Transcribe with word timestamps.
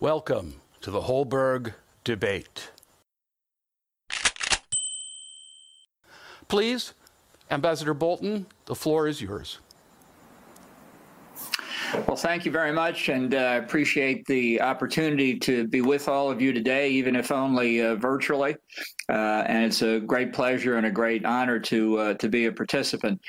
Welcome 0.00 0.60
to 0.82 0.92
the 0.92 1.00
Holberg 1.00 1.74
Debate. 2.04 2.70
Please, 6.46 6.94
Ambassador 7.50 7.94
Bolton, 7.94 8.46
the 8.66 8.76
floor 8.76 9.08
is 9.08 9.20
yours. 9.20 9.58
Well, 12.06 12.16
thank 12.16 12.44
you 12.44 12.52
very 12.52 12.70
much, 12.70 13.08
and 13.08 13.34
I 13.34 13.56
uh, 13.56 13.58
appreciate 13.58 14.24
the 14.26 14.60
opportunity 14.60 15.36
to 15.40 15.66
be 15.66 15.80
with 15.80 16.06
all 16.06 16.30
of 16.30 16.40
you 16.40 16.52
today, 16.52 16.90
even 16.90 17.16
if 17.16 17.32
only 17.32 17.82
uh, 17.82 17.96
virtually. 17.96 18.54
Uh, 19.08 19.42
and 19.46 19.64
it's 19.64 19.82
a 19.82 19.98
great 19.98 20.32
pleasure 20.32 20.76
and 20.76 20.86
a 20.86 20.92
great 20.92 21.24
honor 21.24 21.58
to 21.58 21.98
uh, 21.98 22.14
to 22.14 22.28
be 22.28 22.46
a 22.46 22.52
participant. 22.52 23.20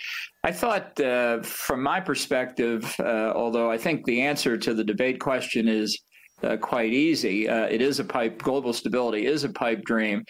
I 0.43 0.51
thought, 0.51 0.99
uh, 0.99 1.41
from 1.41 1.81
my 1.81 1.99
perspective, 1.99 2.93
uh, 2.99 3.33
although 3.33 3.71
I 3.71 3.77
think 3.79 4.05
the 4.05 4.21
answer 4.21 4.55
to 4.55 4.75
the 4.75 4.83
debate 4.83 5.19
question 5.19 5.67
is 5.67 5.99
uh, 6.43 6.57
quite 6.57 6.93
easy. 6.93 7.47
Uh, 7.47 7.65
it 7.65 7.81
is 7.81 7.99
a 7.99 8.03
pipe. 8.03 8.41
Global 8.41 8.73
stability 8.73 9.25
is 9.25 9.43
a 9.43 9.49
pipe 9.49 9.83
dream. 9.83 10.23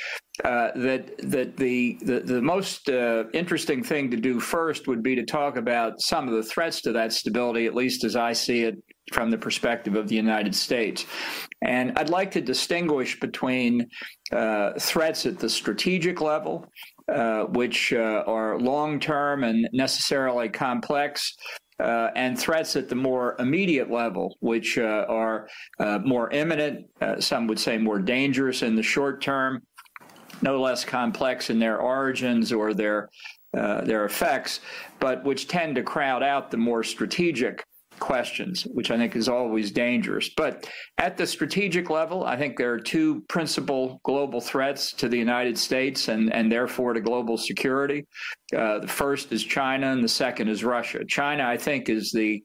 Uh, 0.46 0.70
that 0.76 1.18
that 1.30 1.58
the 1.58 1.98
the, 2.02 2.22
the 2.22 2.42
most 2.42 2.90
uh, 2.90 3.26
interesting 3.34 3.84
thing 3.84 4.10
to 4.10 4.18
do 4.18 4.40
first 4.40 4.88
would 4.88 5.04
be 5.04 5.16
to 5.16 5.26
talk 5.26 5.58
about 5.58 6.00
some 6.00 6.28
of 6.28 6.34
the 6.34 6.44
threats 6.44 6.82
to 6.82 6.92
that 6.94 7.12
stability, 7.12 7.66
at 7.66 7.76
least 7.76 8.04
as 8.04 8.16
I 8.16 8.34
see 8.34 8.64
it 8.64 8.76
from 9.12 9.32
the 9.32 9.38
perspective 9.38 9.96
of 9.96 10.08
the 10.08 10.16
United 10.16 10.56
States. 10.56 11.06
And 11.62 11.98
I'd 11.98 12.10
like 12.10 12.32
to 12.32 12.42
distinguish 12.42 13.20
between 13.20 13.88
uh, 14.32 14.74
threats 14.80 15.26
at 15.26 15.40
the 15.40 15.50
strategic 15.50 16.22
level. 16.22 16.66
Uh, 17.10 17.46
which 17.46 17.92
are 17.92 18.60
long 18.60 19.00
term 19.00 19.44
and 19.44 19.68
necessarily 19.74 20.48
complex, 20.48 21.36
uh, 21.80 22.10
and 22.16 22.38
threats 22.38 22.76
at 22.76 22.90
the 22.90 22.96
more 22.96 23.36
immediate 23.40 23.90
level, 23.90 24.38
which 24.42 24.78
uh, 24.78 25.06
are 25.08 25.48
uh, 25.80 26.00
more 26.00 26.30
imminent, 26.32 26.86
uh, 27.02 27.20
some 27.20 27.48
would 27.48 27.60
say 27.60 27.78
more 27.78 28.00
dangerous 28.00 28.62
in 28.62 28.76
the 28.76 28.84
short 28.84 29.22
term, 29.22 29.62
no 30.42 30.60
less 30.60 30.84
complex 30.86 31.50
in 31.50 31.60
their 31.60 31.80
origins 31.80 32.52
or 32.52 32.74
their 32.74 33.10
uh, 33.58 33.82
their 33.82 34.06
effects, 34.06 34.60
but 35.00 35.24
which 35.24 35.48
tend 35.48 35.74
to 35.76 35.82
crowd 35.82 36.22
out 36.22 36.52
the 36.52 36.58
more 36.58 36.84
strategic 36.84 37.64
questions, 38.00 38.64
which 38.64 38.92
I 38.92 38.98
think 38.98 39.16
is 39.16 39.30
always 39.30 39.72
dangerous. 39.72 40.30
But 40.30 40.70
at 40.98 41.18
the 41.18 41.28
strategic 41.28 41.90
level, 41.90 42.26
I 42.26 42.38
think 42.38 42.58
there 42.58 42.74
are 42.74 42.80
two 42.80 43.22
principal 43.30 44.00
global 44.04 44.42
threats 44.42 44.92
to 44.94 45.10
the 45.10 45.18
United 45.18 45.58
States 45.58 46.08
and, 46.08 46.34
and 46.34 46.52
therefore 46.52 46.94
to 46.94 47.02
global 47.02 47.38
security. 47.38 48.06
Uh, 48.56 48.80
the 48.80 48.88
first 48.88 49.32
is 49.32 49.44
China, 49.44 49.92
and 49.92 50.04
the 50.04 50.10
second 50.10 50.48
is 50.48 50.64
Russia. 50.64 51.04
China, 51.06 51.46
I 51.46 51.58
think, 51.58 51.90
is 51.90 52.12
the 52.12 52.44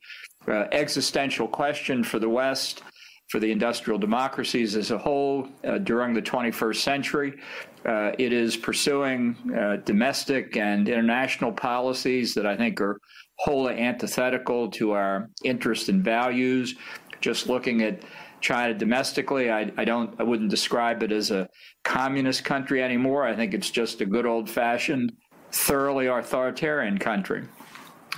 uh, 0.48 0.64
existential 0.72 1.48
question 1.48 2.04
for 2.04 2.18
the 2.18 2.28
West. 2.28 2.82
For 3.30 3.40
the 3.40 3.50
industrial 3.50 3.98
democracies 3.98 4.76
as 4.76 4.90
a 4.90 4.98
whole 4.98 5.48
uh, 5.64 5.78
during 5.78 6.12
the 6.12 6.22
21st 6.22 6.76
century. 6.76 7.40
Uh, 7.84 8.12
it 8.18 8.32
is 8.32 8.56
pursuing 8.56 9.36
uh, 9.56 9.76
domestic 9.84 10.56
and 10.56 10.88
international 10.88 11.52
policies 11.52 12.32
that 12.34 12.46
I 12.46 12.56
think 12.56 12.80
are 12.80 12.98
wholly 13.38 13.78
antithetical 13.78 14.70
to 14.70 14.92
our 14.92 15.28
interests 15.44 15.88
and 15.88 16.02
values. 16.02 16.76
Just 17.20 17.46
looking 17.46 17.82
at 17.82 18.02
China 18.40 18.74
domestically, 18.74 19.50
I, 19.50 19.70
I 19.76 19.84
don't, 19.84 20.14
I 20.18 20.22
wouldn't 20.22 20.50
describe 20.50 21.02
it 21.02 21.12
as 21.12 21.30
a 21.30 21.48
communist 21.82 22.44
country 22.44 22.82
anymore. 22.82 23.24
I 23.24 23.34
think 23.34 23.52
it's 23.54 23.70
just 23.70 24.00
a 24.00 24.06
good 24.06 24.26
old 24.26 24.48
fashioned, 24.48 25.12
thoroughly 25.52 26.06
authoritarian 26.06 26.98
country. 26.98 27.44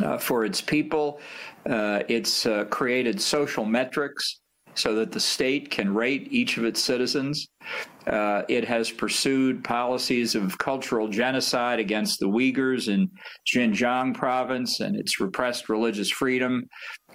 Uh, 0.05 0.19
for 0.19 0.45
its 0.45 0.61
people, 0.61 1.21
uh, 1.71 2.03
it's 2.09 2.45
uh, 2.45 2.65
created 2.67 3.21
social 3.21 3.65
metrics 3.65 4.41
so 4.77 4.95
that 4.95 5.11
the 5.11 5.21
state 5.21 5.71
can 5.71 5.93
rate 5.93 6.29
each 6.31 6.59
of 6.59 6.65
its 6.65 6.81
citizens. 6.81 7.49
Uh, 8.07 8.43
it 8.49 8.65
has 8.65 8.91
pursued 8.91 9.65
policies 9.65 10.35
of 10.35 10.57
cultural 10.59 11.09
genocide 11.09 11.81
against 11.81 12.21
the 12.21 12.27
Uyghurs 12.27 12.89
in 12.89 13.11
Xinjiang 13.53 14.15
province 14.15 14.81
and 14.81 14.95
its 14.95 15.19
repressed 15.19 15.69
religious 15.69 16.11
freedom 16.11 16.69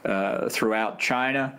uh, 0.03 0.49
throughout 0.49 0.99
China. 0.99 1.57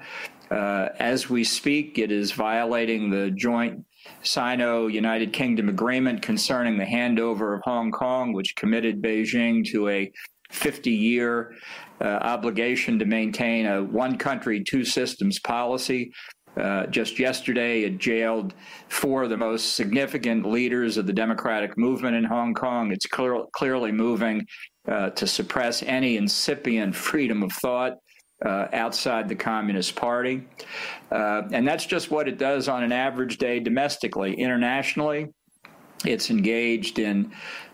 Uh, 0.50 0.88
as 0.98 1.30
we 1.30 1.44
speak, 1.44 1.98
it 1.98 2.12
is 2.12 2.32
violating 2.32 3.08
the 3.08 3.30
joint 3.30 3.82
Sino 4.22 4.88
United 4.88 5.32
Kingdom 5.32 5.68
agreement 5.68 6.20
concerning 6.20 6.76
the 6.76 6.84
handover 6.84 7.56
of 7.56 7.62
Hong 7.64 7.91
Kong, 7.91 8.32
which 8.32 8.54
committed 8.56 9.00
Beijing 9.00 9.64
to 9.70 9.88
a 9.88 10.12
50 10.50 10.91
year 10.91 11.54
obligation 12.02 12.98
to 12.98 13.04
maintain 13.04 13.66
a 13.66 13.82
one 13.82 14.18
country, 14.18 14.62
two 14.62 14.84
systems 14.84 15.38
policy. 15.38 16.12
Uh, 16.56 16.86
just 16.86 17.18
yesterday, 17.18 17.82
it 17.82 17.98
jailed 17.98 18.52
four 18.88 19.22
of 19.22 19.30
the 19.30 19.36
most 19.36 19.74
significant 19.74 20.44
leaders 20.44 20.98
of 20.98 21.06
the 21.06 21.12
democratic 21.12 21.78
movement 21.78 22.14
in 22.14 22.24
Hong 22.24 22.52
Kong. 22.52 22.92
It's 22.92 23.06
clear, 23.06 23.42
clearly 23.52 23.91
moving 23.91 24.46
uh, 24.86 25.10
to 25.10 25.26
suppress 25.26 25.82
any 25.82 26.16
incipient 26.16 26.94
freedom 26.94 27.42
of 27.42 27.52
thought. 27.52 27.94
Uh, 28.44 28.66
outside 28.72 29.28
the 29.28 29.36
Communist 29.36 29.94
Party. 29.94 30.44
Uh, 31.12 31.42
and 31.52 31.64
that's 31.64 31.86
just 31.86 32.10
what 32.10 32.26
it 32.26 32.38
does 32.38 32.66
on 32.66 32.82
an 32.82 32.91
average 32.91 33.38
day 33.38 33.60
domestically. 33.60 34.34
Internationally, 34.34 35.28
it's 36.04 36.28
engaged 36.28 36.98
in 36.98 37.30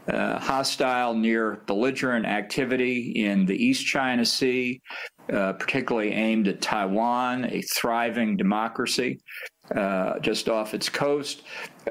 uh, 0.08 0.38
hostile, 0.38 1.14
near 1.14 1.62
belligerent 1.66 2.26
activity 2.26 3.12
in 3.16 3.46
the 3.46 3.54
East 3.54 3.86
China 3.86 4.24
Sea, 4.24 4.80
uh, 5.32 5.52
particularly 5.54 6.12
aimed 6.12 6.48
at 6.48 6.60
Taiwan, 6.60 7.44
a 7.46 7.62
thriving 7.76 8.36
democracy. 8.36 9.20
Uh, 9.74 10.18
just 10.20 10.48
off 10.48 10.72
its 10.72 10.88
coast. 10.88 11.42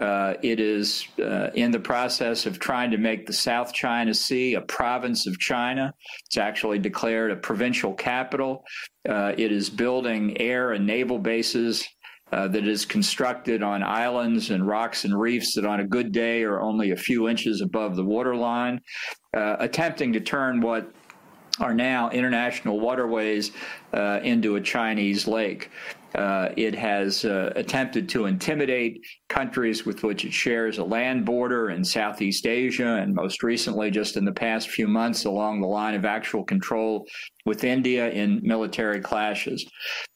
Uh, 0.02 0.34
it 0.42 0.60
is 0.60 1.08
uh, 1.20 1.52
in 1.54 1.70
the 1.70 1.80
process 1.80 2.48
of 2.48 2.58
trying 2.58 2.90
to 2.90 2.98
make 2.98 3.28
the 3.28 3.34
South 3.34 3.72
China 3.72 4.16
Sea 4.16 4.56
a 4.56 4.62
province 4.62 5.28
of 5.28 5.38
China. 5.38 5.94
It's 6.26 6.38
actually 6.38 6.80
declared 6.80 7.30
a 7.30 7.36
provincial 7.36 7.94
capital. 7.94 8.64
Uh, 9.08 9.34
it 9.38 9.52
is 9.52 9.70
building 9.70 10.42
air 10.42 10.72
and 10.72 10.88
naval 10.88 11.20
bases 11.20 11.88
uh, 12.32 12.48
that 12.50 12.68
is 12.68 12.86
constructed 12.86 13.64
on 13.64 13.84
islands 13.84 14.50
and 14.50 14.68
rocks 14.68 15.06
and 15.06 15.18
reefs 15.18 15.56
that 15.56 15.66
on 15.66 15.80
a 15.80 15.86
good 15.86 16.12
day 16.12 16.44
are 16.44 16.62
only 16.62 16.92
a 16.92 16.96
few 16.96 17.28
inches 17.28 17.62
above 17.62 17.96
the 17.96 18.04
waterline, 18.04 18.82
uh, 19.36 19.56
attempting 19.60 20.14
to 20.14 20.20
turn 20.20 20.62
what 20.62 20.92
are 21.60 21.74
now 21.74 22.10
international 22.10 22.80
waterways 22.80 23.52
uh, 23.94 24.20
into 24.24 24.56
a 24.56 24.62
Chinese 24.62 25.28
lake. 25.28 25.72
Uh, 26.16 26.50
it 26.56 26.74
has 26.74 27.26
uh, 27.26 27.52
attempted 27.56 28.10
to 28.10 28.26
intimidate 28.26 29.00
countries 29.28 29.86
with 29.86 30.04
which 30.04 30.26
it 30.26 30.34
shares 30.34 30.78
a 30.78 30.84
land 30.84 31.26
border 31.26 31.70
in 31.70 31.84
Southeast 31.84 32.48
Asia, 32.48 32.96
and 32.96 33.14
most 33.14 33.44
recently, 33.44 33.92
just 33.92 34.18
in 34.18 34.26
the 34.26 34.32
past 34.32 34.70
few 34.70 34.88
months, 34.88 35.26
along 35.26 35.62
the 35.62 35.68
line 35.68 35.94
of 35.94 36.06
actual 36.06 36.44
control 36.44 37.06
with 37.46 37.64
India 37.64 38.10
in 38.10 38.40
military 38.44 39.00
clashes. 39.00 39.66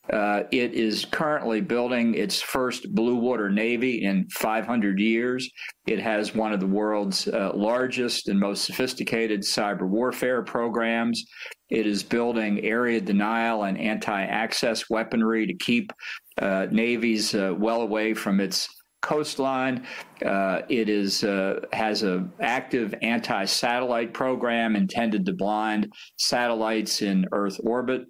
Uh, 0.10 0.44
it 0.52 0.74
is 0.74 1.06
currently 1.06 1.62
building 1.62 2.16
its 2.16 2.42
first 2.42 2.94
blue 2.96 3.16
water 3.16 3.50
navy 3.50 4.04
in 4.04 4.28
500 4.30 5.00
years. 5.00 5.50
It 5.86 6.00
has 6.00 6.34
one 6.34 6.54
of 6.54 6.60
the 6.60 6.68
world's 6.68 7.28
uh, 7.28 7.52
largest 7.54 8.28
and 8.28 8.40
most 8.40 8.66
sophisticated 8.66 9.42
cyber 9.42 9.88
warfare 9.88 10.42
programs. 10.42 11.24
It 11.70 11.86
is 11.86 12.02
building 12.02 12.62
area 12.62 13.00
denial 13.00 13.64
and 13.64 13.80
anti 13.80 14.24
access 14.24 14.90
weaponry 14.90 15.46
to 15.46 15.54
keep 15.54 15.94
uh, 16.42 16.68
navies 16.72 17.36
uh, 17.36 17.54
well 17.58 17.82
away 17.82 18.14
from 18.16 18.40
its 18.40 18.68
coastline. 19.02 19.86
Uh, 20.26 20.62
it 20.70 20.88
is 20.88 21.24
uh, 21.24 21.60
has 21.74 22.04
an 22.04 22.32
active 22.40 22.94
anti-satellite 23.02 24.14
program 24.14 24.76
intended 24.76 25.26
to 25.26 25.34
blind 25.34 25.92
satellites 26.18 27.02
in 27.02 27.26
Earth 27.32 27.60
orbit, 27.64 28.04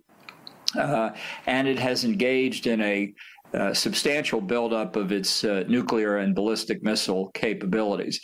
and 0.75 1.68
it 1.68 1.79
has 1.79 2.03
engaged 2.03 2.68
in 2.68 2.81
a 2.81 3.13
uh, 3.53 3.73
substantial 3.73 4.39
buildup 4.39 4.95
of 4.95 5.12
its 5.12 5.44
uh, 5.44 5.63
nuclear 5.68 6.18
and 6.18 6.33
ballistic 6.33 6.81
missile 6.83 7.29
capabilities. 7.33 8.21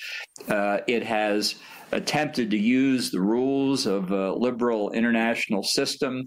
Uh, 0.48 0.78
it 0.88 1.04
has 1.04 1.56
attempted 1.92 2.50
to 2.52 2.58
use 2.58 3.12
the 3.12 3.20
rules 3.20 3.86
of 3.86 4.12
a 4.12 4.34
liberal 4.34 4.92
international 4.92 5.64
system 5.64 6.24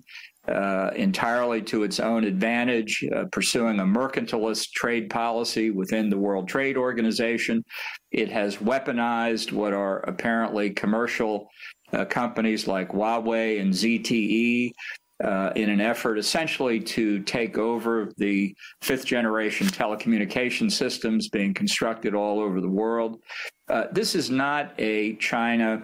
uh, 0.48 0.90
entirely 0.96 1.60
to 1.62 1.82
its 1.82 2.00
own 2.00 2.24
advantage, 2.24 3.04
uh, 3.14 3.24
pursuing 3.30 3.78
a 3.80 3.84
mercantilist 3.84 4.72
trade 4.72 5.08
policy 5.10 5.70
within 5.70 6.08
the 6.08 6.18
World 6.18 6.48
Trade 6.48 6.76
Organization. 6.76 7.62
It 8.10 8.30
has 8.30 8.56
weaponized 8.56 9.52
what 9.52 9.72
are 9.72 10.00
apparently 10.00 10.70
commercial 10.70 11.48
uh, 11.92 12.04
companies 12.06 12.66
like 12.66 12.90
Huawei 12.90 13.60
and 13.60 13.72
ZTE. 13.72 14.72
Uh, 15.22 15.52
in 15.54 15.68
an 15.68 15.82
effort 15.82 16.16
essentially 16.16 16.80
to 16.80 17.18
take 17.24 17.58
over 17.58 18.10
the 18.16 18.54
fifth 18.80 19.04
generation 19.04 19.66
telecommunication 19.66 20.72
systems 20.72 21.28
being 21.28 21.52
constructed 21.52 22.14
all 22.14 22.40
over 22.40 22.62
the 22.62 22.68
world. 22.68 23.20
Uh, 23.68 23.84
this 23.92 24.14
is 24.14 24.30
not 24.30 24.72
a 24.78 25.16
China 25.16 25.82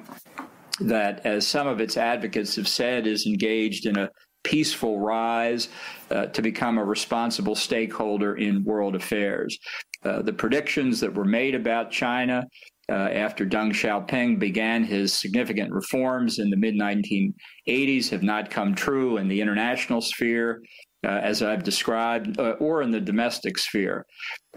that, 0.80 1.26
as 1.26 1.46
some 1.46 1.66
of 1.66 1.80
its 1.80 1.98
advocates 1.98 2.56
have 2.56 2.66
said, 2.66 3.06
is 3.06 3.26
engaged 3.26 3.84
in 3.84 3.98
a 3.98 4.08
peaceful 4.42 5.00
rise 5.00 5.68
uh, 6.10 6.26
to 6.26 6.40
become 6.40 6.78
a 6.78 6.84
responsible 6.84 7.54
stakeholder 7.54 8.36
in 8.36 8.64
world 8.64 8.94
affairs. 8.94 9.58
Uh, 10.02 10.22
the 10.22 10.32
predictions 10.32 11.00
that 11.00 11.12
were 11.12 11.24
made 11.24 11.54
about 11.54 11.90
China 11.90 12.46
uh, 12.88 12.94
after 12.94 13.44
Deng 13.44 13.70
Xiaoping 13.70 14.38
began 14.38 14.84
his 14.84 15.12
significant 15.12 15.72
reforms 15.72 16.38
in 16.38 16.50
the 16.50 16.56
mid 16.56 16.74
1980s 16.74 18.08
have 18.10 18.22
not 18.22 18.50
come 18.50 18.74
true 18.74 19.16
in 19.16 19.28
the 19.28 19.40
international 19.40 20.00
sphere. 20.00 20.62
Uh, 21.06 21.20
as 21.22 21.40
I've 21.40 21.62
described, 21.62 22.40
uh, 22.40 22.56
or 22.58 22.82
in 22.82 22.90
the 22.90 23.00
domestic 23.00 23.58
sphere. 23.58 24.04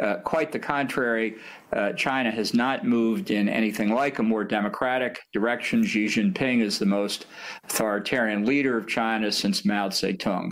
Uh, 0.02 0.16
quite 0.24 0.52
the 0.52 0.58
contrary, 0.58 1.36
uh, 1.74 1.92
China 1.94 2.32
has 2.32 2.56
not 2.56 2.86
moved 2.86 3.30
in 3.30 3.48
anything 3.48 3.94
like 3.94 4.18
a 4.18 4.24
more 4.24 4.44
democratic 4.44 5.20
direction. 5.32 5.84
Xi 5.84 6.06
Jinping 6.06 6.62
is 6.62 6.80
the 6.80 6.88
most 6.88 7.28
authoritarian 7.66 8.46
leader 8.46 8.78
of 8.78 8.88
China 8.88 9.32
since 9.32 9.64
Mao 9.64 9.90
Zedong. 9.90 10.50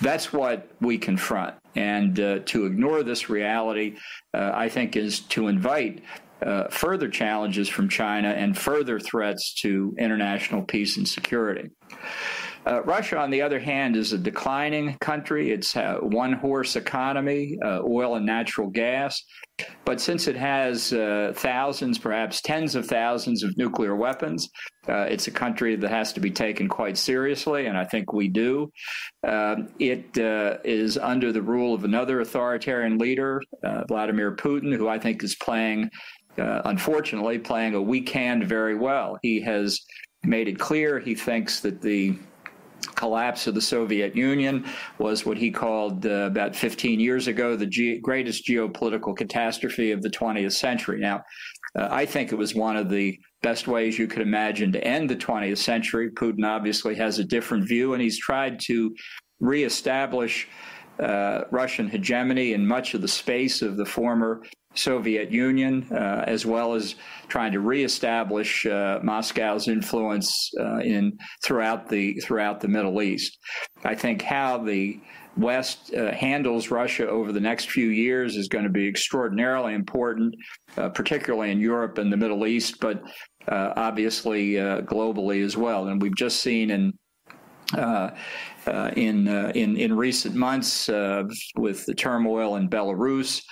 That's 0.00 0.32
what 0.32 0.70
we 0.80 0.98
confront. 0.98 1.56
And 1.74 2.14
to 2.16 2.66
ignore 2.66 3.02
this 3.02 3.28
reality, 3.28 3.96
I 4.32 4.68
think, 4.68 4.94
is 4.94 5.20
to 5.20 5.48
invite 5.48 6.02
uh, 6.44 6.68
further 6.68 7.08
challenges 7.08 7.68
from 7.68 7.88
China 7.88 8.28
and 8.28 8.56
further 8.56 8.98
threats 8.98 9.54
to 9.62 9.94
international 9.98 10.62
peace 10.62 10.96
and 10.96 11.06
security. 11.06 11.70
Uh, 12.66 12.82
Russia, 12.82 13.18
on 13.18 13.30
the 13.30 13.40
other 13.40 13.58
hand, 13.58 13.96
is 13.96 14.12
a 14.12 14.18
declining 14.18 14.96
country. 15.00 15.50
It's 15.50 15.74
a 15.76 15.98
one 16.02 16.34
horse 16.34 16.76
economy, 16.76 17.56
uh, 17.64 17.80
oil 17.82 18.16
and 18.16 18.26
natural 18.26 18.68
gas. 18.68 19.22
But 19.84 20.00
since 20.00 20.26
it 20.26 20.36
has 20.36 20.92
uh, 20.92 21.32
thousands, 21.34 21.98
perhaps 21.98 22.40
tens 22.40 22.74
of 22.74 22.86
thousands 22.86 23.42
of 23.42 23.56
nuclear 23.56 23.96
weapons, 23.96 24.48
uh, 24.88 25.06
it's 25.08 25.26
a 25.26 25.30
country 25.30 25.76
that 25.76 25.90
has 25.90 26.12
to 26.14 26.20
be 26.20 26.30
taken 26.30 26.68
quite 26.68 26.96
seriously, 26.96 27.66
and 27.66 27.76
I 27.76 27.84
think 27.84 28.12
we 28.12 28.28
do. 28.28 28.70
Um, 29.26 29.68
it 29.78 30.18
uh, 30.18 30.58
is 30.64 30.96
under 30.96 31.32
the 31.32 31.42
rule 31.42 31.74
of 31.74 31.84
another 31.84 32.20
authoritarian 32.20 32.98
leader, 32.98 33.42
uh, 33.64 33.84
Vladimir 33.88 34.34
Putin, 34.34 34.74
who 34.74 34.88
I 34.88 34.98
think 34.98 35.22
is 35.22 35.36
playing, 35.36 35.90
unfortunately, 36.36 37.38
playing 37.38 37.74
a 37.74 37.82
weak 37.82 38.08
hand 38.08 38.44
very 38.44 38.74
well. 38.74 39.18
He 39.22 39.40
has 39.42 39.80
made 40.24 40.48
it 40.48 40.58
clear 40.58 40.98
he 40.98 41.14
thinks 41.14 41.60
that 41.60 41.80
the 41.80 42.16
collapse 42.94 43.46
of 43.46 43.54
the 43.54 43.60
Soviet 43.60 44.14
Union 44.14 44.64
was 44.98 45.24
what 45.24 45.38
he 45.38 45.50
called 45.50 46.04
uh, 46.06 46.26
about 46.26 46.54
15 46.54 47.00
years 47.00 47.28
ago 47.28 47.56
the 47.56 47.66
ge- 47.66 48.00
greatest 48.02 48.46
geopolitical 48.46 49.16
catastrophe 49.16 49.92
of 49.92 50.02
the 50.02 50.10
20th 50.10 50.52
century. 50.52 50.98
Now, 51.00 51.22
uh, 51.76 51.88
I 51.90 52.04
think 52.04 52.32
it 52.32 52.36
was 52.36 52.54
one 52.54 52.76
of 52.76 52.90
the 52.90 53.18
best 53.42 53.66
ways 53.66 53.98
you 53.98 54.06
could 54.06 54.22
imagine 54.22 54.72
to 54.72 54.84
end 54.84 55.08
the 55.08 55.16
20th 55.16 55.58
century. 55.58 56.10
Putin 56.10 56.44
obviously 56.44 56.94
has 56.96 57.18
a 57.18 57.24
different 57.24 57.66
view, 57.66 57.94
and 57.94 58.02
he's 58.02 58.18
tried 58.18 58.60
to 58.60 58.94
reestablish 59.40 60.48
uh, 60.98 61.44
Russian 61.50 61.88
hegemony 61.88 62.52
in 62.52 62.66
much 62.66 62.92
of 62.94 63.00
the 63.00 63.08
space 63.08 63.62
of 63.62 63.76
the 63.76 63.86
former 63.86 64.42
Soviet 64.80 65.30
Union, 65.30 65.86
uh, 65.92 66.24
as 66.26 66.46
well 66.46 66.74
as 66.74 66.96
trying 67.28 67.52
to 67.52 67.60
reestablish 67.60 68.66
uh, 68.66 68.98
Moscow's 69.02 69.68
influence 69.68 70.50
uh, 70.58 70.78
in 70.78 71.18
throughout 71.44 71.88
the 71.88 72.14
throughout 72.20 72.60
the 72.60 72.68
Middle 72.68 73.02
East. 73.02 73.38
I 73.84 73.94
think 73.94 74.22
how 74.22 74.58
the 74.58 75.00
West 75.36 75.94
uh, 75.94 76.12
handles 76.12 76.70
Russia 76.70 77.08
over 77.08 77.32
the 77.32 77.40
next 77.40 77.70
few 77.70 77.88
years 77.88 78.36
is 78.36 78.48
going 78.48 78.64
to 78.64 78.70
be 78.70 78.88
extraordinarily 78.88 79.74
important, 79.74 80.34
uh, 80.76 80.88
particularly 80.88 81.50
in 81.52 81.60
Europe 81.60 81.98
and 81.98 82.12
the 82.12 82.16
Middle 82.16 82.46
East, 82.46 82.80
but 82.80 83.02
uh, 83.48 83.72
obviously 83.76 84.52
globally 84.94 85.44
as 85.44 85.56
well. 85.56 85.88
And 85.88 86.02
we've 86.02 86.16
just 86.16 86.40
seen 86.40 86.70
in 86.70 86.92
uh, 87.76 88.10
uh, 88.66 88.90
in, 88.96 89.28
uh, 89.28 89.52
in 89.54 89.76
in 89.76 89.96
recent 89.96 90.34
months 90.34 90.88
with 91.56 91.86
the 91.86 91.94
turmoil 91.94 92.56
in 92.56 92.68
Belarus, 92.68 93.42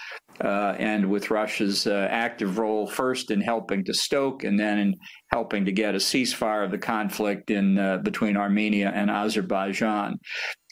uh, 0.43 0.75
and 0.79 1.09
with 1.09 1.31
Russia's 1.31 1.87
uh, 1.87 2.09
active 2.11 2.59
role 2.59 2.87
first 2.87 3.31
in 3.31 3.41
helping 3.41 3.85
to 3.85 3.95
stoke 3.95 4.45
and 4.45 4.59
then 4.59 4.79
in 4.79 4.95
helping 5.33 5.65
to 5.65 5.73
get 5.73 5.95
a 5.95 5.99
ceasefire 5.99 6.65
of 6.65 6.71
the 6.71 6.79
conflict 6.79 7.51
in 7.51 7.79
uh, 7.79 7.99
between 7.99 8.37
Armenia 8.37 8.93
and 8.95 9.11
Azerbaijan. 9.11 10.19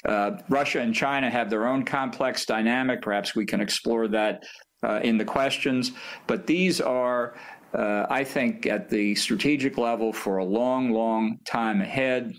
Uh, 0.05 0.33
Russia 0.49 0.81
and 0.81 0.95
China 0.95 1.29
have 1.29 1.51
their 1.51 1.67
own 1.67 1.85
complex 1.85 2.47
dynamic. 2.47 3.03
Perhaps 3.03 3.35
we 3.35 3.45
can 3.45 3.61
explore 3.61 4.07
that 4.09 4.45
uh, 4.85 5.01
in 5.03 5.19
the 5.19 5.25
questions. 5.25 5.93
But 6.27 6.47
these 6.47 6.81
are, 6.81 7.37
uh, 7.75 8.07
I 8.09 8.23
think, 8.23 8.67
at 8.67 8.89
the 8.89 9.15
strategic 9.17 9.79
level 9.79 10.12
for 10.12 10.39
a 10.39 10.45
long, 10.45 10.93
long 10.93 11.39
time 11.45 11.81
ahead. 11.81 12.33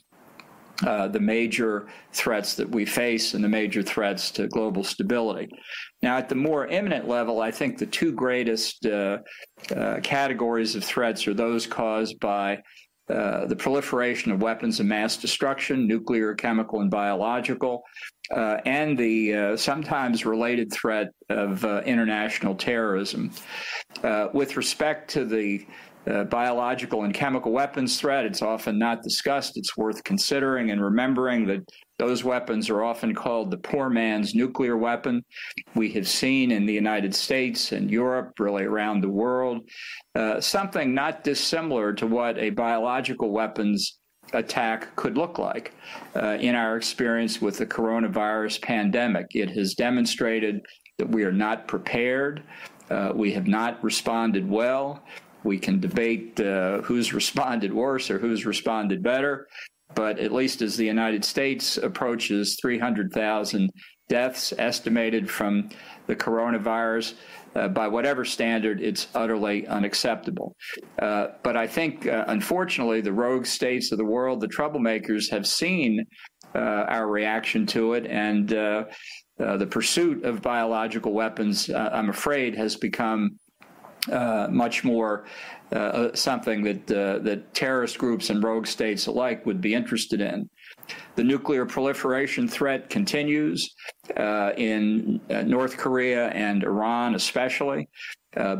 Uh, 0.86 1.08
the 1.08 1.20
major 1.20 1.88
threats 2.14 2.54
that 2.54 2.70
we 2.70 2.86
face 2.86 3.34
and 3.34 3.44
the 3.44 3.50
major 3.50 3.82
threats 3.82 4.30
to 4.30 4.48
global 4.48 4.84
stability. 4.84 5.50
Now, 6.04 6.18
at 6.18 6.30
the 6.30 6.36
more 6.36 6.68
imminent 6.68 7.08
level, 7.08 7.42
I 7.42 7.50
think 7.50 7.80
the 7.80 7.88
two 7.88 8.12
greatest 8.12 8.86
uh, 8.86 9.18
uh, 9.76 10.00
categories 10.04 10.76
of 10.76 10.84
threats 10.84 11.28
are 11.28 11.34
those 11.34 11.66
caused 11.66 12.20
by 12.20 12.62
uh, 13.10 13.48
the 13.48 13.56
proliferation 13.56 14.32
of 14.32 14.44
weapons 14.44 14.80
of 14.80 14.86
mass 14.86 15.18
destruction, 15.18 15.88
nuclear, 15.88 16.36
chemical, 16.36 16.82
and 16.82 16.92
biological, 16.92 17.82
uh, 18.36 18.58
and 18.66 18.96
the 19.00 19.56
sometimes 19.58 20.28
related 20.28 20.72
threat 20.72 21.08
of 21.30 21.64
international 21.86 22.54
terrorism. 22.54 23.32
with 24.34 24.58
respect 24.58 25.10
to 25.10 25.26
the 25.26 25.66
uh, 26.10 26.24
biological 26.26 27.04
and 27.04 27.14
chemical 27.14 27.52
weapons 27.52 28.00
threat. 28.00 28.26
It's 28.26 28.42
often 28.42 28.80
not 28.80 29.04
discussed. 29.04 29.58
It's 29.58 29.76
worth 29.76 30.04
considering 30.04 30.72
and 30.72 30.82
remembering 30.82 31.46
that 31.48 31.70
those 32.00 32.24
weapons 32.24 32.70
are 32.70 32.84
often 32.84 33.14
called 33.14 33.50
the 33.50 33.58
poor 33.58 33.90
man's 33.90 34.36
nuclear 34.36 34.78
weapon. 34.78 35.24
We 35.76 35.92
have 35.94 36.08
seen 36.08 36.52
in 36.52 36.66
the 36.66 36.74
United 36.74 37.16
States 37.16 37.72
and 37.72 37.90
Europe, 37.90 38.34
really 38.40 38.64
around 38.64 39.02
the 39.02 39.10
world, 39.10 39.68
uh, 40.16 40.40
something 40.40 40.94
not 40.94 41.24
dissimilar 41.24 41.94
to 41.94 42.08
what 42.08 42.38
a 42.38 42.52
biological 42.52 43.32
weapons 43.32 44.00
attack 44.34 44.96
could 44.96 45.18
look 45.18 45.40
like. 45.40 45.74
Uh, 46.16 46.38
in 46.40 46.54
our 46.54 46.78
experience 46.78 47.42
with 47.42 47.58
the 47.58 47.66
coronavirus 47.66 48.62
pandemic, 48.62 49.28
it 49.32 49.50
has 49.50 49.74
demonstrated 49.74 50.62
that 50.98 51.10
we 51.10 51.24
are 51.24 51.32
not 51.32 51.68
prepared. 51.68 52.44
Uh, 52.90 53.12
we 53.14 53.32
have 53.32 53.48
not 53.48 53.84
responded 53.84 54.48
well. 54.50 55.04
We 55.44 55.60
can 55.60 55.80
debate 55.80 56.40
uh, 56.40 56.82
who's 56.82 57.14
responded 57.14 57.74
worse 57.74 58.10
or 58.10 58.20
who's 58.20 58.46
responded 58.46 59.04
better, 59.04 59.48
but 59.96 60.20
at 60.20 60.32
least 60.32 60.62
as 60.62 60.78
the 60.78 60.86
United 60.86 61.24
States 61.24 61.78
approaches 61.78 62.58
300,000 62.62 63.70
deaths 64.10 64.54
estimated 64.58 65.30
from 65.30 65.70
the 66.08 66.16
coronavirus, 66.16 67.14
uh, 67.56 67.68
by 67.68 67.88
whatever 67.88 68.24
standard, 68.24 68.82
it's 68.82 69.08
utterly 69.16 69.68
unacceptable. 69.68 70.56
Uh, 71.00 71.28
but 71.44 71.58
I 71.58 71.68
think, 71.68 72.08
uh, 72.08 72.26
unfortunately, 72.28 73.02
the 73.02 73.14
rogue 73.14 73.46
states 73.46 73.92
of 73.92 73.98
the 73.98 74.06
world, 74.06 74.42
the 74.42 74.48
troublemakers, 74.48 75.30
have 75.32 75.48
seen 75.48 76.06
uh, 76.56 76.60
our 76.60 77.08
reaction 77.08 77.66
to 77.68 77.94
it, 77.94 78.06
and 78.06 78.54
uh, 78.54 78.86
uh, 79.40 79.58
the 79.58 79.68
pursuit 79.68 80.24
of 80.24 80.42
biological 80.42 81.14
weapons, 81.14 81.70
I'm 81.70 82.10
afraid, 82.10 82.56
has 82.56 82.76
become 82.76 83.38
uh, 84.12 84.48
much 84.50 84.84
more 84.84 85.26
uh, 85.74 85.76
uh, 85.76 86.16
something 86.16 86.64
that 86.64 86.92
uh, 86.92 87.20
that 87.20 87.54
terrorist 87.54 87.98
groups 87.98 88.30
and 88.30 88.42
rogue 88.42 88.66
states 88.66 89.08
alike 89.08 89.46
would 89.46 89.60
be 89.60 89.74
interested 89.74 90.22
in. 90.22 90.50
The 91.16 91.24
nuclear 91.26 91.66
proliferation 91.66 92.48
threat 92.48 92.90
continues 92.90 93.76
uh, 94.16 94.54
in 94.56 95.20
North 95.30 95.76
Korea 95.76 96.30
and 96.30 96.64
Iran, 96.64 97.16
especially. 97.16 97.90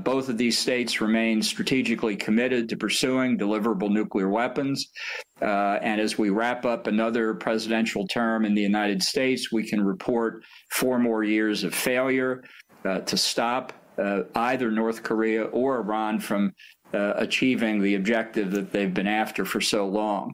both 0.04 0.28
of 0.28 0.38
these 0.38 0.58
states 0.58 1.00
remain 1.00 1.42
strategically 1.42 2.18
committed 2.18 2.68
to 2.68 2.76
pursuing 2.76 3.38
deliverable 3.38 3.90
nuclear 3.90 4.28
weapons. 4.28 4.92
and 5.40 6.02
as 6.02 6.18
we 6.18 6.30
wrap 6.30 6.66
up 6.66 6.88
another 6.88 7.36
presidential 7.36 8.06
term 8.08 8.44
in 8.44 8.54
the 8.54 8.62
United 8.74 9.02
States, 9.02 9.50
we 9.52 9.64
can 9.64 9.82
report 9.82 10.44
four 10.72 11.00
more 11.00 11.24
years 11.24 11.64
of 11.64 11.74
failure 11.74 12.44
to 12.84 13.16
stop 13.16 13.72
uh, 13.98 14.24
either 14.36 14.72
North 14.72 15.04
Korea 15.04 15.46
or 15.46 15.78
Iran 15.78 16.20
from 16.20 16.54
uh, 16.94 17.14
achieving 17.18 17.82
the 17.82 17.96
objective 17.96 18.52
that 18.52 18.72
they've 18.72 18.94
been 18.94 19.08
after 19.08 19.44
for 19.46 19.60
so 19.60 19.88
long. 19.88 20.34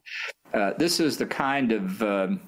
Uh, 0.53 0.71
this 0.77 0.99
is 0.99 1.17
the 1.17 1.25
kind 1.25 1.71
of 1.71 2.01
um, 2.03 2.39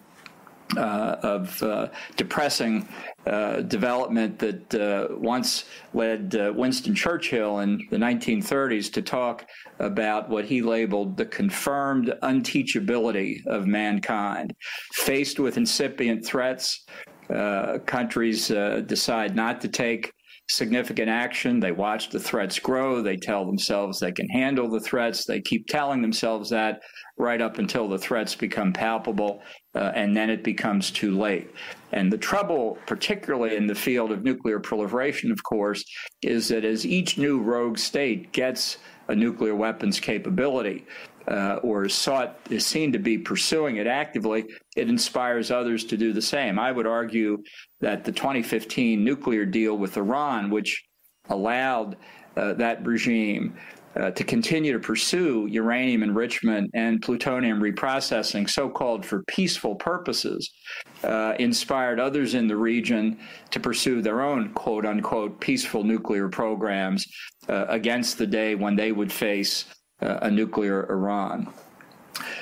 uh, 0.78 1.18
of 1.22 1.62
uh, 1.64 1.88
depressing 2.16 2.88
uh, 3.28 3.62
development 3.62 4.40
that 4.40 5.18
once 5.20 5.66
led 5.94 6.34
Winston 6.56 6.96
Churchill 6.96 7.60
in 7.60 7.88
the 7.92 7.98
1930s 7.98 8.92
to 8.94 9.02
talk 9.02 9.48
about 9.80 10.28
what 10.28 10.46
he 10.46 10.62
labeled 10.62 11.18
the 11.18 11.26
confirmed 11.26 12.14
unteachability 12.24 13.46
of 13.46 13.68
mankind. 13.68 14.56
Faced 14.94 15.40
with 15.40 15.58
incipient 15.58 16.26
threats, 16.26 16.86
countries 17.86 18.48
decide 18.48 19.36
not 19.36 19.62
to 19.62 19.68
take 19.68 20.12
significant 20.48 21.10
action. 21.10 21.60
They 21.60 21.72
watch 21.72 22.10
the 22.10 22.20
threats 22.20 22.60
grow. 22.60 23.02
They 23.02 23.18
tell 23.18 23.46
themselves 23.46 24.00
they 24.00 24.12
can 24.12 24.30
handle 24.30 24.70
the 24.70 24.80
threats. 24.80 25.26
They 25.26 25.42
keep 25.42 25.68
telling 25.68 26.02
themselves 26.02 26.50
that 26.52 26.82
right 27.18 27.42
up 27.42 27.58
until 27.60 27.88
the 27.88 27.98
threats 27.98 28.36
become 28.36 28.74
palpable, 28.74 29.42
uh, 29.74 29.92
and 29.96 30.16
then 30.16 30.30
it 30.30 30.44
becomes 30.44 30.92
too 30.92 31.18
late. 31.18 31.50
And 31.94 32.12
the 32.12 32.18
trouble, 32.18 32.78
particularly 32.86 33.56
in 33.56 33.68
the 33.68 33.76
field 33.76 34.12
of 34.12 34.24
nuclear 34.24 34.60
proliferation, 34.60 35.32
of 35.32 35.42
course, 35.44 35.84
is 36.22 36.50
that 36.50 36.66
as 36.66 36.86
each 36.86 37.18
new 37.18 37.40
rogue 37.42 37.78
state 37.78 38.32
gets 38.34 38.78
a 39.08 39.16
nuclear 39.16 39.56
weapons 39.56 40.00
capability, 40.00 40.86
uh, 41.28 41.56
or 41.64 41.86
is 41.86 41.94
sought 41.94 42.38
is 42.50 42.66
seen 42.66 42.92
to 42.92 43.00
be 43.00 43.18
pursuing 43.18 43.78
it 43.78 43.88
actively, 43.88 44.46
it 44.76 44.90
inspires 44.90 45.52
others 45.52 45.84
to 45.86 45.98
do 45.98 46.14
the 46.14 46.22
same. 46.22 46.60
I 46.60 46.72
would 46.72 46.88
argue 46.88 47.44
that 47.82 48.04
the 48.04 48.12
2015 48.12 49.04
nuclear 49.04 49.46
deal 49.46 49.78
with 49.78 49.98
Iran, 49.98 50.50
which 50.50 50.84
allowed 51.30 51.98
uh, 52.38 52.54
that 52.54 52.86
regime 52.86 53.56
uh, 53.96 54.12
to 54.12 54.24
continue 54.26 54.74
to 54.74 54.80
pursue 54.80 55.48
uranium 55.50 56.04
enrichment 56.04 56.70
and 56.74 57.02
plutonium 57.02 57.62
reprocessing, 57.62 58.50
so 58.50 58.70
called 58.70 59.06
for 59.06 59.24
peaceful 59.24 59.76
purposes, 59.76 60.52
uh, 61.04 61.34
inspired 61.40 61.98
others 62.00 62.34
in 62.34 62.48
the 62.48 62.58
region 62.58 63.18
to 63.52 63.60
pursue 63.60 64.02
their 64.02 64.22
own 64.22 64.50
quote 64.50 64.86
unquote 64.86 65.40
peaceful 65.40 65.84
nuclear 65.84 66.28
programs 66.28 67.06
uh, 67.48 67.66
against 67.70 68.18
the 68.18 68.28
day 68.28 68.54
when 68.54 68.76
they 68.76 68.92
would 68.92 69.12
face 69.12 69.66
a 70.22 70.32
nuclear 70.32 70.90
Iran. 70.92 71.52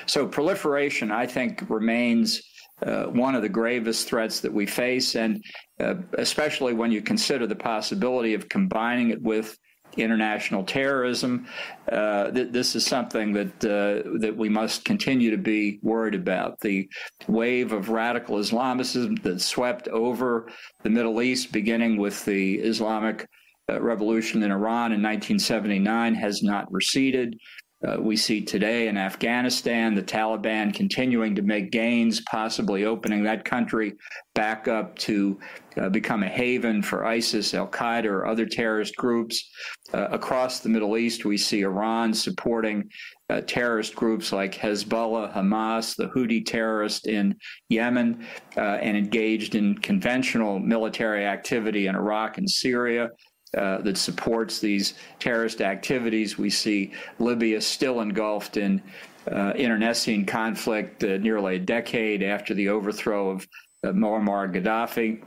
So, 0.06 0.26
proliferation, 0.26 1.10
I 1.10 1.26
think, 1.26 1.64
remains. 1.68 2.42
Uh, 2.84 3.04
one 3.04 3.36
of 3.36 3.40
the 3.40 3.48
gravest 3.48 4.08
threats 4.08 4.40
that 4.40 4.52
we 4.52 4.66
face, 4.66 5.14
and 5.14 5.42
uh, 5.80 5.94
especially 6.18 6.74
when 6.74 6.90
you 6.90 7.00
consider 7.00 7.46
the 7.46 7.54
possibility 7.54 8.34
of 8.34 8.48
combining 8.48 9.10
it 9.10 9.22
with 9.22 9.56
international 9.96 10.64
terrorism. 10.64 11.46
Uh, 11.90 12.30
th- 12.30 12.52
this 12.52 12.74
is 12.74 12.84
something 12.84 13.32
that 13.32 13.64
uh, 13.64 14.18
that 14.18 14.36
we 14.36 14.48
must 14.48 14.84
continue 14.84 15.30
to 15.30 15.38
be 15.38 15.78
worried 15.82 16.14
about. 16.14 16.60
The 16.60 16.88
wave 17.28 17.72
of 17.72 17.88
radical 17.88 18.38
Islamism 18.38 19.16
that 19.16 19.40
swept 19.40 19.88
over 19.88 20.48
the 20.82 20.90
Middle 20.90 21.22
East, 21.22 21.52
beginning 21.52 21.96
with 21.96 22.24
the 22.24 22.56
Islamic 22.56 23.22
uh, 23.22 23.26
revolution 23.68 24.42
in 24.42 24.50
Iran 24.50 24.92
in 24.92 25.02
1979, 25.02 26.14
has 26.14 26.42
not 26.42 26.70
receded. 26.70 27.36
Uh, 27.84 28.00
we 28.00 28.16
see 28.16 28.40
today 28.40 28.88
in 28.88 28.96
Afghanistan 28.96 29.94
the 29.94 30.02
Taliban 30.02 30.72
continuing 30.72 31.34
to 31.34 31.42
make 31.42 31.70
gains, 31.70 32.22
possibly 32.22 32.84
opening 32.84 33.22
that 33.22 33.44
country 33.44 33.92
back 34.34 34.68
up 34.68 34.96
to 34.98 35.38
uh, 35.76 35.88
become 35.90 36.22
a 36.22 36.28
haven 36.28 36.80
for 36.80 37.04
ISIS, 37.04 37.52
Al 37.52 37.68
Qaeda, 37.68 38.06
or 38.06 38.26
other 38.26 38.46
terrorist 38.46 38.96
groups. 38.96 39.50
Uh, 39.92 40.08
across 40.12 40.60
the 40.60 40.68
Middle 40.68 40.96
East, 40.96 41.24
we 41.24 41.36
see 41.36 41.60
Iran 41.60 42.14
supporting 42.14 42.88
uh, 43.28 43.42
terrorist 43.42 43.94
groups 43.94 44.32
like 44.32 44.54
Hezbollah, 44.54 45.34
Hamas, 45.34 45.94
the 45.94 46.08
Houthi 46.08 46.44
terrorists 46.44 47.06
in 47.06 47.34
Yemen, 47.68 48.26
uh, 48.56 48.60
and 48.60 48.96
engaged 48.96 49.56
in 49.56 49.76
conventional 49.78 50.58
military 50.58 51.26
activity 51.26 51.86
in 51.86 51.96
Iraq 51.96 52.38
and 52.38 52.48
Syria. 52.48 53.10
Uh, 53.56 53.78
that 53.82 53.96
supports 53.96 54.58
these 54.58 54.94
terrorist 55.20 55.60
activities. 55.60 56.36
We 56.36 56.50
see 56.50 56.92
Libya 57.20 57.60
still 57.60 58.00
engulfed 58.00 58.56
in 58.56 58.82
uh, 59.30 59.52
internecine 59.54 60.26
conflict 60.26 61.04
uh, 61.04 61.18
nearly 61.18 61.56
a 61.56 61.58
decade 61.58 62.22
after 62.22 62.52
the 62.54 62.68
overthrow 62.68 63.30
of 63.30 63.46
uh, 63.84 63.88
Muammar 63.88 64.52
Gaddafi. 64.52 65.22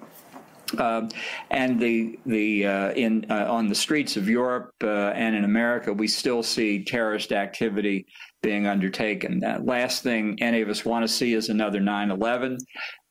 Um, 0.77 1.10
and 1.50 1.79
the 1.79 2.19
the 2.25 2.65
uh, 2.65 2.91
in 2.91 3.25
uh, 3.29 3.46
on 3.50 3.69
the 3.69 3.75
streets 3.75 4.17
of 4.17 4.27
Europe 4.27 4.74
uh, 4.84 5.12
and 5.15 5.34
in 5.34 5.46
America, 5.46 5.93
we 5.93 6.10
still 6.10 6.43
see 6.43 6.84
terrorist 6.84 7.31
activity 7.31 8.05
being 8.41 8.67
undertaken. 8.67 9.39
That 9.39 9.65
last 9.65 10.03
thing 10.03 10.38
any 10.41 10.62
of 10.62 10.70
us 10.70 10.86
want 10.86 11.03
to 11.03 11.08
see 11.08 11.34
is 11.34 11.50
another 11.50 11.79
9/11. 11.79 12.58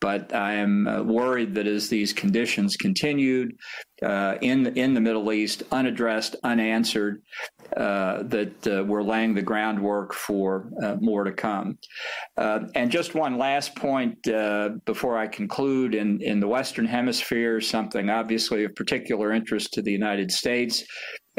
But 0.00 0.34
I 0.34 0.54
am 0.54 0.86
uh, 0.86 1.02
worried 1.02 1.54
that 1.54 1.66
as 1.66 1.88
these 1.88 2.12
conditions 2.12 2.76
continued 2.76 3.56
uh, 4.02 4.36
in 4.42 4.66
in 4.76 4.94
the 4.94 5.00
Middle 5.00 5.32
East, 5.32 5.62
unaddressed, 5.72 6.36
unanswered, 6.44 7.22
uh, 7.76 8.22
that 8.24 8.66
uh, 8.66 8.84
we're 8.84 9.02
laying 9.02 9.34
the 9.34 9.42
groundwork 9.42 10.12
for 10.12 10.70
uh, 10.82 10.96
more 11.00 11.24
to 11.24 11.32
come. 11.32 11.78
Uh, 12.36 12.60
and 12.74 12.90
just 12.90 13.14
one 13.14 13.38
last 13.38 13.74
point 13.74 14.22
before 14.84 15.16
I 15.16 15.26
conclude: 15.26 15.94
in 15.94 16.20
in 16.20 16.40
the 16.40 16.48
Western 16.48 16.86
Hemisphere, 16.86 17.60
something 17.60 18.10
obviously 18.10 18.64
of 18.64 18.74
particular 18.74 19.32
interest 19.32 19.72
to 19.72 19.82
the 19.82 19.92
United 19.92 20.30
States 20.30 20.84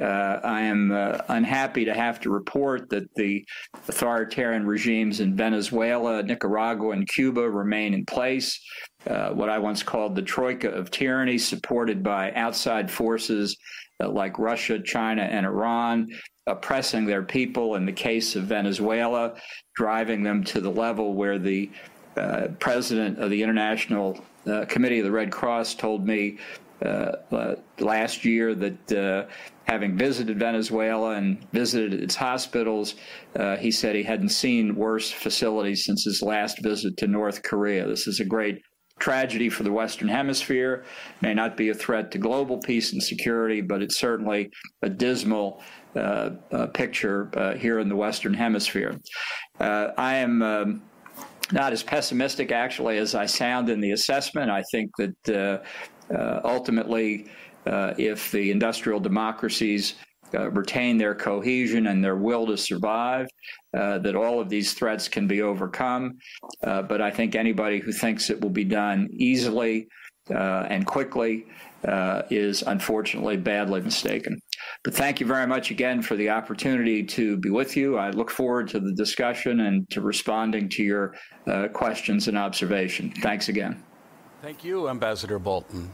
uh, 0.02 0.40
I 0.44 0.62
am 0.62 0.92
uh, 0.92 1.20
unhappy 1.30 1.86
to 1.86 1.94
have 1.94 2.20
to 2.22 2.30
report 2.30 2.90
that 2.90 3.14
the 3.16 3.44
authoritarian 3.88 4.68
regimes 4.68 5.22
in 5.22 5.36
Venezuela, 5.36 6.22
Nicaragua, 6.22 6.92
and 6.92 7.08
Cuba 7.08 7.50
remain 7.50 7.94
in 7.94 8.06
place. 8.06 8.60
Uh, 9.08 9.30
what 9.30 9.50
I 9.50 9.58
once 9.58 9.82
called 9.82 10.16
the 10.16 10.22
troika 10.22 10.70
of 10.70 10.92
tyranny, 10.92 11.38
supported 11.40 12.04
by 12.04 12.32
outside 12.34 12.92
forces 12.92 13.58
uh, 14.00 14.10
like 14.10 14.38
Russia, 14.38 14.80
China, 14.80 15.24
and 15.24 15.46
Iran, 15.46 16.08
oppressing 16.46 17.06
their 17.06 17.24
people 17.24 17.76
in 17.76 17.86
the 17.86 17.92
case 17.92 18.36
of 18.36 18.44
Venezuela, 18.44 19.34
driving 19.76 20.22
them 20.22 20.44
to 20.44 20.62
the 20.62 20.72
level 20.72 21.16
where 21.16 21.40
the 21.40 21.72
uh, 22.18 22.50
president 22.60 23.18
of 23.18 23.32
the 23.32 23.42
International 23.42 24.24
uh, 24.46 24.66
Committee 24.66 25.00
of 25.00 25.06
the 25.06 25.12
Red 25.12 25.32
Cross 25.32 25.76
told 25.76 26.06
me 26.06 26.38
last 27.80 28.24
year 28.24 28.54
that 28.54 29.28
having 29.68 29.98
visited 29.98 30.40
Venezuela 30.40 31.16
and 31.16 31.46
visited 31.52 31.94
its 31.94 32.16
hospitals, 32.16 32.96
uh, 33.36 33.58
he 33.58 33.70
said 33.70 33.96
he 33.96 34.04
hadn't 34.04 34.30
seen 34.30 34.76
worse 34.76 35.12
facilities 35.12 35.84
since 35.86 36.06
his 36.06 36.22
last 36.22 36.64
visit 36.64 36.96
to 36.98 37.08
North 37.08 37.44
Korea. 37.44 37.86
This 37.86 38.08
is 38.08 38.20
a 38.20 38.26
great 38.26 38.62
tragedy 39.00 39.50
for 39.50 39.64
the 39.64 39.72
Western 39.72 40.08
Hemisphere, 40.08 40.86
may 41.22 41.34
not 41.34 41.56
be 41.56 41.70
a 41.70 41.74
threat 41.74 42.10
to 42.12 42.18
global 42.18 42.58
peace 42.58 42.94
and 42.94 43.04
security, 43.04 43.62
but 43.62 43.82
it's 43.82 44.00
certainly 44.00 44.50
a 44.82 44.90
dismal 44.90 45.62
uh, 45.96 46.32
uh, 46.52 46.68
picture 46.68 47.30
uh, 47.36 47.54
here 47.54 47.80
in 47.80 47.90
the 47.90 47.96
Western 47.96 48.34
Hemisphere. 48.34 49.00
Uh, 49.60 49.90
I 49.98 50.16
am. 50.16 50.42
Um, 50.42 50.82
not 51.54 51.72
as 51.72 51.82
pessimistic, 51.82 52.52
actually, 52.52 52.98
as 52.98 53.16
I 53.16 53.26
sound 53.26 53.70
in 53.70 53.80
the 53.80 53.92
assessment. 53.92 54.52
I 54.52 54.64
think 54.70 54.92
that 54.98 55.64
uh, 56.14 56.42
ultimately, 56.44 57.28
if 57.98 58.32
the 58.32 58.52
industrial 58.52 59.00
democracies 59.00 59.96
uh, 60.34 60.52
retain 60.52 60.98
their 60.98 61.16
cohesion 61.16 61.88
and 61.88 62.04
their 62.04 62.18
will 62.18 62.46
to 62.46 62.58
survive, 62.58 63.28
uh, 63.78 63.98
that 64.00 64.14
all 64.14 64.42
of 64.42 64.50
these 64.50 64.74
threats 64.74 65.08
can 65.08 65.26
be 65.26 65.42
overcome. 65.42 66.18
Uh, 66.66 66.82
but 66.82 67.02
I 67.02 67.10
think 67.10 67.34
anybody 67.36 67.80
who 67.80 67.94
thinks 67.94 68.30
it 68.30 68.42
will 68.42 68.50
be 68.50 68.66
done 68.66 69.08
easily 69.12 69.88
uh, 70.30 70.66
and 70.70 70.86
quickly 70.86 71.46
is 72.30 72.62
unfortunately 72.64 73.38
badly 73.38 73.80
mistaken. 73.80 74.38
But 74.84 74.94
thank 74.94 75.22
you 75.22 75.26
very 75.26 75.48
much 75.48 75.72
again 75.72 76.02
for 76.02 76.18
the 76.18 76.30
opportunity 76.30 77.02
to 77.06 77.38
be 77.38 77.50
with 77.50 77.78
you. 77.78 77.98
I 77.98 78.10
look 78.10 78.30
forward 78.30 78.68
to 78.70 78.82
the 78.82 78.92
discussion 78.92 79.62
and 79.62 79.90
to 79.92 80.02
responding 80.02 80.68
to 80.70 80.84
your 80.84 81.16
questions 81.72 82.28
and 82.28 82.38
observation. 82.38 83.14
Thanks 83.22 83.48
again. 83.48 83.82
Thank 84.42 84.66
you, 84.66 84.90
Ambassador 84.90 85.40
Bolton. 85.40 85.90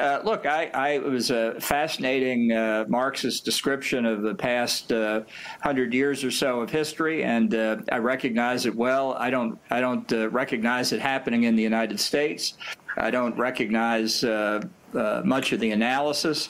Uh, 0.00 0.22
look, 0.24 0.46
I, 0.46 0.70
I, 0.72 0.88
it 0.92 1.02
was 1.02 1.30
a 1.30 1.60
fascinating 1.60 2.52
uh, 2.52 2.86
Marxist 2.88 3.44
description 3.44 4.06
of 4.06 4.22
the 4.22 4.34
past 4.34 4.90
uh, 4.90 5.20
hundred 5.60 5.92
years 5.92 6.24
or 6.24 6.30
so 6.30 6.62
of 6.62 6.70
history, 6.70 7.22
and 7.22 7.54
uh, 7.54 7.76
I 7.92 7.98
recognize 7.98 8.64
it 8.64 8.74
well. 8.74 9.12
I 9.18 9.28
don't, 9.28 9.58
I 9.68 9.82
don't 9.82 10.10
uh, 10.10 10.30
recognize 10.30 10.92
it 10.92 11.02
happening 11.02 11.42
in 11.42 11.54
the 11.54 11.62
United 11.62 12.00
States. 12.00 12.54
I 12.96 13.10
don't 13.10 13.36
recognize 13.36 14.24
uh, 14.24 14.62
much 15.22 15.52
of 15.52 15.60
the 15.60 15.72
analysis. 15.72 16.48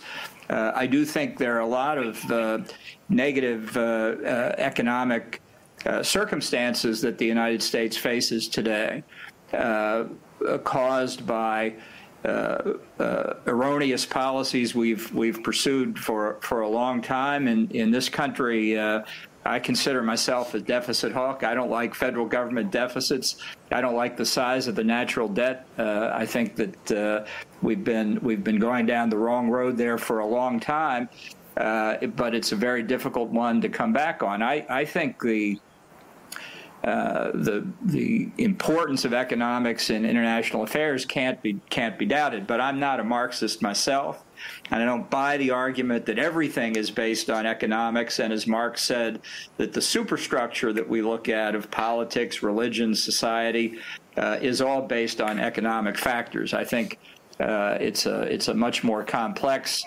I 0.48 0.86
do 0.86 1.04
think 1.04 1.36
there 1.36 1.56
are 1.56 1.60
a 1.60 1.66
lot 1.66 1.98
of 1.98 2.66
negative 3.08 3.76
economic 3.76 5.42
circumstances 6.02 7.00
that 7.00 7.18
the 7.18 7.26
United 7.26 7.62
States 7.64 7.96
faces 7.96 8.48
today, 8.48 9.02
caused 10.64 11.26
by 11.26 11.74
uh, 12.24 12.74
uh, 12.98 13.34
erroneous 13.46 14.04
policies 14.04 14.74
we've 14.74 15.12
we've 15.14 15.42
pursued 15.42 15.98
for 15.98 16.38
for 16.42 16.60
a 16.60 16.68
long 16.68 17.00
time. 17.00 17.48
And 17.48 17.72
in 17.72 17.90
this 17.90 18.08
country, 18.08 18.78
uh, 18.78 19.02
I 19.44 19.58
consider 19.58 20.02
myself 20.02 20.52
a 20.54 20.60
deficit 20.60 21.12
hawk. 21.12 21.44
I 21.44 21.54
don't 21.54 21.70
like 21.70 21.94
federal 21.94 22.26
government 22.26 22.70
deficits. 22.70 23.36
I 23.72 23.80
don't 23.80 23.96
like 23.96 24.16
the 24.16 24.26
size 24.26 24.68
of 24.68 24.74
the 24.74 24.84
natural 24.84 25.28
debt. 25.28 25.66
Uh, 25.78 26.10
I 26.12 26.26
think 26.26 26.56
that 26.56 26.92
uh, 26.92 27.26
we've 27.62 27.82
been 27.82 28.20
we've 28.20 28.44
been 28.44 28.58
going 28.58 28.84
down 28.84 29.08
the 29.08 29.16
wrong 29.16 29.48
road 29.48 29.76
there 29.76 29.96
for 29.96 30.18
a 30.18 30.26
long 30.26 30.60
time. 30.60 31.08
Uh, 31.56 32.06
but 32.06 32.34
it's 32.34 32.52
a 32.52 32.56
very 32.56 32.82
difficult 32.82 33.28
one 33.28 33.60
to 33.60 33.68
come 33.68 33.92
back 33.92 34.22
on. 34.22 34.42
I, 34.42 34.64
I 34.68 34.84
think 34.84 35.20
the 35.20 35.58
uh, 36.84 37.30
the 37.34 37.66
the 37.82 38.30
importance 38.38 39.04
of 39.04 39.12
economics 39.12 39.90
in 39.90 40.06
international 40.06 40.62
affairs 40.62 41.04
can't 41.04 41.40
be 41.42 41.60
can't 41.68 41.98
be 41.98 42.06
doubted. 42.06 42.46
But 42.46 42.60
I'm 42.60 42.80
not 42.80 43.00
a 43.00 43.04
Marxist 43.04 43.60
myself, 43.60 44.24
and 44.70 44.82
I 44.82 44.86
don't 44.86 45.08
buy 45.10 45.36
the 45.36 45.50
argument 45.50 46.06
that 46.06 46.18
everything 46.18 46.76
is 46.76 46.90
based 46.90 47.28
on 47.28 47.44
economics. 47.44 48.18
And 48.18 48.32
as 48.32 48.46
Marx 48.46 48.82
said, 48.82 49.20
that 49.58 49.74
the 49.74 49.82
superstructure 49.82 50.72
that 50.72 50.88
we 50.88 51.02
look 51.02 51.28
at 51.28 51.54
of 51.54 51.70
politics, 51.70 52.42
religion, 52.42 52.94
society 52.94 53.78
uh, 54.16 54.38
is 54.40 54.62
all 54.62 54.80
based 54.80 55.20
on 55.20 55.38
economic 55.38 55.98
factors. 55.98 56.54
I 56.54 56.64
think 56.64 56.98
uh, 57.40 57.76
it's 57.78 58.06
a 58.06 58.22
it's 58.22 58.48
a 58.48 58.54
much 58.54 58.82
more 58.82 59.04
complex 59.04 59.84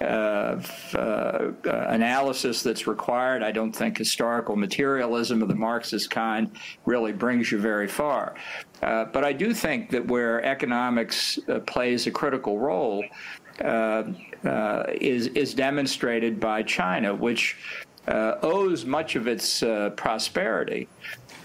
uh, 0.00 0.60
uh, 0.94 1.52
analysis 1.64 2.62
that's 2.62 2.86
required. 2.86 3.42
I 3.42 3.52
don't 3.52 3.72
think 3.72 3.96
historical 3.96 4.56
materialism 4.56 5.40
of 5.40 5.48
the 5.48 5.54
Marxist 5.54 6.10
kind 6.10 6.50
really 6.84 7.12
brings 7.12 7.52
you 7.52 7.58
very 7.58 7.86
far. 7.86 8.34
Uh, 8.82 9.04
but 9.06 9.24
I 9.24 9.32
do 9.32 9.54
think 9.54 9.90
that 9.90 10.06
where 10.06 10.44
economics 10.44 11.38
uh, 11.48 11.60
plays 11.60 12.06
a 12.06 12.10
critical 12.10 12.58
role 12.58 13.04
uh, 13.62 14.02
uh, 14.44 14.84
is 14.88 15.28
is 15.28 15.54
demonstrated 15.54 16.40
by 16.40 16.62
China, 16.62 17.14
which 17.14 17.56
owes 18.08 18.84
much 18.84 19.16
of 19.16 19.26
its 19.26 19.60
prosperity 19.96 20.88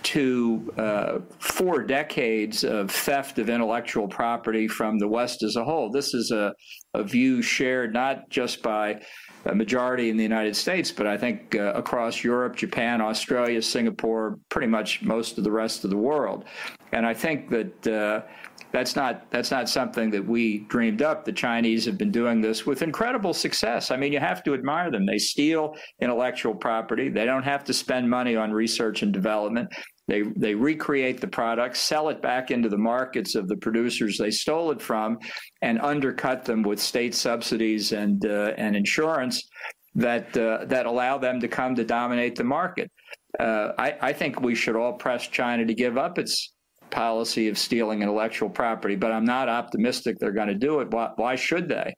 to 0.01 0.74
uh, 0.78 1.20
four 1.39 1.84
decades 1.84 2.63
of 2.63 2.89
theft 2.89 3.38
of 3.38 3.50
intellectual 3.50 4.08
property 4.08 4.68
from 4.68 4.98
the 4.98 5.08
West 5.08 5.44
as 5.44 5.56
a 5.56 5.63
whole. 5.63 5.92
This 5.92 6.13
is 6.13 6.32
a, 6.32 6.54
a 6.94 7.04
view 7.04 7.42
shared 7.42 7.94
not 7.94 8.30
just 8.30 8.62
by 8.62 9.01
a 9.46 9.56
majority 9.56 10.10
in 10.10 10.18
the 10.18 10.24
United 10.24 10.56
States, 10.56 10.92
but 10.92 11.08
I 11.08 11.18
think 11.18 11.56
uh, 11.56 11.74
across 11.74 12.24
Europe, 12.24 12.56
Japan, 12.56 13.01
Australia, 13.01 13.62
Singapore, 13.62 14.39
pretty 14.50 14.68
much 14.68 15.01
most 15.01 15.38
of 15.38 15.44
the 15.44 15.51
rest 15.51 15.84
of 15.84 15.89
the 15.89 15.98
world. 15.98 16.46
And 16.92 17.06
I 17.06 17.13
think 17.13 17.50
that 17.50 17.88
uh, 17.88 18.22
that's 18.71 18.95
not 18.95 19.29
that's 19.31 19.51
not 19.51 19.67
something 19.67 20.11
that 20.11 20.25
we 20.25 20.59
dreamed 20.69 21.01
up. 21.01 21.25
The 21.25 21.31
Chinese 21.31 21.85
have 21.85 21.97
been 21.97 22.11
doing 22.11 22.41
this 22.41 22.65
with 22.65 22.81
incredible 22.81 23.33
success. 23.33 23.89
I 23.91 23.97
mean, 23.97 24.13
you 24.13 24.19
have 24.19 24.43
to 24.43 24.53
admire 24.53 24.91
them. 24.91 25.05
They 25.05 25.17
steal 25.17 25.75
intellectual 26.01 26.53
property. 26.53 27.09
They 27.09 27.25
don't 27.25 27.43
have 27.43 27.63
to 27.65 27.73
spend 27.73 28.09
money 28.09 28.35
on 28.35 28.51
research 28.51 29.01
and 29.01 29.11
development. 29.11 29.69
They 30.07 30.23
they 30.35 30.55
recreate 30.55 31.19
the 31.19 31.27
product, 31.27 31.77
sell 31.77 32.09
it 32.09 32.21
back 32.21 32.51
into 32.51 32.69
the 32.69 32.77
markets 32.77 33.35
of 33.35 33.47
the 33.47 33.57
producers 33.57 34.17
they 34.17 34.31
stole 34.31 34.71
it 34.71 34.81
from, 34.81 35.17
and 35.61 35.79
undercut 35.81 36.45
them 36.45 36.61
with 36.61 36.79
state 36.79 37.15
subsidies 37.15 37.91
and 37.91 38.25
uh, 38.25 38.53
and 38.57 38.75
insurance 38.75 39.49
that 39.95 40.35
uh, 40.38 40.65
that 40.65 40.85
allow 40.85 41.17
them 41.17 41.39
to 41.39 41.47
come 41.47 41.75
to 41.75 41.83
dominate 41.83 42.35
the 42.35 42.43
market. 42.43 42.91
Uh, 43.39 43.73
I, 43.77 43.95
I 44.01 44.13
think 44.13 44.41
we 44.41 44.55
should 44.55 44.75
all 44.75 44.93
press 44.93 45.27
China 45.27 45.65
to 45.65 45.73
give 45.73 45.97
up 45.97 46.17
its 46.17 46.53
policy 46.91 47.50
of 47.50 47.58
stealing 47.58 48.01
intellectual 48.01 48.50
property, 48.50 48.96
but 48.96 49.12
I'm 49.12 49.25
not 49.25 49.50
optimistic 49.50 50.17
they're 50.19 50.31
going 50.31 50.48
to 50.48 50.55
do 50.55 50.79
it. 50.79 50.91
Why, 50.91 51.12
why 51.15 51.36
should 51.36 51.67
they? 51.67 51.93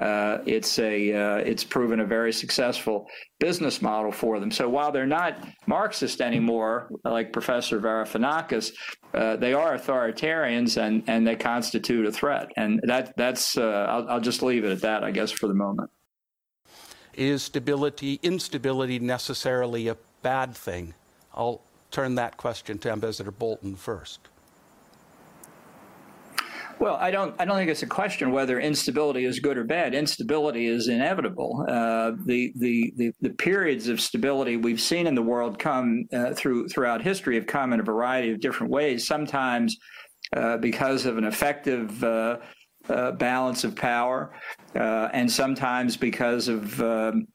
Uh, 0.00 0.38
it's 0.46 0.78
a 0.78 1.12
uh, 1.12 1.36
it's 1.38 1.64
proven 1.64 2.00
a 2.00 2.04
very 2.04 2.32
successful 2.32 3.06
business 3.40 3.82
model 3.82 4.12
for 4.12 4.38
them. 4.38 4.50
So 4.50 4.68
while 4.68 4.92
they're 4.92 5.06
not 5.06 5.46
Marxist 5.66 6.20
anymore, 6.20 6.90
like 7.04 7.32
Professor 7.32 7.80
Varoufakis, 7.80 8.72
uh, 9.14 9.36
they 9.36 9.52
are 9.52 9.76
authoritarians 9.76 10.80
and 10.80 11.02
and 11.08 11.26
they 11.26 11.36
constitute 11.36 12.06
a 12.06 12.12
threat. 12.12 12.52
And 12.56 12.80
that 12.84 13.16
that's 13.16 13.58
uh, 13.58 13.86
I'll, 13.88 14.08
I'll 14.08 14.20
just 14.20 14.42
leave 14.42 14.64
it 14.64 14.70
at 14.70 14.82
that, 14.82 15.02
I 15.02 15.10
guess, 15.10 15.32
for 15.32 15.48
the 15.48 15.54
moment. 15.54 15.90
Is 17.14 17.42
stability 17.42 18.20
instability 18.22 19.00
necessarily 19.00 19.88
a 19.88 19.96
bad 20.22 20.54
thing? 20.54 20.94
I'll 21.34 21.62
turn 21.90 22.14
that 22.16 22.36
question 22.36 22.78
to 22.78 22.90
Ambassador 22.90 23.30
Bolton 23.30 23.76
first. 23.76 24.20
Well, 26.80 26.96
I 26.96 27.10
don't. 27.10 27.34
I 27.38 27.44
don't 27.44 27.58
think 27.58 27.70
it's 27.70 27.82
a 27.82 27.86
question 27.86 28.32
whether 28.32 28.58
instability 28.58 29.26
is 29.26 29.38
good 29.38 29.58
or 29.58 29.64
bad. 29.64 29.94
Instability 29.94 30.66
is 30.66 30.88
inevitable. 30.88 31.66
Uh, 31.68 32.12
the, 32.24 32.54
the, 32.56 32.94
the 32.96 33.12
the 33.20 33.28
periods 33.28 33.88
of 33.88 34.00
stability 34.00 34.56
we've 34.56 34.80
seen 34.80 35.06
in 35.06 35.14
the 35.14 35.20
world 35.22 35.58
come 35.58 36.06
uh, 36.10 36.32
through 36.32 36.68
throughout 36.68 37.02
history 37.02 37.34
have 37.34 37.46
come 37.46 37.74
in 37.74 37.80
a 37.80 37.82
variety 37.82 38.32
of 38.32 38.40
different 38.40 38.72
ways. 38.72 39.06
Sometimes 39.06 39.76
uh, 40.34 40.56
because 40.56 41.04
of 41.04 41.18
an 41.18 41.24
effective 41.24 42.02
uh, 42.02 42.38
uh, 42.88 43.12
balance 43.12 43.62
of 43.62 43.76
power, 43.76 44.32
uh, 44.74 45.10
and 45.12 45.30
sometimes 45.30 45.98
because 45.98 46.48
of 46.48 46.80
um, 46.80 47.26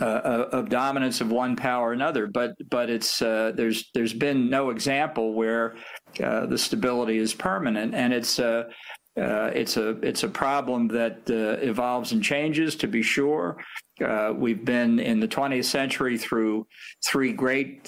uh, 0.00 0.04
of 0.52 0.68
dominance 0.68 1.20
of 1.20 1.30
one 1.30 1.56
power 1.56 1.90
or 1.90 1.92
another. 1.92 2.26
But 2.26 2.54
but 2.70 2.90
it's 2.90 3.20
uh, 3.20 3.52
there's 3.54 3.90
there's 3.94 4.14
been 4.14 4.48
no 4.48 4.70
example 4.70 5.34
where 5.34 5.74
uh, 6.22 6.46
the 6.46 6.58
stability 6.58 7.18
is 7.18 7.34
permanent, 7.34 7.94
and 7.94 8.12
it's 8.12 8.38
a 8.38 8.66
uh, 9.20 9.50
it's 9.54 9.76
a 9.76 9.90
it's 10.00 10.22
a 10.22 10.28
problem 10.28 10.88
that 10.88 11.18
uh, 11.28 11.60
evolves 11.62 12.12
and 12.12 12.22
changes. 12.22 12.76
To 12.76 12.88
be 12.88 13.02
sure, 13.02 13.62
uh, 14.02 14.32
we've 14.36 14.64
been 14.64 14.98
in 14.98 15.20
the 15.20 15.28
20th 15.28 15.64
century 15.64 16.18
through 16.18 16.66
three 17.06 17.32
great 17.32 17.84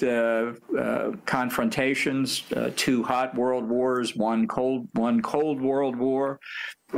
confrontations, 1.25 2.43
two 2.75 3.03
hot 3.03 3.35
world 3.35 3.67
wars, 3.67 4.15
one 4.15 4.47
cold 4.47 4.87
one 4.93 5.21
cold 5.21 5.61
world 5.61 5.95
war, 5.95 6.39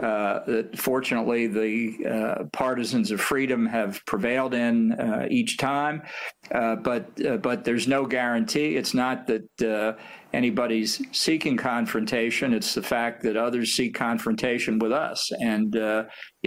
uh, 0.02 0.64
fortunately, 0.76 1.48
the 1.48 2.06
uh, 2.06 2.44
partisans 2.52 3.12
of 3.12 3.22
freedom 3.22 3.66
have 3.66 4.06
prevailed 4.06 4.54
in 4.54 4.92
uh, 4.94 5.28
each 5.30 5.58
time, 5.58 6.02
uh, 6.52 6.76
but 6.76 7.10
uh, 7.26 7.38
but 7.38 7.64
there's 7.64 7.88
no 7.88 8.06
guarantee. 8.06 8.76
It's 8.76 8.94
not 8.94 9.28
that 9.28 9.62
uh, 9.62 9.94
anybody's 10.34 11.02
seeking 11.12 11.58
confrontation. 11.58 12.54
It's 12.54 12.74
the 12.74 12.84
fact 12.84 13.24
that 13.24 13.38
others 13.38 13.76
seek 13.76 13.96
confrontation 13.96 14.78
with 14.78 14.92
us, 14.92 15.32
and 15.40 15.76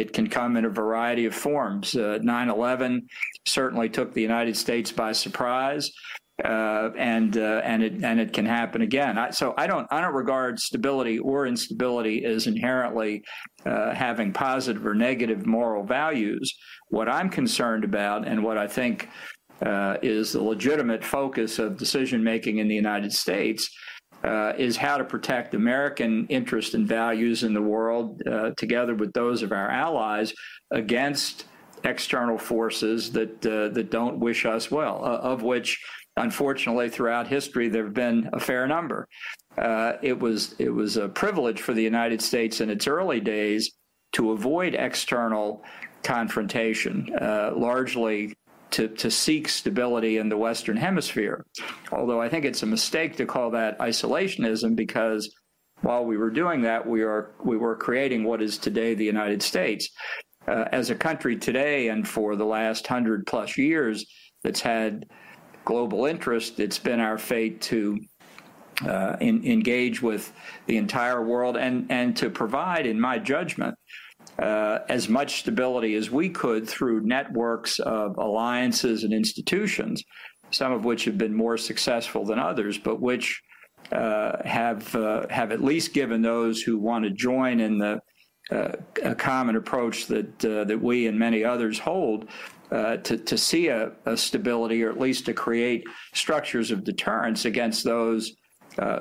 it 0.01 0.13
can 0.13 0.29
come 0.29 0.57
in 0.57 0.65
a 0.65 0.71
variety 0.71 1.27
of 1.27 1.35
forms. 1.35 1.93
9/11 1.93 3.01
certainly 3.47 3.89
took 3.89 4.13
the 4.13 4.23
United 4.23 4.57
States 4.57 4.91
by 4.93 5.13
surprise 5.13 5.91
uh, 6.45 6.91
and 6.97 7.37
uh, 7.37 7.61
and 7.65 7.83
it 7.83 8.05
and 8.05 8.21
it 8.21 8.33
can 8.33 8.47
happen 8.47 8.83
again. 8.83 9.19
I, 9.19 9.31
so 9.31 9.55
I 9.57 9.67
don't 9.67 9.87
I 9.91 10.01
don't 10.01 10.15
regard 10.15 10.59
stability 10.59 11.19
or 11.19 11.47
instability 11.47 12.25
as 12.25 12.47
inherently 12.47 13.23
uh, 13.67 13.95
having 13.95 14.33
positive 14.33 14.87
or 14.87 14.95
negative 14.95 15.47
moral 15.47 15.85
values. 15.85 16.53
What 16.89 17.09
I'm 17.09 17.29
concerned 17.29 17.85
about, 17.85 18.27
and 18.27 18.43
what 18.43 18.59
I 18.59 18.67
think 18.67 19.09
uh, 19.65 19.97
is 20.03 20.33
the 20.33 20.43
legitimate 20.43 21.05
focus 21.05 21.59
of 21.59 21.77
decision 21.77 22.25
making 22.25 22.59
in 22.59 22.69
the 22.69 22.75
United 22.75 23.13
States. 23.13 23.69
Uh, 24.23 24.53
is 24.59 24.77
how 24.77 24.99
to 24.99 25.05
protect 25.05 25.55
American 25.55 26.27
interests 26.29 26.75
and 26.75 26.87
values 26.87 27.43
in 27.43 27.55
the 27.55 27.63
world, 27.63 28.21
uh, 28.27 28.51
together 28.59 28.95
with 28.95 29.11
those 29.15 29.43
of 29.43 29.51
our 29.51 29.71
allies, 29.71 30.35
against 30.73 31.47
external 31.85 32.37
forces 32.37 33.11
that 33.11 33.41
that 33.41 33.89
don't 33.91 34.19
wish 34.19 34.45
us 34.45 34.71
well. 34.71 35.03
of 35.03 35.43
which 35.43 35.83
unfortunately, 36.17 36.89
throughout 36.89 37.27
history, 37.27 37.69
there 37.69 37.85
have 37.85 37.95
been 37.95 38.29
a 38.33 38.41
fair 38.41 38.67
number. 38.67 39.09
Uh, 39.59 39.95
it 40.03 40.19
was 40.19 40.55
it 40.59 40.71
was 40.71 40.97
a 40.97 41.09
privilege 41.09 41.61
for 41.61 41.75
the 41.75 41.83
United 41.83 42.23
States 42.23 42.61
in 42.61 42.71
its 42.71 42.87
early 42.87 43.21
days 43.21 43.73
to 44.13 44.33
avoid 44.33 44.75
external 44.75 45.65
confrontation, 46.03 47.09
uh, 47.21 47.53
largely 47.57 48.35
to, 48.73 48.89
to 48.89 49.11
seek 49.11 49.49
stability 49.49 50.19
in 50.19 50.29
the 50.29 50.37
Western 50.37 50.77
Hemisphere. 50.77 51.45
Although 51.93 52.21
I 52.21 52.29
think 52.29 52.45
it's 52.45 52.63
a 52.63 52.67
mistake 52.67 53.17
to 53.17 53.27
call 53.27 53.51
that 53.51 53.79
isolationism 53.79 54.77
because 54.77 55.35
while 55.83 56.05
we 56.05 56.17
were 56.17 56.31
doing 56.31 56.63
that, 56.63 56.87
we 56.87 57.03
are 57.03 57.33
we 57.43 57.57
were 57.57 57.77
creating 57.77 58.25
what 58.25 58.43
is 58.43 58.59
today 58.59 58.95
the 58.95 59.05
United 59.05 59.43
States. 59.43 59.89
Uh, 60.47 60.65
as 60.73 60.91
a 60.91 60.95
country 60.95 61.37
today 61.37 61.89
and 61.89 62.09
for 62.09 62.37
the 62.37 62.45
last 62.45 62.87
hundred 62.87 63.27
plus 63.27 63.57
years 63.57 64.05
that's 64.43 64.61
had 64.61 65.07
global 65.65 66.07
interest, 66.07 66.59
it's 66.61 66.79
been 66.79 67.01
our 67.01 67.19
fate 67.19 67.61
to 67.61 67.99
uh, 68.87 69.17
in, 69.21 69.45
engage 69.45 70.01
with 70.03 70.33
the 70.67 70.77
entire 70.77 71.23
world 71.23 71.57
and, 71.57 71.87
and 71.91 72.17
to 72.17 72.31
provide, 72.31 72.87
in 72.87 73.01
my 73.01 73.19
judgment, 73.19 73.75
uh, 74.39 74.81
as 74.89 75.09
much 75.09 75.41
stability 75.41 75.95
as 75.95 76.11
we 76.11 76.29
could 76.29 76.69
through 76.69 77.03
networks 77.03 77.79
of 77.81 78.17
alliances 78.17 79.05
and 79.05 79.13
institutions, 79.13 80.03
some 80.51 80.73
of 80.73 80.85
which 80.85 81.05
have 81.05 81.19
been 81.19 81.35
more 81.35 81.57
successful 81.57 82.25
than 82.25 82.39
others, 82.39 82.79
but 82.79 83.01
which 83.01 83.43
uh, 83.93 84.37
have 84.45 84.95
uh, 84.95 85.27
have 85.31 85.53
at 85.53 85.63
least 85.63 85.93
given 85.93 86.23
those 86.23 86.63
who 86.63 86.79
want 86.79 87.05
to 87.05 87.11
join 87.11 87.61
in 87.61 87.79
the 87.79 88.01
uh, 88.51 88.73
a 89.03 89.15
common 89.15 89.57
approach 89.57 90.07
that 90.07 90.45
uh, 90.45 90.65
that 90.65 90.81
we 90.81 91.07
and 91.07 91.19
many 91.19 91.45
others 91.45 91.79
hold 91.79 92.29
uh, 92.71 92.97
to, 92.99 93.17
to 93.17 93.37
see 93.37 93.69
a, 93.69 93.93
a, 94.07 94.17
stability 94.17 94.83
or 94.83 94.91
at 94.91 95.01
least 95.01 95.27
to 95.27 95.35
create 95.35 95.85
structures 96.15 96.71
of 96.71 96.85
deterrence 96.85 97.45
against 97.45 97.85
those 97.85 98.33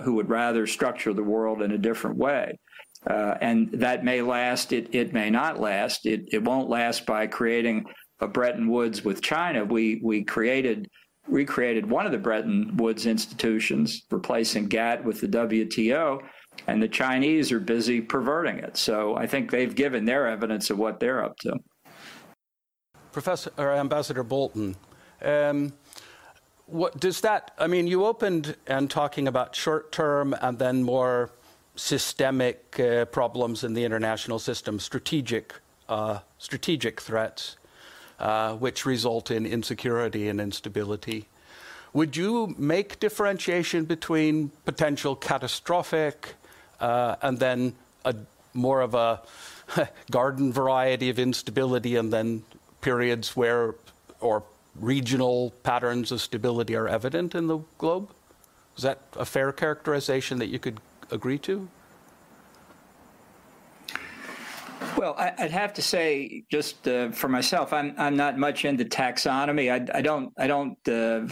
who 0.03 0.15
would 0.15 0.29
rather 0.29 0.67
structure 0.67 1.13
the 1.13 1.23
world 1.23 1.61
in 1.61 1.71
a 1.71 1.77
different 1.77 2.17
way. 2.17 2.57
Uh, 3.07 3.35
and 3.41 3.71
that 3.71 4.03
may 4.03 4.21
last, 4.21 4.73
it, 4.73 4.93
it 4.93 5.13
may 5.13 5.29
not 5.29 5.59
last. 5.59 6.05
It, 6.05 6.29
it 6.33 6.43
won't 6.43 6.69
last 6.69 7.05
by 7.05 7.27
creating 7.27 7.85
a 8.19 8.27
Bretton 8.27 8.67
Woods 8.69 9.05
with 9.05 9.21
China. 9.21 9.63
We, 9.63 10.01
we 10.03 10.23
created 10.23 10.87
recreated 11.29 11.87
one 11.89 12.05
of 12.05 12.11
the 12.11 12.17
Bretton 12.17 12.75
Woods 12.77 13.05
institutions, 13.05 14.03
replacing 14.09 14.67
GATT 14.67 15.05
with 15.05 15.21
the 15.21 15.27
WTO, 15.27 16.19
and 16.67 16.81
the 16.81 16.87
Chinese 16.87 17.51
are 17.51 17.59
busy 17.59 18.01
perverting 18.01 18.57
it. 18.57 18.77
So 18.77 19.15
I 19.15 19.27
think 19.27 19.51
they've 19.51 19.73
given 19.73 20.05
their 20.05 20.27
evidence 20.27 20.69
of 20.69 20.79
what 20.79 20.99
they're 20.99 21.23
up 21.23 21.37
to. 21.41 21.57
Professor 23.11 23.51
or 23.57 23.71
Ambassador 23.71 24.23
Bolton, 24.23 24.75
um, 25.21 25.73
what 26.65 26.99
does 26.99 27.21
that? 27.21 27.51
I 27.57 27.67
mean, 27.67 27.87
you 27.87 28.05
opened 28.05 28.55
and 28.67 28.89
talking 28.89 29.27
about 29.27 29.55
short 29.55 29.91
term 29.91 30.35
and 30.41 30.59
then 30.59 30.83
more 30.83 31.31
systemic 31.79 32.79
uh, 32.79 33.05
problems 33.05 33.63
in 33.63 33.73
the 33.73 33.85
international 33.85 34.37
system, 34.37 34.79
strategic 34.79 35.53
uh, 35.87 36.19
strategic 36.37 37.01
threats, 37.01 37.57
uh, 38.19 38.53
which 38.55 38.85
result 38.85 39.31
in 39.31 39.45
insecurity 39.45 40.27
and 40.27 40.39
instability. 40.39 41.27
Would 41.93 42.15
you 42.15 42.53
make 42.57 42.99
differentiation 42.99 43.85
between 43.85 44.51
potential 44.65 45.15
catastrophic 45.15 46.35
uh, 46.79 47.15
and 47.23 47.39
then 47.39 47.73
a 48.05 48.15
more 48.53 48.81
of 48.81 48.93
a 48.93 49.21
garden 50.11 50.53
variety 50.53 51.09
of 51.09 51.17
instability 51.17 51.95
and 51.95 52.13
then 52.13 52.43
periods 52.81 53.35
where 53.35 53.75
or 54.19 54.43
regional 54.75 55.51
patterns 55.63 56.11
of 56.11 56.21
stability 56.21 56.75
are 56.75 56.87
evident 56.87 57.33
in 57.33 57.47
the 57.47 57.59
globe? 57.77 58.11
Is 58.77 58.83
that 58.83 58.99
a 59.15 59.25
fair 59.25 59.51
characterization 59.51 60.39
that 60.39 60.47
you 60.47 60.59
could 60.59 60.79
agree 61.11 61.37
to? 61.39 61.67
Well, 64.97 65.15
I, 65.17 65.33
would 65.39 65.51
have 65.51 65.73
to 65.73 65.81
say, 65.81 66.43
just 66.51 66.87
uh, 66.87 67.11
for 67.11 67.29
myself, 67.29 67.73
I'm 67.73 67.93
I'm 67.97 68.15
not 68.15 68.37
much 68.37 68.65
into 68.65 68.85
taxonomy. 68.85 69.71
I, 69.71 69.97
I 69.97 70.01
don't 70.01 70.33
I 70.37 70.47
don't 70.47 70.77
uh, 70.87 71.27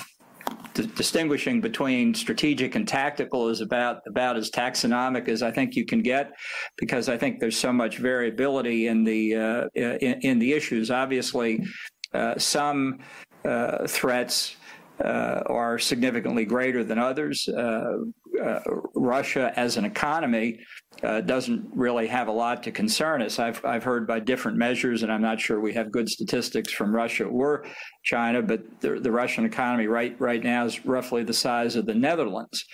d- 0.73 0.89
distinguishing 0.95 1.61
between 1.61 2.13
strategic 2.13 2.75
and 2.75 2.87
tactical 2.87 3.49
is 3.49 3.61
about 3.61 4.01
about 4.07 4.37
as 4.37 4.49
taxonomic 4.51 5.27
as 5.27 5.43
I 5.43 5.51
think 5.51 5.75
you 5.75 5.85
can 5.85 6.01
get, 6.01 6.31
because 6.77 7.09
I 7.09 7.17
think 7.17 7.39
there's 7.39 7.57
so 7.57 7.73
much 7.73 7.97
variability 7.97 8.87
in 8.87 9.03
the 9.03 9.35
uh, 9.35 9.65
in, 9.75 10.21
in, 10.21 10.39
the 10.39 10.53
issues. 10.53 10.91
Obviously, 10.91 11.65
uh, 12.13 12.37
some 12.37 12.99
uh, 13.45 13.87
threats. 13.87 14.55
Uh, 14.99 15.43
are 15.45 15.77
significantly 15.77 16.43
greater 16.43 16.83
than 16.83 16.97
others. 16.97 17.47
Uh, 17.49 17.97
uh, 18.41 18.59
Russia 18.95 19.53
as 19.55 19.77
an 19.77 19.85
economy 19.85 20.59
uh, 21.03 21.21
doesn't 21.21 21.65
really 21.73 22.07
have 22.07 22.27
a 22.27 22.31
lot 22.31 22.63
to 22.63 22.71
concern 22.71 23.21
us. 23.21 23.39
I've, 23.39 23.63
I've 23.63 23.83
heard 23.83 24.07
by 24.07 24.19
different 24.19 24.57
measures, 24.57 25.03
and 25.03 25.11
I'm 25.11 25.21
not 25.21 25.39
sure 25.39 25.59
we 25.59 25.73
have 25.73 25.91
good 25.91 26.09
statistics 26.09 26.71
from 26.71 26.95
Russia 26.95 27.25
or 27.25 27.65
China, 28.03 28.41
but 28.41 28.61
the, 28.81 28.99
the 28.99 29.11
Russian 29.11 29.45
economy 29.45 29.87
right 29.87 30.19
right 30.19 30.43
now 30.43 30.65
is 30.65 30.85
roughly 30.85 31.23
the 31.23 31.33
size 31.33 31.75
of 31.75 31.85
the 31.85 31.93
Netherlands, 31.93 32.65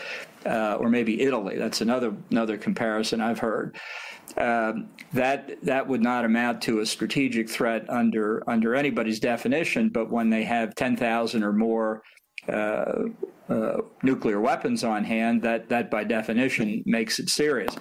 uh, 0.45 0.76
or 0.80 0.89
maybe 0.89 1.21
Italy. 1.21 1.58
That's 1.58 1.82
another 1.82 2.15
another 2.32 2.58
comparison 2.58 3.19
I've 3.19 3.39
heard. 3.39 3.78
Um, 4.38 4.89
that 5.12 5.62
that 5.63 5.88
would 5.88 6.02
not 6.02 6.26
amount 6.26 6.62
to 6.63 6.80
a 6.80 6.86
strategic 6.86 7.49
threat 7.49 7.89
under 7.89 8.47
under 8.49 8.73
anybody's 8.73 9.19
definition. 9.19 9.89
But 9.89 10.12
when 10.12 10.30
they 10.30 10.43
have 10.43 10.76
10,000 10.76 11.43
or 11.43 11.54
more 11.54 12.02
uh, 12.49 13.03
uh, 13.49 13.77
nuclear 14.03 14.39
weapons 14.39 14.84
on 14.84 15.03
hand, 15.03 15.41
that 15.43 15.69
that 15.69 15.89
by 15.91 16.03
definition 16.03 16.84
makes 16.86 17.19
it 17.19 17.29
serious. 17.29 17.75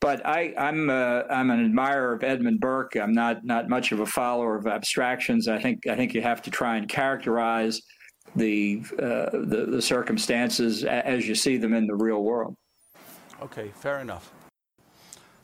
But 0.00 0.24
I, 0.24 0.54
am 0.56 0.88
I'm, 0.88 0.90
uh, 0.90 1.22
I'm 1.28 1.50
an 1.50 1.64
admirer 1.64 2.12
of 2.12 2.22
Edmund 2.22 2.60
Burke. 2.60 2.94
I'm 2.96 3.12
not 3.12 3.44
not 3.44 3.68
much 3.68 3.90
of 3.90 4.00
a 4.00 4.06
follower 4.06 4.56
of 4.56 4.66
abstractions. 4.66 5.48
I 5.48 5.60
think 5.60 5.86
I 5.88 5.96
think 5.96 6.14
you 6.14 6.22
have 6.22 6.40
to 6.42 6.50
try 6.50 6.76
and 6.76 6.88
characterize 6.88 7.80
the 8.36 8.82
uh, 8.98 9.30
the, 9.32 9.66
the 9.70 9.82
circumstances 9.82 10.84
as 10.84 11.26
you 11.26 11.34
see 11.34 11.56
them 11.56 11.74
in 11.74 11.86
the 11.86 11.96
real 11.96 12.22
world. 12.22 12.54
Okay, 13.42 13.72
fair 13.74 13.98
enough. 13.98 14.32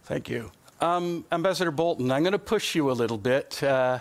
Thank 0.04 0.28
you, 0.28 0.52
um, 0.80 1.24
Ambassador 1.32 1.70
Bolton. 1.70 2.10
I'm 2.12 2.22
going 2.22 2.32
to 2.32 2.38
push 2.38 2.74
you 2.74 2.90
a 2.90 2.92
little 2.92 3.18
bit 3.18 3.62
uh, 3.62 4.00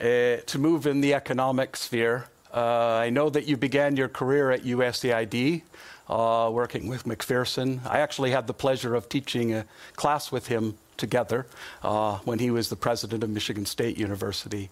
uh, 0.00 0.36
to 0.46 0.58
move 0.58 0.86
in 0.86 1.00
the 1.00 1.12
economic 1.14 1.76
sphere. 1.76 2.26
Uh, 2.52 3.00
I 3.06 3.10
know 3.10 3.30
that 3.30 3.46
you 3.46 3.56
began 3.56 3.96
your 3.96 4.08
career 4.08 4.50
at 4.50 4.62
USAID, 4.62 5.62
uh, 6.08 6.50
working 6.52 6.86
with 6.86 7.04
McPherson. 7.04 7.80
I 7.86 8.00
actually 8.00 8.30
had 8.30 8.46
the 8.46 8.54
pleasure 8.54 8.94
of 8.94 9.08
teaching 9.08 9.54
a 9.54 9.64
class 9.96 10.30
with 10.30 10.48
him 10.48 10.76
together 10.98 11.46
uh, 11.82 12.18
when 12.18 12.38
he 12.38 12.50
was 12.50 12.68
the 12.68 12.76
president 12.76 13.24
of 13.24 13.30
Michigan 13.30 13.64
State 13.64 13.98
University. 13.98 14.70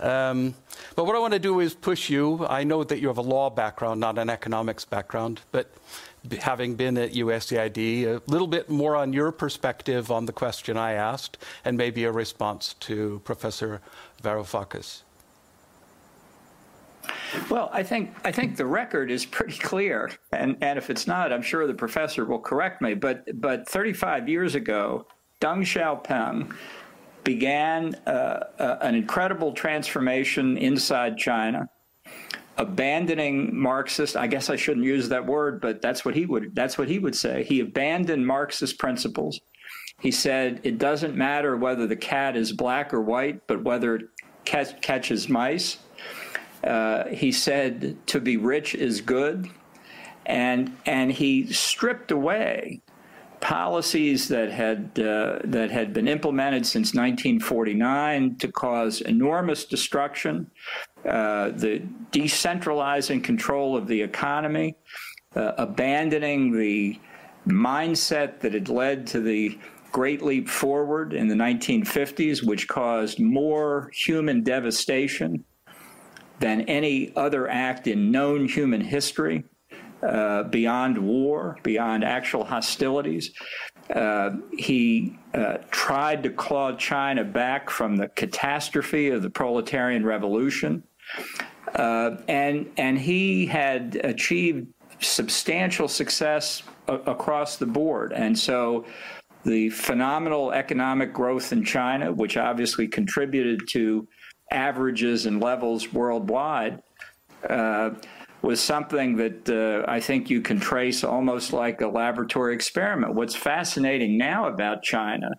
Um, 0.00 0.54
but 0.96 1.06
what 1.06 1.14
I 1.14 1.20
want 1.20 1.32
to 1.34 1.38
do 1.38 1.60
is 1.60 1.74
push 1.74 2.10
you. 2.10 2.44
I 2.46 2.64
know 2.64 2.82
that 2.82 2.98
you 2.98 3.06
have 3.06 3.18
a 3.18 3.22
law 3.22 3.50
background, 3.50 4.00
not 4.00 4.18
an 4.18 4.28
economics 4.28 4.84
background, 4.84 5.42
but 5.52 5.70
having 6.40 6.74
been 6.74 6.98
at 6.98 7.12
USAID, 7.12 8.06
a 8.06 8.22
little 8.26 8.48
bit 8.48 8.68
more 8.68 8.96
on 8.96 9.12
your 9.12 9.30
perspective 9.30 10.10
on 10.10 10.26
the 10.26 10.32
question 10.32 10.76
I 10.76 10.92
asked, 10.94 11.38
and 11.64 11.76
maybe 11.76 12.02
a 12.04 12.10
response 12.10 12.74
to 12.80 13.20
Professor 13.24 13.80
Varoufakis. 14.22 15.02
Well, 17.48 17.70
I 17.72 17.82
think 17.82 18.14
I 18.24 18.32
think 18.32 18.56
the 18.56 18.66
record 18.66 19.10
is 19.10 19.24
pretty 19.24 19.58
clear, 19.58 20.10
and 20.32 20.56
and 20.60 20.78
if 20.78 20.90
it's 20.90 21.06
not, 21.06 21.32
I'm 21.32 21.42
sure 21.42 21.66
the 21.66 21.74
professor 21.74 22.24
will 22.24 22.38
correct 22.40 22.82
me. 22.82 22.94
But 22.94 23.40
but 23.40 23.68
35 23.68 24.28
years 24.28 24.54
ago, 24.54 25.06
Deng 25.40 25.62
Xiaoping 25.62 26.54
began 27.24 27.94
uh, 28.06 28.10
uh, 28.58 28.78
an 28.80 28.94
incredible 28.94 29.52
transformation 29.52 30.56
inside 30.58 31.16
China, 31.16 31.68
abandoning 32.58 33.56
Marxist. 33.56 34.16
I 34.16 34.26
guess 34.26 34.50
I 34.50 34.56
shouldn't 34.56 34.84
use 34.84 35.08
that 35.08 35.24
word, 35.24 35.60
but 35.60 35.80
that's 35.80 36.04
what 36.04 36.14
he 36.14 36.26
would 36.26 36.54
that's 36.54 36.76
what 36.76 36.88
he 36.88 36.98
would 36.98 37.16
say. 37.16 37.44
He 37.44 37.60
abandoned 37.60 38.26
Marxist 38.26 38.78
principles. 38.78 39.40
He 40.00 40.10
said 40.10 40.60
it 40.64 40.78
doesn't 40.78 41.14
matter 41.14 41.56
whether 41.56 41.86
the 41.86 41.96
cat 41.96 42.36
is 42.36 42.52
black 42.52 42.92
or 42.92 43.00
white, 43.00 43.46
but 43.46 43.62
whether 43.62 43.96
it 43.96 44.02
catch, 44.44 44.80
catches 44.80 45.28
mice. 45.28 45.78
Uh, 46.64 47.08
he 47.08 47.32
said 47.32 47.96
to 48.06 48.20
be 48.20 48.36
rich 48.36 48.74
is 48.74 49.00
good, 49.00 49.50
and 50.26 50.76
and 50.86 51.12
he 51.12 51.52
stripped 51.52 52.10
away 52.10 52.80
policies 53.42 54.28
that 54.28 54.52
had 54.52 54.98
uh, 55.00 55.40
that 55.44 55.70
had 55.70 55.92
been 55.92 56.06
implemented 56.06 56.64
since 56.64 56.94
1949 56.94 58.36
to 58.36 58.50
cause 58.50 59.00
enormous 59.00 59.64
destruction, 59.64 60.48
uh, 61.06 61.50
the 61.50 61.82
decentralizing 62.12 63.22
control 63.22 63.76
of 63.76 63.88
the 63.88 64.00
economy, 64.00 64.76
uh, 65.34 65.52
abandoning 65.58 66.52
the 66.52 66.98
mindset 67.46 68.38
that 68.38 68.54
had 68.54 68.68
led 68.68 69.08
to 69.08 69.20
the 69.20 69.58
Great 69.90 70.22
Leap 70.22 70.48
Forward 70.48 71.12
in 71.12 71.26
the 71.26 71.34
1950s, 71.34 72.46
which 72.46 72.68
caused 72.68 73.18
more 73.18 73.90
human 73.92 74.42
devastation 74.42 75.44
than 76.42 76.62
any 76.62 77.12
other 77.14 77.48
act 77.48 77.86
in 77.86 78.10
known 78.10 78.48
human 78.48 78.80
history, 78.80 79.44
uh, 80.02 80.42
beyond 80.42 80.98
war, 80.98 81.56
beyond 81.62 82.02
actual 82.02 82.42
hostilities. 82.42 83.30
Uh, 83.94 84.30
he 84.58 85.16
uh, 85.34 85.58
tried 85.70 86.20
to 86.24 86.30
claw 86.30 86.72
China 86.72 87.22
back 87.22 87.70
from 87.70 87.94
the 87.94 88.08
catastrophe 88.08 89.10
of 89.10 89.22
the 89.22 89.30
proletarian 89.30 90.04
revolution. 90.04 90.82
Uh, 91.76 92.16
and, 92.26 92.68
and 92.76 92.98
he 92.98 93.46
had 93.46 94.00
achieved 94.02 94.66
substantial 94.98 95.86
success 95.86 96.64
a- 96.88 96.94
across 96.94 97.56
the 97.56 97.66
board. 97.66 98.12
And 98.12 98.36
so 98.36 98.84
the 99.44 99.70
phenomenal 99.70 100.50
economic 100.50 101.12
growth 101.12 101.52
in 101.52 101.64
China, 101.64 102.12
which 102.12 102.36
obviously 102.36 102.88
contributed 102.88 103.68
to 103.68 104.08
averages 104.52 105.26
and 105.26 105.40
levels 105.40 105.92
worldwide 105.92 106.82
uh, 107.48 107.90
was 108.42 108.60
something 108.60 109.16
that 109.16 109.48
uh, 109.48 109.90
I 109.90 110.00
think 110.00 110.28
you 110.28 110.40
can 110.40 110.58
trace 110.58 111.04
almost 111.04 111.52
like 111.52 111.80
a 111.80 111.86
laboratory 111.86 112.54
experiment. 112.54 113.14
What's 113.14 113.36
fascinating 113.36 114.18
now 114.18 114.48
about 114.48 114.82
China 114.82 115.30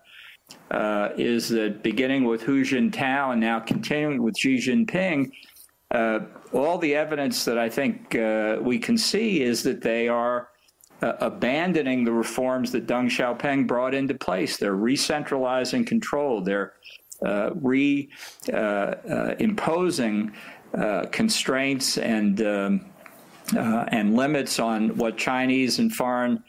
uh, 0.72 1.10
is 1.18 1.50
that 1.50 1.84
beginning 1.84 2.24
with 2.24 2.42
Hu 2.42 2.64
Jintao 2.64 3.34
and 3.34 3.42
now 3.42 3.60
continuing 3.60 4.24
with 4.24 4.38
Xi 4.38 4.58
Jinping, 4.58 5.32
uh, 5.92 6.20
all 6.54 6.78
the 6.78 6.96
evidence 6.96 7.46
that 7.46 7.58
I 7.58 7.70
think 7.70 8.16
uh, 8.16 8.58
we 8.62 8.80
can 8.80 8.98
see 8.98 9.44
is 9.44 9.64
that 9.64 9.82
they 9.82 10.08
are 10.08 10.50
uh, 11.02 11.14
abandoning 11.20 12.06
the 12.06 12.12
reforms 12.12 12.72
that 12.72 12.88
Deng 12.88 13.08
Xiaoping 13.08 13.68
brought 13.68 13.94
into 13.94 14.14
place. 14.14 14.58
They're 14.58 14.76
re-centralizing 14.76 15.86
control. 15.86 16.42
They're 16.42 16.74
uh, 17.26 17.52
re 17.56 18.10
uh, 18.52 18.56
uh, 20.74 21.06
constraints 21.12 21.98
and 21.98 22.42
um, 22.42 22.86
and 23.56 24.16
limits 24.16 24.60
on 24.60 24.96
what 24.98 25.18
Chinese 25.18 25.80
and 25.80 25.94
foreign 25.94 26.44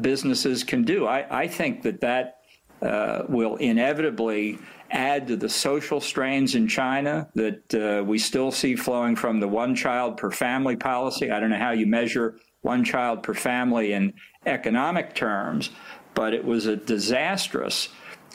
businesses 0.00 0.64
can 0.64 0.82
do. 0.82 1.06
I, 1.06 1.42
I 1.42 1.48
think 1.48 1.82
that 1.82 2.00
that 2.00 2.38
uh, 2.82 3.24
will 3.28 3.56
inevitably 3.56 4.58
add 4.90 5.26
to 5.28 5.36
the 5.36 5.48
social 5.48 6.00
strains 6.00 6.54
in 6.54 6.66
China 6.66 7.28
that 7.34 7.74
uh, 7.74 8.02
we 8.04 8.18
still 8.18 8.50
see 8.50 8.74
flowing 8.74 9.16
from 9.16 9.40
the 9.40 9.48
one 9.48 9.74
child 9.74 10.16
per 10.16 10.30
family 10.30 10.76
policy. 10.76 11.30
I 11.30 11.40
don't 11.40 11.50
know 11.50 11.58
how 11.58 11.70
you 11.70 11.86
measure 11.86 12.40
one 12.62 12.84
child 12.84 13.22
per 13.22 13.34
family 13.34 13.92
in 13.92 14.12
economic 14.46 15.14
terms, 15.14 15.70
but 16.14 16.34
it 16.34 16.44
was 16.44 16.66
a 16.66 16.76
disastrous 16.76 17.88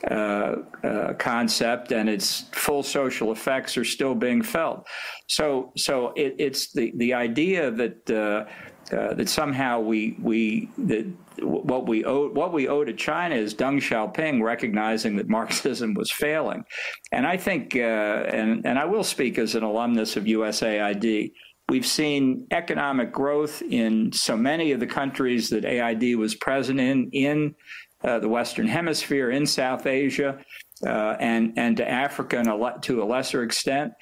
uh, 0.03 0.57
uh, 0.83 1.13
concept, 1.13 1.91
and 1.91 2.07
its 2.07 2.41
full 2.51 2.83
social 2.83 3.31
effects 3.31 3.77
are 3.77 3.83
still 3.83 4.13
being 4.13 4.43
felt. 4.43 4.85
So, 5.25 5.71
so 5.75 6.13
it, 6.15 6.35
it's 6.37 6.71
the 6.71 6.93
the 6.97 7.15
idea 7.15 7.71
that 7.71 8.09
uh, 8.09 8.95
uh 8.95 9.15
that 9.15 9.27
somehow 9.27 9.79
we 9.79 10.15
we 10.21 10.69
that 10.77 11.11
what 11.41 11.87
we 11.87 12.05
owe 12.05 12.29
what 12.29 12.53
we 12.53 12.67
owe 12.67 12.83
to 12.83 12.93
China 12.93 13.33
is 13.33 13.55
Deng 13.55 13.77
Xiaoping 13.77 14.43
recognizing 14.43 15.15
that 15.15 15.29
Marxism 15.29 15.95
was 15.95 16.11
failing, 16.11 16.63
and 17.11 17.25
I 17.25 17.37
think 17.37 17.75
and 17.75 18.67
and 18.67 18.77
I 18.77 18.85
will 18.85 19.03
speak 19.03 19.39
as 19.39 19.55
an 19.55 19.63
alumnus 19.63 20.15
of 20.15 20.25
USAID. 20.25 21.31
We've 21.69 21.87
seen 21.87 22.47
economic 22.51 23.11
growth 23.11 23.61
in 23.63 24.13
so 24.13 24.37
many 24.37 24.71
of 24.73 24.79
the 24.79 24.87
countries 24.87 25.49
that 25.49 25.65
AID 25.65 26.17
was 26.17 26.35
present 26.35 26.79
in 26.79 27.09
in 27.11 27.55
uh, 28.03 28.19
the 28.19 28.29
Western 28.29 28.67
Hemisphere, 28.67 29.31
in 29.31 29.45
South 29.45 29.85
Asia, 29.85 30.39
uh, 30.85 31.15
and 31.19 31.53
and 31.57 31.77
to 31.77 31.89
Africa 31.89 32.37
and 32.37 32.47
a 32.47 32.79
to 32.81 33.01
a 33.01 33.05
lesser 33.05 33.43
extent. 33.43 33.93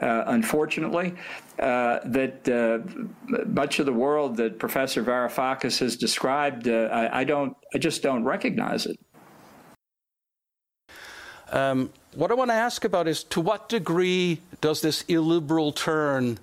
Uh, 0.00 0.24
unfortunately, 0.26 1.14
uh, 1.60 2.00
that 2.04 2.48
uh, 2.48 2.80
much 3.46 3.78
of 3.78 3.86
the 3.86 3.92
world 3.92 4.36
that 4.36 4.58
Professor 4.58 5.04
Varoufakis 5.04 5.78
has 5.78 5.96
described, 5.96 6.66
uh, 6.66 6.88
I, 6.90 7.20
I, 7.20 7.24
don't, 7.24 7.56
I 7.72 7.78
just 7.78 8.02
don't 8.02 8.24
recognize 8.24 8.86
it. 8.86 8.98
Um, 11.52 11.90
what 12.14 12.32
I 12.32 12.34
want 12.34 12.50
to 12.50 12.54
ask 12.54 12.84
about 12.84 13.06
is 13.06 13.22
to 13.24 13.40
what 13.40 13.68
degree 13.68 14.40
does 14.60 14.80
this 14.80 15.02
illiberal 15.06 15.70
turn 15.70 16.38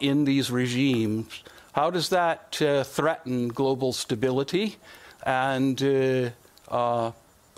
in 0.00 0.24
these 0.24 0.52
regimes, 0.52 1.42
how 1.72 1.90
does 1.90 2.08
that 2.10 2.54
threaten 2.54 3.48
global 3.48 3.92
stability? 3.92 4.76
And 5.24 5.82
uh, 5.82 6.30
uh, 6.68 7.12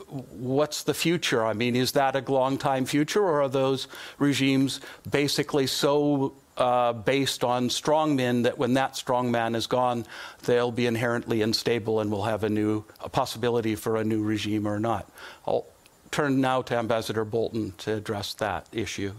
what's 0.08 0.82
the 0.82 0.94
future? 0.94 1.44
I 1.44 1.52
mean, 1.52 1.76
is 1.76 1.92
that 1.92 2.16
a 2.16 2.32
long 2.32 2.58
time 2.58 2.84
future, 2.84 3.22
or 3.22 3.42
are 3.42 3.48
those 3.48 3.88
regimes 4.18 4.80
basically 5.10 5.66
so 5.66 6.34
uh, 6.56 6.92
based 6.92 7.44
on 7.44 7.68
strongmen 7.68 8.42
that 8.42 8.58
when 8.58 8.74
that 8.74 8.92
strongman 8.92 9.56
is 9.56 9.66
gone, 9.66 10.04
they'll 10.44 10.72
be 10.72 10.86
inherently 10.86 11.42
unstable 11.42 12.00
and 12.00 12.10
we'll 12.10 12.24
have 12.24 12.44
a 12.44 12.50
new 12.50 12.84
a 13.00 13.08
possibility 13.08 13.74
for 13.74 13.96
a 13.96 14.04
new 14.04 14.22
regime 14.22 14.66
or 14.66 14.78
not? 14.78 15.10
I'll 15.46 15.66
turn 16.10 16.40
now 16.40 16.62
to 16.62 16.76
Ambassador 16.76 17.24
Bolton 17.24 17.72
to 17.78 17.94
address 17.94 18.34
that 18.34 18.66
issue. 18.70 19.12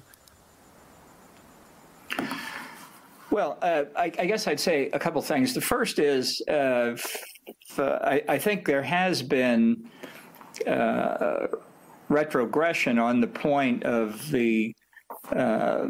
Well, 3.32 3.58
uh, 3.64 3.86
I, 3.96 4.12
I, 4.20 4.26
guess 4.28 4.46
I'd 4.46 4.60
say 4.60 4.92
a 4.92 5.00
couple 5.00 5.20
things. 5.24 5.56
The 5.56 5.62
first 5.62 5.98
is 5.98 6.40
uh, 6.48 6.96
I, 7.78 8.22
I, 8.28 8.38
think 8.38 8.66
there 8.66 8.84
has 8.84 9.22
been 9.22 9.90
uh, 10.68 11.48
retrogression 12.10 13.00
on 13.00 13.22
the 13.22 13.28
point 13.28 13.84
of 13.84 14.30
the 14.32 14.76
uh, 15.36 15.88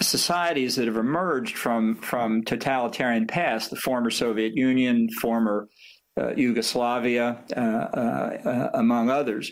societies 0.00 0.76
that 0.76 0.86
have 0.86 0.96
emerged 0.96 1.56
from 1.56 1.96
from 1.96 2.42
totalitarian 2.44 3.26
past, 3.26 3.70
the 3.70 3.76
former 3.76 4.10
Soviet 4.10 4.54
Union, 4.54 5.08
former 5.20 5.68
uh, 6.20 6.34
Yugoslavia, 6.34 7.42
uh, 7.56 7.60
uh, 7.60 8.38
uh, 8.44 8.70
among 8.74 9.10
others. 9.10 9.50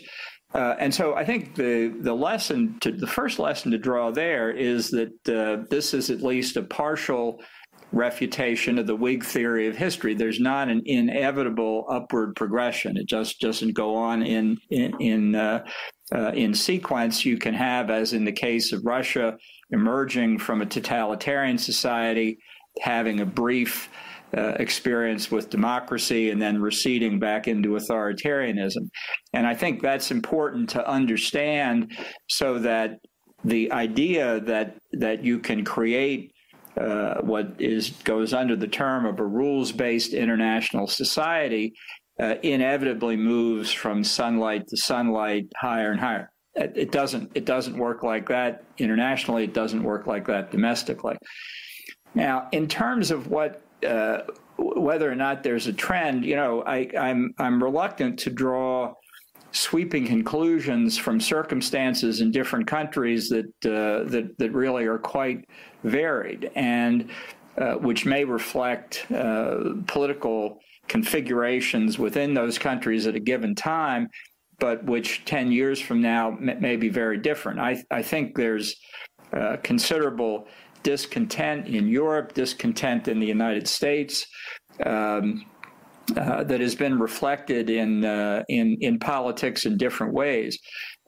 and 0.53 0.93
so 0.93 1.15
I 1.15 1.23
think 1.23 1.55
the, 1.55 1.95
the 2.01 2.13
lesson 2.13 2.77
to 2.81 2.91
the 2.91 3.07
first 3.07 3.39
lesson 3.39 3.71
to 3.71 3.77
draw 3.77 4.11
there 4.11 4.51
is 4.51 4.89
that 4.89 5.67
this 5.69 5.93
is 5.93 6.09
at 6.09 6.21
least 6.21 6.57
a 6.57 6.63
partial 6.63 7.41
refutation 7.91 8.77
of 8.77 8.87
the 8.87 8.95
Whig 8.95 9.23
theory 9.23 9.67
of 9.67 9.75
history. 9.75 10.13
There's 10.13 10.39
not 10.39 10.69
an 10.69 10.81
inevitable 10.85 11.85
upward 11.89 12.35
progression. 12.35 12.97
It 12.97 13.07
just 13.07 13.39
doesn't 13.39 13.73
go 13.73 13.95
on 13.95 14.21
in 14.21 14.57
in 14.69 14.93
in, 14.99 15.35
uh, 15.35 15.65
uh, 16.13 16.31
in 16.33 16.53
sequence. 16.53 17.25
You 17.25 17.37
can 17.37 17.53
have, 17.53 17.89
as 17.89 18.13
in 18.13 18.25
the 18.25 18.31
case 18.31 18.71
of 18.71 18.85
Russia, 18.85 19.37
emerging 19.71 20.39
from 20.39 20.61
a 20.61 20.65
totalitarian 20.65 21.57
society, 21.57 22.37
having 22.81 23.19
a 23.19 23.25
brief 23.25 23.89
uh, 24.37 24.53
experience 24.59 25.31
with 25.31 25.49
democracy 25.49 26.29
and 26.29 26.41
then 26.41 26.61
receding 26.61 27.19
back 27.19 27.47
into 27.47 27.69
authoritarianism. 27.69 28.87
And 29.33 29.47
I 29.47 29.55
think 29.55 29.81
that's 29.81 30.11
important 30.11 30.69
to 30.69 30.87
understand 30.87 31.91
so 32.27 32.59
that 32.59 32.99
the 33.43 33.71
idea 33.71 34.39
that 34.41 34.75
that 34.91 35.23
you 35.23 35.39
can 35.39 35.63
create 35.63 36.33
uh, 36.79 37.21
what 37.21 37.53
is 37.59 37.89
goes 38.03 38.33
under 38.33 38.55
the 38.55 38.67
term 38.67 39.05
of 39.05 39.19
a 39.19 39.25
rules-based 39.25 40.13
international 40.13 40.87
society 40.87 41.73
uh, 42.19 42.35
inevitably 42.43 43.15
moves 43.15 43.71
from 43.71 44.03
sunlight 44.03 44.67
to 44.67 44.77
sunlight 44.77 45.47
higher 45.57 45.91
and 45.91 45.99
higher. 45.99 46.31
It, 46.55 46.91
doesn't 46.91 47.31
it 47.35 47.45
doesn't 47.45 47.77
work 47.77 48.03
like 48.03 48.27
that 48.29 48.63
internationally. 48.77 49.45
It 49.45 49.53
doesn't 49.53 49.83
work 49.83 50.07
like 50.07 50.27
that 50.27 50.51
domestically. 50.51 51.15
Now, 52.15 52.49
in 52.51 52.67
terms 52.67 53.11
of 53.11 53.27
what 53.27 53.61
uh, 53.87 54.21
whether 54.57 55.09
or 55.09 55.15
not 55.15 55.43
there's 55.43 55.67
a 55.67 55.73
trend, 55.73 56.25
you 56.25 56.35
know, 56.35 56.63
I, 56.63 56.89
I'm 56.99 57.33
I'm 57.37 57.63
reluctant 57.63 58.19
to 58.19 58.29
draw 58.29 58.93
sweeping 59.51 60.05
conclusions 60.05 60.97
from 60.97 61.19
circumstances 61.19 62.21
in 62.21 62.31
different 62.31 62.67
countries 62.67 63.29
that 63.29 63.45
uh, 63.65 64.09
that 64.09 64.35
that 64.37 64.51
really 64.51 64.85
are 64.85 64.99
quite 64.99 65.45
varied 65.83 66.51
and 66.55 67.09
uh, 67.57 67.73
which 67.73 68.05
may 68.05 68.23
reflect 68.23 69.05
uh, 69.11 69.73
political 69.87 70.59
configurations 70.87 71.99
within 71.99 72.33
those 72.33 72.57
countries 72.57 73.05
at 73.05 73.15
a 73.15 73.19
given 73.19 73.53
time, 73.55 74.09
but 74.59 74.83
which 74.85 75.23
10 75.25 75.51
years 75.51 75.79
from 75.79 76.01
now 76.01 76.31
may, 76.39 76.55
may 76.55 76.75
be 76.75 76.89
very 76.89 77.17
different. 77.17 77.59
I, 77.59 77.83
I 77.91 78.01
think 78.01 78.35
there's 78.35 78.75
uh, 79.33 79.57
considerable 79.63 80.47
discontent 80.83 81.67
in 81.67 81.87
Europe, 81.87 82.33
discontent 82.33 83.07
in 83.07 83.19
the 83.19 83.27
United 83.27 83.67
States. 83.67 84.25
Um, 84.85 85.45
uh, 86.17 86.43
that 86.43 86.59
has 86.61 86.75
been 86.75 86.99
reflected 86.99 87.69
in 87.69 88.05
uh, 88.05 88.43
in 88.49 88.77
in 88.81 88.99
politics 88.99 89.65
in 89.65 89.77
different 89.77 90.13
ways. 90.13 90.59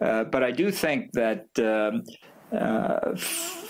Uh, 0.01 0.23
but 0.25 0.43
I 0.43 0.51
do 0.51 0.71
think 0.71 1.11
that. 1.13 1.45
Um, 1.59 2.03
uh, 2.51 3.15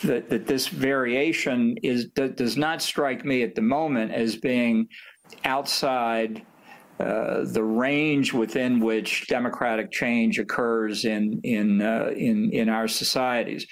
that, 0.01 0.25
that 0.27 0.47
this 0.47 0.67
variation 0.67 1.77
is 1.83 2.07
does 2.15 2.57
not 2.57 2.81
strike 2.81 3.23
me 3.23 3.43
at 3.43 3.53
the 3.53 3.61
moment 3.61 4.11
as 4.11 4.37
being 4.37 4.87
outside 5.45 6.43
uh, 6.99 7.43
the 7.45 7.63
range 7.63 8.33
within 8.33 8.79
which 8.79 9.27
democratic 9.27 9.91
change 9.91 10.39
occurs 10.39 11.05
in 11.05 11.39
in 11.43 11.79
in 12.17 12.49
in 12.51 12.69
our 12.69 12.87
societies. 12.87 13.67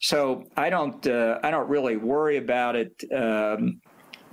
So 0.00 0.44
I 0.56 0.70
don't 0.70 1.06
I 1.06 1.50
don't 1.50 1.68
really 1.68 1.98
worry 1.98 2.38
about 2.38 2.74
it 2.74 3.04
um, 3.14 3.82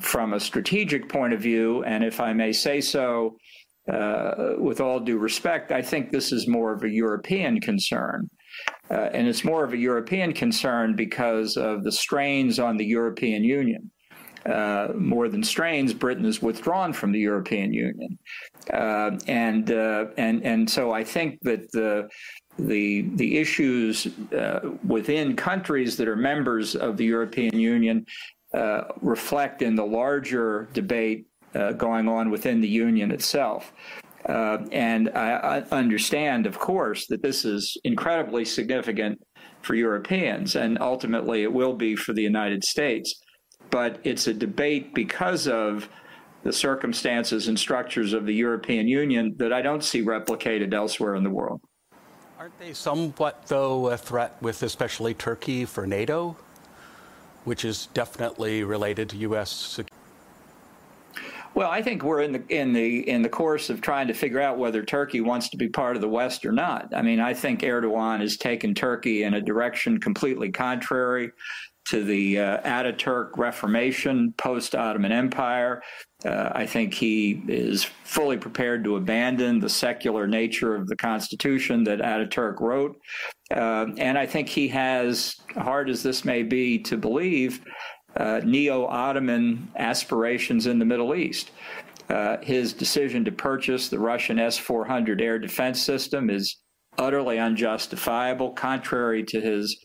from 0.01 0.33
a 0.33 0.39
strategic 0.39 1.07
point 1.09 1.33
of 1.33 1.41
view. 1.41 1.83
And 1.83 2.03
if 2.03 2.19
I 2.19 2.33
may 2.33 2.51
say 2.51 2.81
so, 2.81 3.37
uh, 3.91 4.53
with 4.57 4.79
all 4.79 4.99
due 4.99 5.17
respect, 5.17 5.71
I 5.71 5.81
think 5.81 6.11
this 6.11 6.31
is 6.31 6.47
more 6.47 6.73
of 6.73 6.83
a 6.83 6.89
European 6.89 7.59
concern. 7.59 8.29
Uh, 8.89 9.09
and 9.13 9.27
it's 9.27 9.43
more 9.43 9.63
of 9.63 9.73
a 9.73 9.77
European 9.77 10.33
concern 10.33 10.95
because 10.95 11.57
of 11.57 11.83
the 11.83 11.91
strains 11.91 12.59
on 12.59 12.77
the 12.77 12.85
European 12.85 13.43
Union. 13.43 13.89
Uh, 14.45 14.89
more 14.95 15.29
than 15.29 15.43
strains, 15.43 15.93
Britain 15.93 16.25
is 16.25 16.41
withdrawn 16.41 16.91
from 16.93 17.11
the 17.11 17.19
European 17.19 17.71
Union, 17.71 18.17
uh, 18.73 19.11
and 19.27 19.71
uh, 19.71 20.05
and 20.17 20.43
and 20.43 20.67
so 20.67 20.91
I 20.91 21.03
think 21.03 21.39
that 21.43 21.71
the 21.73 22.09
the 22.57 23.07
the 23.15 23.37
issues 23.37 24.07
uh, 24.33 24.61
within 24.83 25.35
countries 25.35 25.95
that 25.97 26.07
are 26.07 26.15
members 26.15 26.75
of 26.75 26.97
the 26.97 27.05
European 27.05 27.59
Union 27.59 28.03
uh, 28.53 28.83
reflect 29.01 29.61
in 29.61 29.75
the 29.75 29.85
larger 29.85 30.67
debate 30.73 31.25
uh, 31.55 31.71
going 31.73 32.07
on 32.07 32.29
within 32.29 32.61
the 32.61 32.67
union 32.67 33.11
itself. 33.11 33.73
Uh, 34.27 34.59
and 34.71 35.09
I, 35.15 35.63
I, 35.71 35.75
understand, 35.77 36.45
of 36.45 36.59
course, 36.59 37.07
that 37.07 37.23
this 37.23 37.43
is 37.43 37.75
incredibly 37.83 38.45
significant 38.45 39.19
for 39.61 39.73
Europeans, 39.75 40.55
and 40.55 40.77
ultimately 40.79 41.43
it 41.43 41.51
will 41.51 41.73
be 41.73 41.95
for 41.95 42.13
the 42.13 42.21
United 42.21 42.63
States. 42.63 43.21
But 43.69 43.99
it's 44.03 44.27
a 44.27 44.33
debate 44.33 44.93
because 44.93 45.47
of 45.47 45.89
the 46.43 46.53
circumstances 46.53 47.47
and 47.47 47.57
structures 47.57 48.13
of 48.13 48.25
the 48.25 48.33
European 48.33 48.87
Union 48.87 49.33
that 49.37 49.53
I 49.53 49.61
don't 49.61 49.83
see 49.83 50.01
replicated 50.03 50.73
elsewhere 50.73 51.15
in 51.15 51.23
the 51.23 51.29
world. 51.29 51.61
Aren't 52.39 52.57
they 52.59 52.73
somewhat, 52.73 53.45
though, 53.47 53.89
a 53.89 53.97
threat 53.97 54.35
with 54.41 54.63
especially 54.63 55.13
Turkey 55.13 55.65
for 55.65 55.85
NATO? 55.85 56.35
Which 57.43 57.65
is 57.65 57.87
definitely 57.93 58.63
related 58.63 59.09
to 59.09 59.17
U.S. 59.17 59.51
security? 59.51 59.91
Well, 61.53 61.69
I 61.69 61.81
think 61.81 62.03
we're 62.03 62.21
in 62.21 62.31
the 62.31 62.43
in 62.47 62.71
the 62.71 63.09
in 63.09 63.21
the 63.21 63.29
course 63.29 63.69
of 63.69 63.81
trying 63.81 64.07
to 64.07 64.13
figure 64.13 64.39
out 64.39 64.57
whether 64.57 64.83
Turkey 64.83 65.19
wants 65.19 65.49
to 65.49 65.57
be 65.57 65.67
part 65.67 65.97
of 65.97 66.01
the 66.01 66.07
West 66.07 66.45
or 66.45 66.53
not. 66.53 66.93
I 66.95 67.01
mean, 67.01 67.19
I 67.19 67.33
think 67.33 67.59
Erdogan 67.59 68.21
has 68.21 68.37
taken 68.37 68.73
Turkey 68.73 69.23
in 69.23 69.33
a 69.33 69.41
direction 69.41 69.99
completely 69.99 70.49
contrary 70.49 71.31
to 71.85 72.03
the 72.03 72.39
uh, 72.39 72.61
Ataturk 72.61 73.37
Reformation 73.37 74.33
post 74.37 74.75
Ottoman 74.75 75.11
Empire. 75.11 75.81
Uh, 76.23 76.49
I 76.53 76.65
think 76.65 76.93
he 76.93 77.41
is 77.47 77.83
fully 77.83 78.37
prepared 78.37 78.83
to 78.83 78.97
abandon 78.97 79.59
the 79.59 79.69
secular 79.69 80.27
nature 80.27 80.75
of 80.75 80.87
the 80.87 80.95
Constitution 80.95 81.83
that 81.85 81.99
Ataturk 81.99 82.59
wrote. 82.59 82.95
Uh, 83.49 83.87
and 83.97 84.17
I 84.17 84.25
think 84.25 84.47
he 84.47 84.67
has, 84.69 85.35
hard 85.55 85.89
as 85.89 86.03
this 86.03 86.23
may 86.23 86.43
be 86.43 86.77
to 86.79 86.97
believe, 86.97 87.61
uh, 88.15 88.41
neo 88.43 88.85
Ottoman 88.85 89.71
aspirations 89.75 90.67
in 90.67 90.79
the 90.79 90.85
Middle 90.85 91.15
East. 91.15 91.51
Uh, 92.09 92.37
his 92.41 92.73
decision 92.73 93.23
to 93.23 93.31
purchase 93.31 93.87
the 93.87 93.99
Russian 93.99 94.37
S 94.37 94.57
400 94.57 95.21
air 95.21 95.39
defense 95.39 95.81
system 95.81 96.29
is 96.29 96.57
utterly 96.97 97.39
unjustifiable, 97.39 98.51
contrary 98.51 99.23
to 99.23 99.39
his 99.39 99.77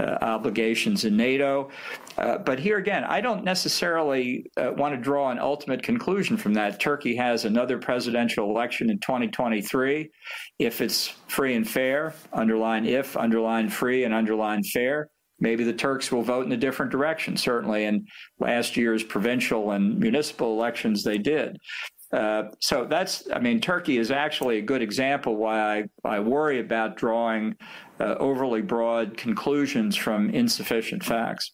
obligations 0.00 1.04
in 1.04 1.16
NATO. 1.16 1.70
Uh, 2.18 2.38
but 2.38 2.58
here 2.58 2.78
again, 2.78 3.04
I 3.04 3.20
don't 3.20 3.44
necessarily 3.44 4.50
uh, 4.56 4.72
want 4.76 4.94
to 4.94 5.00
draw 5.00 5.30
an 5.30 5.38
ultimate 5.38 5.82
conclusion 5.82 6.36
from 6.36 6.54
that. 6.54 6.80
Turkey 6.80 7.16
has 7.16 7.44
another 7.44 7.78
presidential 7.78 8.50
election 8.50 8.90
in 8.90 8.98
2023. 8.98 10.10
If 10.58 10.80
it's 10.80 11.08
free 11.28 11.54
and 11.54 11.68
fair, 11.68 12.14
underline 12.32 12.84
if, 12.84 13.16
underline 13.16 13.68
free, 13.68 14.04
and 14.04 14.14
underline 14.14 14.62
fair, 14.62 15.08
maybe 15.38 15.64
the 15.64 15.72
Turks 15.72 16.12
will 16.12 16.22
vote 16.22 16.46
in 16.46 16.52
a 16.52 16.56
different 16.56 16.92
direction. 16.92 17.36
Certainly, 17.36 17.84
in 17.84 18.06
last 18.38 18.76
year's 18.76 19.02
provincial 19.02 19.72
and 19.72 19.98
municipal 19.98 20.52
elections, 20.52 21.02
they 21.02 21.18
did. 21.18 21.56
Uh, 22.12 22.44
so 22.60 22.84
that's, 22.84 23.28
I 23.32 23.38
mean, 23.38 23.60
Turkey 23.60 23.98
is 23.98 24.10
actually 24.10 24.58
a 24.58 24.62
good 24.62 24.82
example 24.82 25.36
why 25.36 25.60
I, 25.60 25.84
I 26.04 26.20
worry 26.20 26.58
about 26.58 26.96
drawing 26.96 27.54
uh, 28.00 28.16
overly 28.18 28.62
broad 28.62 29.16
conclusions 29.16 29.94
from 29.96 30.30
insufficient 30.30 31.04
facts. 31.04 31.52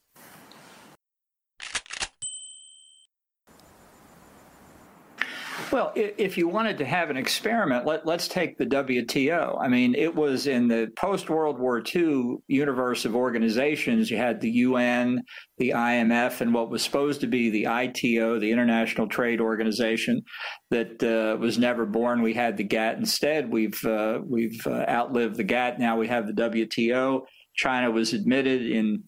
Well, 5.76 5.92
if 5.94 6.38
you 6.38 6.48
wanted 6.48 6.78
to 6.78 6.86
have 6.86 7.10
an 7.10 7.18
experiment, 7.18 7.84
let, 7.84 8.08
us 8.08 8.28
take 8.28 8.56
the 8.56 8.64
WTO. 8.64 9.58
I 9.60 9.68
mean, 9.68 9.94
it 9.94 10.14
was 10.14 10.46
in 10.46 10.68
the 10.68 10.90
post 10.96 11.28
World 11.28 11.58
War 11.58 11.84
II 11.94 12.36
universe 12.48 13.04
of 13.04 13.14
organizations. 13.14 14.10
You 14.10 14.16
had 14.16 14.40
the 14.40 14.50
UN, 14.52 15.22
the 15.58 15.74
IMF, 15.76 16.40
and 16.40 16.54
what 16.54 16.70
was 16.70 16.82
supposed 16.82 17.20
to 17.20 17.26
be 17.26 17.50
the 17.50 17.66
ITO, 17.66 18.38
the 18.38 18.50
International 18.50 19.06
Trade 19.06 19.38
Organization, 19.38 20.22
that 20.70 21.02
uh, 21.02 21.36
was 21.36 21.58
never 21.58 21.84
born. 21.84 22.22
We 22.22 22.32
had 22.32 22.56
the 22.56 22.64
GATT 22.64 22.96
instead. 22.96 23.52
We've 23.52 23.84
uh, 23.84 24.20
we've 24.24 24.66
uh, 24.66 24.86
outlived 24.88 25.36
the 25.36 25.44
GATT. 25.44 25.78
Now 25.78 25.98
we 25.98 26.08
have 26.08 26.26
the 26.26 26.32
WTO. 26.32 27.20
China 27.54 27.90
was 27.90 28.14
admitted 28.14 28.62
in 28.62 29.02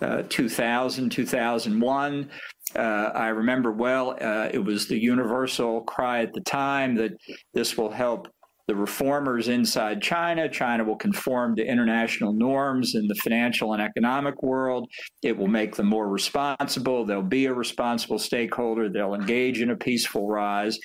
uh, 0.00 0.22
2000, 0.30 1.10
2001. 1.10 2.30
Uh, 2.76 3.10
I 3.14 3.28
remember 3.28 3.72
well, 3.72 4.16
uh, 4.20 4.48
it 4.52 4.58
was 4.58 4.86
the 4.86 4.98
universal 4.98 5.82
cry 5.82 6.22
at 6.22 6.32
the 6.32 6.40
time 6.40 6.94
that 6.96 7.12
this 7.52 7.76
will 7.76 7.90
help 7.90 8.28
the 8.66 8.74
reformers 8.74 9.48
inside 9.48 10.00
China. 10.00 10.48
China 10.48 10.84
will 10.84 10.96
conform 10.96 11.54
to 11.56 11.64
international 11.64 12.32
norms 12.32 12.94
in 12.94 13.06
the 13.06 13.14
financial 13.16 13.74
and 13.74 13.82
economic 13.82 14.42
world. 14.42 14.88
It 15.22 15.36
will 15.36 15.48
make 15.48 15.76
them 15.76 15.86
more 15.86 16.08
responsible. 16.08 17.04
They'll 17.04 17.22
be 17.22 17.46
a 17.46 17.52
responsible 17.52 18.18
stakeholder. 18.18 18.88
They'll 18.88 19.14
engage 19.14 19.60
in 19.60 19.70
a 19.70 19.76
peaceful 19.76 20.28
rise. 20.28 20.78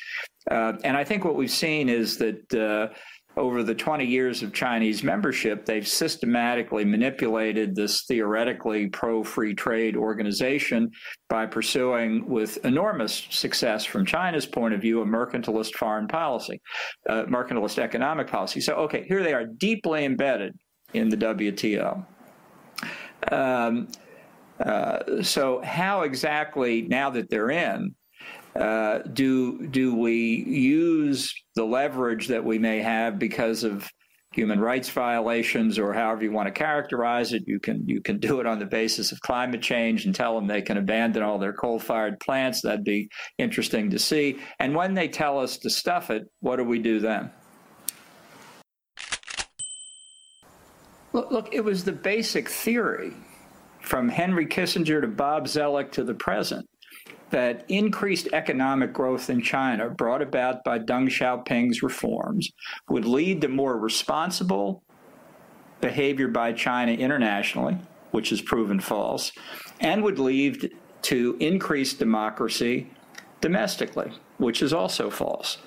Uh, 0.52 0.74
and 0.84 0.98
I 0.98 1.04
think 1.04 1.24
what 1.24 1.36
we've 1.36 1.50
seen 1.50 1.88
is 1.88 2.18
that 2.18 2.54
uh, 2.54 2.94
over 3.40 3.64
the 3.64 3.74
20 3.74 4.06
years 4.06 4.44
of 4.44 4.54
Chinese 4.54 5.02
membership, 5.02 5.66
they've 5.66 5.88
systematically 5.88 6.84
manipulated 6.84 7.74
this 7.74 8.04
theoretically 8.04 8.88
pro 8.88 9.24
free 9.24 9.56
trade 9.56 9.96
organization 9.96 10.92
by 11.30 11.46
pursuing, 11.46 12.28
with 12.28 12.64
enormous 12.66 13.26
success 13.30 13.86
from 13.86 14.06
China's 14.06 14.46
point 14.46 14.74
of 14.74 14.82
view, 14.82 15.02
a 15.02 15.06
mercantilist 15.06 15.74
foreign 15.76 16.08
policy, 16.08 16.62
uh, 17.08 17.24
mercantilist 17.24 17.80
economic 17.80 18.28
policy. 18.28 18.60
So, 18.60 18.74
okay, 18.74 19.06
here 19.08 19.24
they 19.24 19.34
are 19.34 19.46
deeply 19.46 20.04
embedded 20.04 20.54
in 20.94 21.08
the 21.08 21.18
WTO. 21.18 22.06
Um, 23.32 23.88
uh, 24.60 25.24
so, 25.24 25.62
how 25.64 26.02
exactly, 26.02 26.82
now 26.82 27.10
that 27.12 27.30
they're 27.30 27.52
in, 27.52 27.96
uh, 28.56 29.00
do 29.14 29.68
do 29.68 29.96
we 29.96 30.44
use 30.46 31.34
the 31.56 31.64
leverage 31.64 32.28
that 32.28 32.44
we 32.44 32.58
may 32.58 32.82
have 32.82 33.20
because 33.20 33.64
of 33.64 33.90
human 34.32 34.60
rights 34.60 34.90
violations 34.90 35.80
or 35.80 35.92
however 35.92 36.24
you 36.24 36.32
want 36.32 36.48
to 36.48 36.52
characterize 36.52 37.34
it? 37.34 37.44
You 37.48 37.60
can 37.60 37.88
you 37.88 38.02
can 38.02 38.20
do 38.20 38.40
it 38.40 38.46
on 38.46 38.60
the 38.60 38.66
basis 38.66 39.12
of 39.12 39.20
climate 39.22 39.62
change 39.62 40.06
and 40.06 40.16
tell 40.16 40.36
them 40.36 40.48
they 40.48 40.62
can 40.62 40.78
abandon 40.78 41.24
all 41.24 41.38
their 41.38 41.54
coal-fired 41.54 42.20
plants. 42.20 42.62
That'd 42.62 42.84
be 42.84 43.10
interesting 43.38 43.90
to 43.92 44.00
see. 44.00 44.40
And 44.60 44.76
when 44.76 44.94
they 44.94 45.08
tell 45.08 45.40
us 45.40 45.58
to 45.58 45.70
stuff 45.70 46.10
it 46.10 46.24
what 46.40 46.58
do 46.58 46.64
we 46.64 46.80
do 46.80 47.00
then? 47.00 47.32
Look, 51.14 51.32
look 51.32 51.54
it 51.54 51.62
was 51.62 51.84
the 51.84 51.92
basic 51.92 52.50
theory 52.50 53.14
from 53.80 54.10
henry 54.10 54.46
kissinger 54.46 55.02
to 55.02 55.08
bob 55.08 55.46
zoellick 55.46 55.92
to 55.92 56.04
the 56.04 56.14
present 56.14 56.68
that 57.30 57.66
increased 57.68 58.28
economic 58.34 58.94
growth 58.94 59.30
in 59.30 59.42
China, 59.42 59.90
brought 59.90 60.22
about 60.22 60.64
by 60.64 60.80
Deng 60.80 61.08
Xiaoping's 61.08 61.84
reforms, 61.84 62.52
would 62.90 63.06
lead 63.06 63.42
to 63.42 63.48
more 63.48 63.78
responsible 63.78 64.84
behavior 65.82 66.28
by 66.28 66.54
China 66.54 66.92
internationally, 66.92 67.78
which 68.12 68.30
has 68.30 68.42
proven 68.42 68.80
false, 68.80 69.32
and 69.80 70.04
would 70.04 70.20
lead 70.20 70.72
to 71.04 71.38
increased 71.40 72.00
democracy 72.00 72.90
domestically, 73.42 74.12
which 74.38 74.62
is 74.62 74.74
also 74.74 75.10
false. 75.10 75.60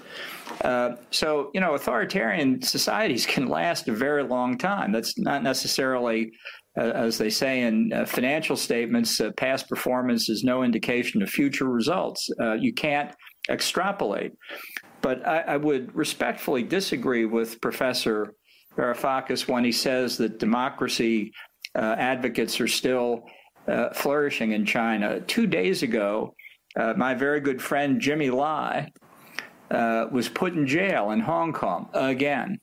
Uh, 0.63 0.97
so, 1.11 1.51
you 1.55 1.61
know, 1.61 1.75
authoritarian 1.75 2.63
societies 2.63 3.27
can 3.27 3.49
last 3.49 3.89
a 3.89 3.93
very 3.93 4.23
long 4.23 4.57
time. 4.57 4.93
That's 4.93 5.19
not 5.19 5.43
necessarily 5.43 6.33
uh, 6.79 6.85
as 6.85 7.19
they 7.19 7.29
say 7.29 7.63
in 7.63 7.93
uh, 7.93 8.07
financial 8.07 8.57
statements, 8.57 9.21
uh, 9.21 9.31
past 9.37 9.69
performance 9.69 10.29
is 10.29 10.43
no 10.43 10.63
indication 10.63 11.23
of 11.23 11.29
future 11.29 11.69
results. 11.69 12.31
Uh, 12.41 12.55
you 12.55 12.73
can't 12.73 13.15
extrapolate. 13.51 14.33
But 15.03 15.27
I, 15.27 15.41
I, 15.41 15.57
would 15.57 15.95
respectfully 15.95 16.63
disagree 16.63 17.25
with 17.27 17.61
Professor 17.61 18.35
Varoufakis 18.77 19.49
when 19.49 19.65
he 19.65 19.73
says 19.73 20.17
that 20.19 20.39
democracy 20.39 21.33
uh, 21.75 21.97
advocates 21.99 22.61
are 22.61 22.69
still 22.69 23.25
uh, 23.69 23.91
flourishing 23.91 24.53
in 24.53 24.65
China. 24.65 25.21
Two 25.21 25.47
days 25.47 25.83
ago, 25.83 26.35
my 26.97 27.13
very 27.13 27.41
good 27.41 27.61
friend 27.61 28.01
Jimmy 28.01 28.31
Lai 28.31 28.89
was 30.11 30.29
put 30.29 30.55
in 30.55 30.67
jail 30.67 31.11
in 31.11 31.21
Hong 31.21 31.53
Kong 31.53 31.89
again. 31.95 32.59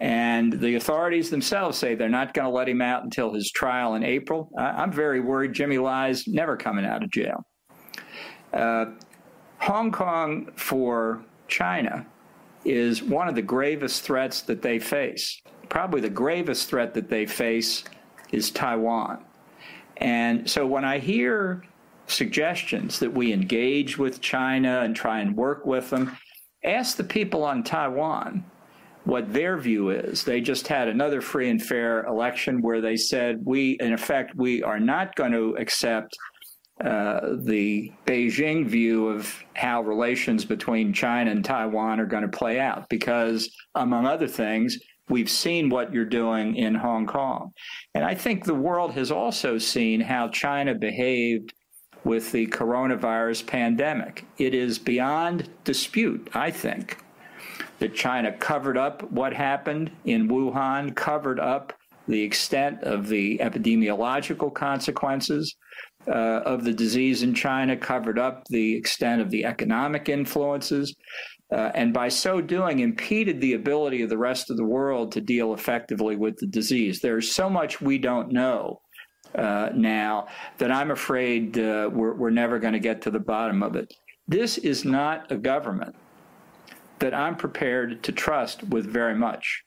And 0.00 0.52
the 0.52 0.74
authorities 0.74 1.30
themselves 1.30 1.78
say 1.78 1.94
they're 1.94 2.08
not 2.08 2.34
going 2.34 2.46
to 2.46 2.50
let 2.50 2.68
him 2.68 2.82
out 2.82 3.04
until 3.04 3.32
his 3.32 3.50
trial 3.52 3.94
in 3.94 4.02
April. 4.02 4.50
I'm 4.58 4.92
very 4.92 5.20
worried 5.20 5.52
Jimmy 5.52 5.78
Lai's 5.78 6.26
never 6.26 6.56
coming 6.56 6.84
out 6.84 7.02
of 7.02 7.10
jail. 7.10 7.44
Uh, 8.52 8.86
Hong 9.58 9.92
Kong 9.92 10.50
for 10.56 11.24
China 11.48 12.06
is 12.64 13.02
one 13.02 13.28
of 13.28 13.34
the 13.34 13.42
gravest 13.42 14.02
threats 14.02 14.42
that 14.42 14.62
they 14.62 14.78
face. 14.78 15.40
Probably 15.68 16.00
the 16.00 16.10
gravest 16.10 16.68
threat 16.68 16.92
that 16.94 17.08
they 17.08 17.24
face 17.24 17.84
is 18.32 18.50
Taiwan. 18.50 19.24
And 19.98 20.50
so 20.50 20.66
when 20.66 20.84
I 20.84 20.98
hear 20.98 21.64
suggestions 22.06 22.98
that 22.98 23.12
we 23.12 23.32
engage 23.32 23.98
with 23.98 24.20
China 24.20 24.80
and 24.80 24.94
try 24.94 25.20
and 25.20 25.36
work 25.36 25.64
with 25.66 25.90
them, 25.90 26.16
ask 26.64 26.96
the 26.96 27.04
people 27.04 27.44
on 27.44 27.62
Taiwan 27.62 28.44
what 29.04 29.32
their 29.32 29.58
view 29.58 29.90
is. 29.90 30.24
They 30.24 30.40
just 30.40 30.66
had 30.66 30.88
another 30.88 31.20
free 31.20 31.50
and 31.50 31.62
fair 31.62 32.04
election 32.04 32.62
where 32.62 32.80
they 32.80 32.96
said, 32.96 33.40
we, 33.44 33.72
in 33.80 33.92
effect, 33.92 34.34
we 34.34 34.62
are 34.62 34.80
not 34.80 35.14
going 35.14 35.32
to 35.32 35.56
accept 35.58 36.16
uh, 36.82 37.36
the 37.42 37.92
Beijing 38.06 38.66
view 38.66 39.08
of 39.08 39.44
how 39.54 39.82
relations 39.82 40.44
between 40.44 40.92
China 40.92 41.30
and 41.30 41.44
Taiwan 41.44 42.00
are 42.00 42.06
going 42.06 42.22
to 42.22 42.36
play 42.36 42.58
out 42.58 42.88
because, 42.88 43.48
among 43.74 44.06
other 44.06 44.26
things, 44.26 44.78
we've 45.08 45.30
seen 45.30 45.68
what 45.68 45.92
you're 45.92 46.04
doing 46.04 46.56
in 46.56 46.74
Hong 46.74 47.06
Kong. 47.06 47.52
And 47.94 48.04
I 48.04 48.14
think 48.14 48.44
the 48.44 48.54
world 48.54 48.92
has 48.94 49.10
also 49.10 49.58
seen 49.58 50.00
how 50.00 50.28
China 50.28 50.74
behaved 50.74 51.52
with 52.04 52.32
the 52.32 52.46
coronavirus 52.48 53.46
pandemic. 53.46 54.26
It 54.38 54.54
is 54.54 54.78
beyond 54.78 55.48
dispute, 55.64 56.28
I 56.34 56.50
think, 56.50 56.98
that 57.78 57.94
China 57.94 58.32
covered 58.32 58.76
up 58.76 59.10
what 59.10 59.32
happened 59.32 59.90
in 60.04 60.28
Wuhan, 60.28 60.94
covered 60.94 61.40
up 61.40 61.72
the 62.06 62.22
extent 62.22 62.82
of 62.82 63.08
the 63.08 63.38
epidemiological 63.38 64.52
consequences 64.54 65.56
uh, 66.06 66.40
of 66.44 66.64
the 66.64 66.72
disease 66.72 67.22
in 67.22 67.34
China, 67.34 67.76
covered 67.76 68.18
up 68.18 68.44
the 68.50 68.76
extent 68.76 69.22
of 69.22 69.30
the 69.30 69.44
economic 69.44 70.08
influences, 70.10 70.94
uh, 71.52 71.70
and 71.74 71.94
by 71.94 72.08
so 72.08 72.40
doing, 72.40 72.80
impeded 72.80 73.40
the 73.40 73.54
ability 73.54 74.02
of 74.02 74.10
the 74.10 74.18
rest 74.18 74.50
of 74.50 74.56
the 74.56 74.64
world 74.64 75.12
to 75.12 75.20
deal 75.20 75.54
effectively 75.54 76.16
with 76.16 76.36
the 76.36 76.46
disease. 76.46 77.00
There's 77.00 77.32
so 77.32 77.48
much 77.48 77.80
we 77.80 77.96
don't 77.96 78.32
know. 78.32 78.80
Uh, 79.34 79.70
now 79.74 80.28
that 80.58 80.70
I'm 80.70 80.90
afraid 80.90 81.58
uh, 81.58 81.90
we're, 81.92 82.14
we're 82.14 82.30
never 82.30 82.58
going 82.58 82.74
to 82.74 82.78
get 82.78 83.02
to 83.02 83.10
the 83.10 83.18
bottom 83.18 83.62
of 83.62 83.74
it. 83.74 83.92
This 84.28 84.58
is 84.58 84.84
not 84.84 85.30
a 85.30 85.36
government 85.36 85.94
that 87.00 87.12
I'm 87.12 87.36
prepared 87.36 88.02
to 88.04 88.12
trust 88.12 88.62
with 88.64 88.86
very 88.86 89.14
much. 89.14 89.64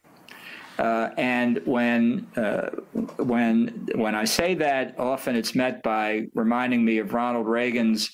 Uh, 0.80 1.10
and 1.18 1.60
when 1.66 2.28
uh, 2.36 2.70
when 3.18 3.88
when 3.96 4.14
I 4.14 4.26
say 4.26 4.54
that, 4.56 4.96
often 5.00 5.36
it's 5.36 5.56
met 5.56 5.82
by 5.82 6.28
reminding 6.36 6.86
me 6.86 7.00
of 7.00 7.14
Ronald 7.14 7.48
Reagan's 7.48 8.12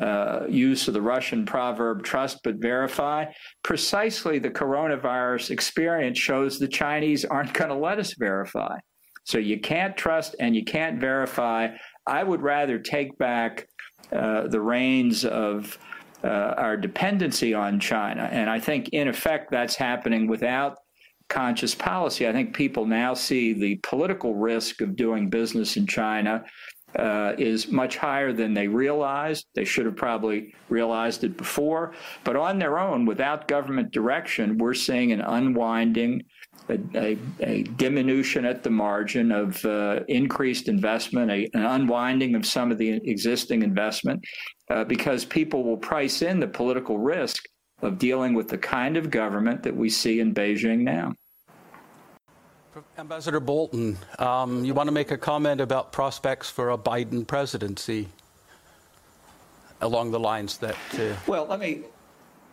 uh, 0.00 0.46
use 0.48 0.88
of 0.88 0.94
the 0.94 1.00
Russian 1.00 1.46
proverb 1.46 2.02
"trust 2.02 2.40
but 2.44 2.56
verify." 2.56 3.26
Precisely, 3.62 4.38
the 4.38 4.50
coronavirus 4.50 5.50
experience 5.50 6.18
shows 6.18 6.58
the 6.58 6.68
Chinese 6.68 7.24
aren't 7.24 7.54
going 7.54 7.70
to 7.70 7.76
let 7.76 7.98
us 7.98 8.14
verify. 8.18 8.78
So 9.24 9.38
you 9.38 9.60
can't 9.60 9.96
trust 9.96 10.34
and 10.40 10.54
you 10.54 10.64
can't 10.64 11.00
verify. 11.00 11.68
I 12.06 12.22
would 12.22 12.42
rather 12.42 12.78
take 12.78 13.16
back 13.18 13.68
uh, 14.12 14.48
the 14.48 14.60
reins 14.60 15.24
of 15.24 15.78
uh, 16.24 16.54
our 16.56 16.76
dependency 16.76 17.54
on 17.54 17.80
China, 17.80 18.28
and 18.30 18.48
I 18.48 18.60
think 18.60 18.90
in 18.90 19.08
effect 19.08 19.50
that's 19.50 19.74
happening 19.74 20.28
without 20.28 20.78
conscious 21.28 21.74
policy. 21.74 22.28
I 22.28 22.32
think 22.32 22.54
people 22.54 22.84
now 22.84 23.14
see 23.14 23.52
the 23.52 23.76
political 23.82 24.34
risk 24.34 24.80
of 24.82 24.96
doing 24.96 25.30
business 25.30 25.76
in 25.76 25.86
China 25.86 26.44
uh, 26.96 27.32
is 27.38 27.68
much 27.68 27.96
higher 27.96 28.32
than 28.32 28.52
they 28.52 28.68
realized. 28.68 29.46
They 29.54 29.64
should 29.64 29.86
have 29.86 29.96
probably 29.96 30.54
realized 30.68 31.24
it 31.24 31.36
before. 31.38 31.94
But 32.22 32.36
on 32.36 32.58
their 32.58 32.78
own, 32.78 33.06
without 33.06 33.48
government 33.48 33.92
direction, 33.92 34.58
we're 34.58 34.74
seeing 34.74 35.12
an 35.12 35.22
unwinding, 35.22 36.22
a, 36.68 36.78
a, 36.94 37.18
a 37.40 37.62
diminution 37.62 38.44
at 38.44 38.62
the 38.62 38.70
margin 38.70 39.32
of 39.32 39.64
uh, 39.64 40.00
increased 40.08 40.68
investment, 40.68 41.30
a, 41.30 41.48
an 41.54 41.64
unwinding 41.64 42.34
of 42.34 42.46
some 42.46 42.70
of 42.70 42.78
the 42.78 43.00
existing 43.04 43.62
investment, 43.62 44.24
uh, 44.70 44.84
because 44.84 45.24
people 45.24 45.64
will 45.64 45.76
price 45.76 46.22
in 46.22 46.40
the 46.40 46.46
political 46.46 46.98
risk 46.98 47.44
of 47.82 47.98
dealing 47.98 48.34
with 48.34 48.48
the 48.48 48.58
kind 48.58 48.96
of 48.96 49.10
government 49.10 49.62
that 49.62 49.74
we 49.74 49.88
see 49.88 50.20
in 50.20 50.32
Beijing 50.32 50.80
now. 50.80 51.12
Ambassador 52.96 53.40
Bolton, 53.40 53.98
um, 54.18 54.64
you 54.64 54.72
want 54.72 54.86
to 54.86 54.92
make 54.92 55.10
a 55.10 55.18
comment 55.18 55.60
about 55.60 55.92
prospects 55.92 56.48
for 56.48 56.70
a 56.70 56.78
Biden 56.78 57.26
presidency 57.26 58.08
along 59.82 60.10
the 60.10 60.20
lines 60.20 60.56
that. 60.58 60.76
Uh... 60.94 61.14
Well, 61.26 61.46
let 61.46 61.60
me. 61.60 61.82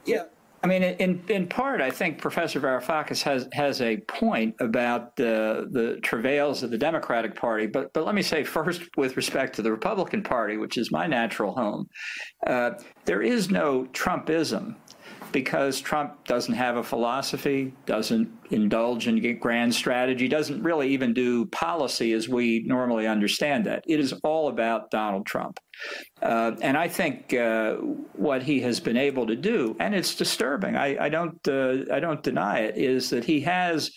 Yeah. 0.05 0.23
I 0.61 0.67
mean, 0.67 0.83
in 0.83 1.21
in 1.29 1.47
part, 1.47 1.79
I 1.79 1.89
think 1.89 2.19
Professor 2.19 2.59
Varoufakis 2.59 3.21
has 3.23 3.47
has 3.53 3.81
a 3.81 3.97
point 3.97 4.55
about 4.59 5.15
the 5.15 5.67
the 5.71 5.99
travails 6.01 6.63
of 6.63 6.71
the 6.71 6.77
Democratic 6.77 7.35
Party. 7.35 7.65
But 7.65 7.93
but 7.93 8.05
let 8.05 8.13
me 8.13 8.21
say 8.21 8.43
first, 8.43 8.81
with 8.97 9.15
respect 9.15 9.55
to 9.55 9.61
the 9.61 9.71
Republican 9.71 10.21
Party, 10.21 10.57
which 10.57 10.77
is 10.77 10.91
my 10.91 11.07
natural 11.07 11.53
home, 11.53 11.87
uh, 12.45 12.71
there 13.05 13.21
is 13.21 13.49
no 13.49 13.85
Trumpism 13.93 14.75
because 15.31 15.79
Trump 15.79 16.25
doesn't 16.25 16.53
have 16.53 16.77
a 16.77 16.83
philosophy, 16.83 17.73
doesn't 17.85 18.29
indulge 18.51 19.07
in 19.07 19.37
grand 19.39 19.73
strategy, 19.73 20.27
doesn't 20.27 20.63
really 20.63 20.89
even 20.89 21.13
do 21.13 21.45
policy 21.47 22.13
as 22.13 22.27
we 22.27 22.63
normally 22.65 23.07
understand 23.07 23.65
that. 23.65 23.83
It 23.87 23.99
is 23.99 24.13
all 24.23 24.49
about 24.49 24.89
Donald 24.91 25.25
Trump. 25.25 25.59
Uh, 26.21 26.51
and 26.61 26.75
I 26.77 26.87
think 26.87 27.33
uh, 27.33 27.75
what 28.13 28.43
he 28.43 28.59
has 28.61 28.79
been 28.79 28.97
able 28.97 29.27
to 29.27 29.35
do, 29.35 29.75
and 29.79 29.95
it's 29.95 30.15
disturbing, 30.15 30.75
I, 30.75 31.05
I 31.05 31.09
don't, 31.09 31.47
uh, 31.47 31.93
I 31.93 31.99
don't 31.99 32.23
deny 32.23 32.59
it, 32.59 32.77
is 32.77 33.09
that 33.11 33.23
he 33.23 33.39
has 33.41 33.91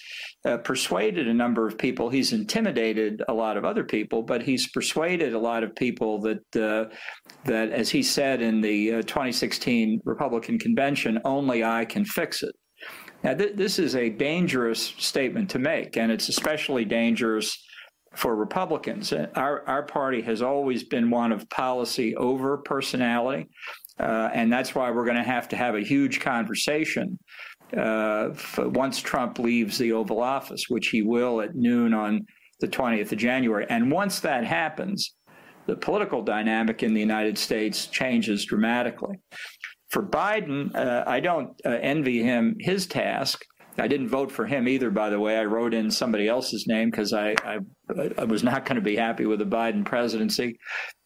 uh, 0.45 0.57
persuaded 0.59 1.29
a 1.29 1.35
number 1.35 1.67
of 1.67 1.79
people. 1.79 2.09
He's 2.11 2.33
intimidated 2.33 3.23
a 3.29 3.33
lot 3.33 3.57
of 3.57 3.65
other 3.65 3.85
people, 3.85 4.23
but 4.23 4.43
he's 4.43 4.69
persuaded 4.71 5.35
a 5.35 5.39
lot 5.39 5.63
of 5.63 5.75
people 5.77 6.21
that 6.23 6.57
uh, 6.57 6.95
that, 7.45 7.71
as 7.71 7.91
he 7.91 8.03
said 8.03 8.43
in 8.43 8.61
the 8.61 8.95
uh, 8.95 9.03
2016 9.03 10.01
Republican 10.05 10.59
convention, 10.59 11.21
only 11.25 11.63
I 11.63 11.85
can 11.85 12.05
fix 12.05 12.43
it. 12.43 12.55
Now, 13.23 13.35
th- 13.35 13.55
this 13.55 13.79
is 13.79 13.95
a 13.95 14.09
dangerous 14.09 14.95
statement 14.99 15.49
to 15.51 15.61
make, 15.61 15.97
and 15.97 16.11
it's 16.11 16.29
especially 16.29 16.85
dangerous 16.85 17.57
for 18.15 18.35
Republicans. 18.35 19.13
Uh, 19.13 19.29
our 19.37 19.67
our 19.69 19.85
party 19.85 20.23
has 20.23 20.43
always 20.43 20.83
been 20.83 21.09
one 21.09 21.31
of 21.31 21.49
policy 21.51 22.17
over 22.17 22.59
personality, 22.59 23.49
uh, 24.01 24.31
and 24.35 24.53
that's 24.53 24.75
why 24.75 24.91
we're 24.91 25.05
going 25.05 25.17
to 25.17 25.23
have 25.23 25.49
to 25.51 25.57
have 25.57 25.77
a 25.77 25.83
huge 25.83 26.19
conversation 26.19 27.17
once 27.75 29.01
Trump 29.01 29.39
leaves 29.39 29.79
the 29.79 29.93
Oval 29.93 30.21
Office, 30.21 30.67
which 30.69 30.89
he 30.89 31.03
will 31.03 31.41
at 31.41 31.55
noon 31.55 31.95
on 31.95 32.27
the 32.61 32.69
20th 32.69 33.13
of 33.13 33.19
January. 33.19 33.67
And 33.69 33.91
once 33.91 34.21
that 34.21 34.45
happens, 34.45 35.15
the 35.67 35.77
political 35.77 36.23
dynamic 36.23 36.83
in 36.83 36.95
the 36.95 37.01
United 37.01 37.39
States 37.39 37.87
changes 37.87 38.45
dramatically. 38.45 39.17
For 39.91 40.03
Biden, 40.03 40.75
uh, 40.75 41.05
I 41.07 41.21
don't 41.21 41.51
uh, 41.67 41.71
envy 41.71 42.23
him 42.23 42.57
his 42.59 42.87
task. 42.87 43.45
I 43.79 43.89
didn't 43.89 44.09
vote 44.09 44.31
for 44.31 44.47
him 44.47 44.69
either, 44.69 44.91
by 44.91 45.11
the 45.11 45.21
way. 45.21 45.39
I 45.39 45.45
wrote 45.45 45.75
in 45.75 45.91
somebody 45.91 46.29
else's 46.29 46.67
name 46.67 46.91
because 46.91 47.13
I, 47.13 47.35
I, 47.45 47.59
I, 48.19 48.25
was 48.25 48.43
not 48.43 48.65
going 48.65 48.77
to 48.77 48.83
be 48.83 48.97
happy 48.97 49.25
with 49.25 49.39
the 49.39 49.47
Biden 49.47 49.85
presidency 49.85 50.59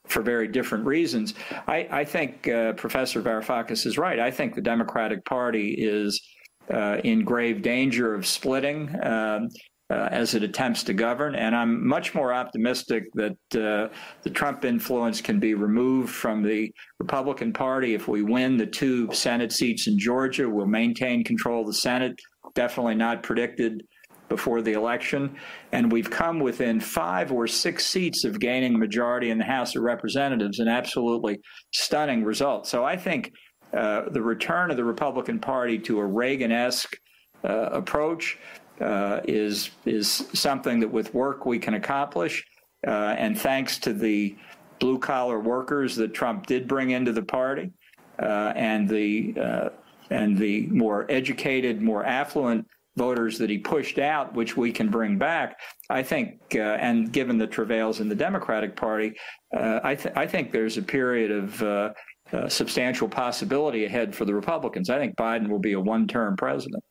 for 0.06 0.22
very 0.22 0.48
different 0.48 0.84
reasons. 0.84 1.34
I, 1.68 1.88
I 1.90 2.04
think 2.04 2.48
uh, 2.48 2.72
Professor 2.72 3.22
Varoufakis 3.22 3.86
is 3.86 3.98
right. 3.98 4.18
I 4.18 4.30
think 4.30 4.54
the 4.54 4.62
Democratic 4.62 5.24
Party 5.24 5.74
is 5.78 6.20
uh, 6.20 6.35
in 6.70 7.24
grave 7.24 7.62
danger 7.62 8.14
of 8.14 8.26
splitting 8.26 8.94
um, 9.04 9.48
uh, 9.88 10.08
as 10.10 10.34
it 10.34 10.42
attempts 10.42 10.82
to 10.84 10.92
govern. 10.92 11.34
And 11.34 11.54
I'm 11.54 11.86
much 11.86 12.14
more 12.14 12.32
optimistic 12.32 13.04
that 13.14 13.36
uh, 13.54 13.94
the 14.22 14.30
Trump 14.30 14.64
influence 14.64 15.20
can 15.20 15.38
be 15.38 15.54
removed 15.54 16.10
from 16.10 16.42
the 16.42 16.72
Republican 16.98 17.52
Party 17.52 17.94
if 17.94 18.08
we 18.08 18.22
win 18.22 18.56
the 18.56 18.66
two 18.66 19.12
Senate 19.12 19.52
seats 19.52 19.86
in 19.86 19.98
Georgia. 19.98 20.48
We'll 20.48 20.66
maintain 20.66 21.22
control 21.22 21.60
of 21.60 21.68
the 21.68 21.74
Senate. 21.74 22.18
Definitely 22.54 22.96
not 22.96 23.22
predicted 23.22 23.82
before 24.28 24.60
the 24.60 24.72
election. 24.72 25.36
And 25.70 25.92
we've 25.92 26.10
come 26.10 26.40
within 26.40 26.80
five 26.80 27.30
or 27.30 27.46
six 27.46 27.86
seats 27.86 28.24
of 28.24 28.40
gaining 28.40 28.76
majority 28.76 29.30
in 29.30 29.38
the 29.38 29.44
House 29.44 29.76
of 29.76 29.82
Representatives, 29.82 30.58
an 30.58 30.66
absolutely 30.66 31.38
stunning 31.72 32.24
result. 32.24 32.66
So 32.66 32.84
I 32.84 32.96
think 32.96 33.30
uh, 33.30 33.55
the 33.72 34.22
return 34.22 34.70
of 34.70 34.76
the 34.76 34.84
Republican 34.84 35.38
Party 35.38 35.78
to 35.80 35.98
a 35.98 36.04
Reagan-esque 36.04 36.96
uh, 37.44 37.68
approach 37.72 38.38
uh, 38.80 39.20
is 39.24 39.70
is 39.84 40.26
something 40.32 40.80
that 40.80 40.88
with 40.88 41.14
work 41.14 41.46
we 41.46 41.58
can 41.58 41.74
accomplish, 41.74 42.44
uh, 42.86 43.14
and 43.18 43.38
thanks 43.38 43.78
to 43.78 43.92
the 43.92 44.36
blue 44.78 44.98
collar 44.98 45.40
workers 45.40 45.96
that 45.96 46.12
Trump 46.12 46.46
did 46.46 46.68
bring 46.68 46.90
into 46.90 47.12
the 47.12 47.22
party, 47.22 47.70
uh, 48.18 48.52
and 48.56 48.88
the 48.88 49.70
and 50.10 50.38
the 50.38 50.66
more 50.66 51.06
educated, 51.10 51.82
more 51.82 52.04
affluent 52.04 52.66
voters 52.96 53.38
that 53.38 53.50
he 53.50 53.58
pushed 53.58 53.98
out, 53.98 54.34
which 54.34 54.56
we 54.56 54.72
can 54.72 54.88
bring 54.88 55.18
back, 55.18 55.60
I 55.90 56.02
think, 56.02 56.40
uh, 56.54 56.78
and 56.80 57.12
given 57.12 57.36
the 57.36 57.46
travails 57.46 58.00
in 58.00 58.08
the 58.08 58.14
Democratic 58.14 58.74
Party, 58.74 59.14
uh, 59.54 59.80
I, 59.84 59.94
th- 59.94 60.14
I, 60.16 60.26
think 60.26 60.50
there's 60.50 60.78
a 60.78 60.82
period 60.82 61.30
of 61.30 61.62
uh, 61.62 61.92
uh, 62.32 62.48
substantial 62.48 63.08
possibility 63.08 63.84
ahead 63.84 64.14
for 64.14 64.24
the 64.24 64.34
Republicans. 64.34 64.90
I 64.90 64.98
think 64.98 65.16
Biden 65.16 65.48
will 65.48 65.58
be 65.58 65.72
a 65.72 65.80
one 65.80 66.06
term 66.06 66.36
president. 66.36 66.82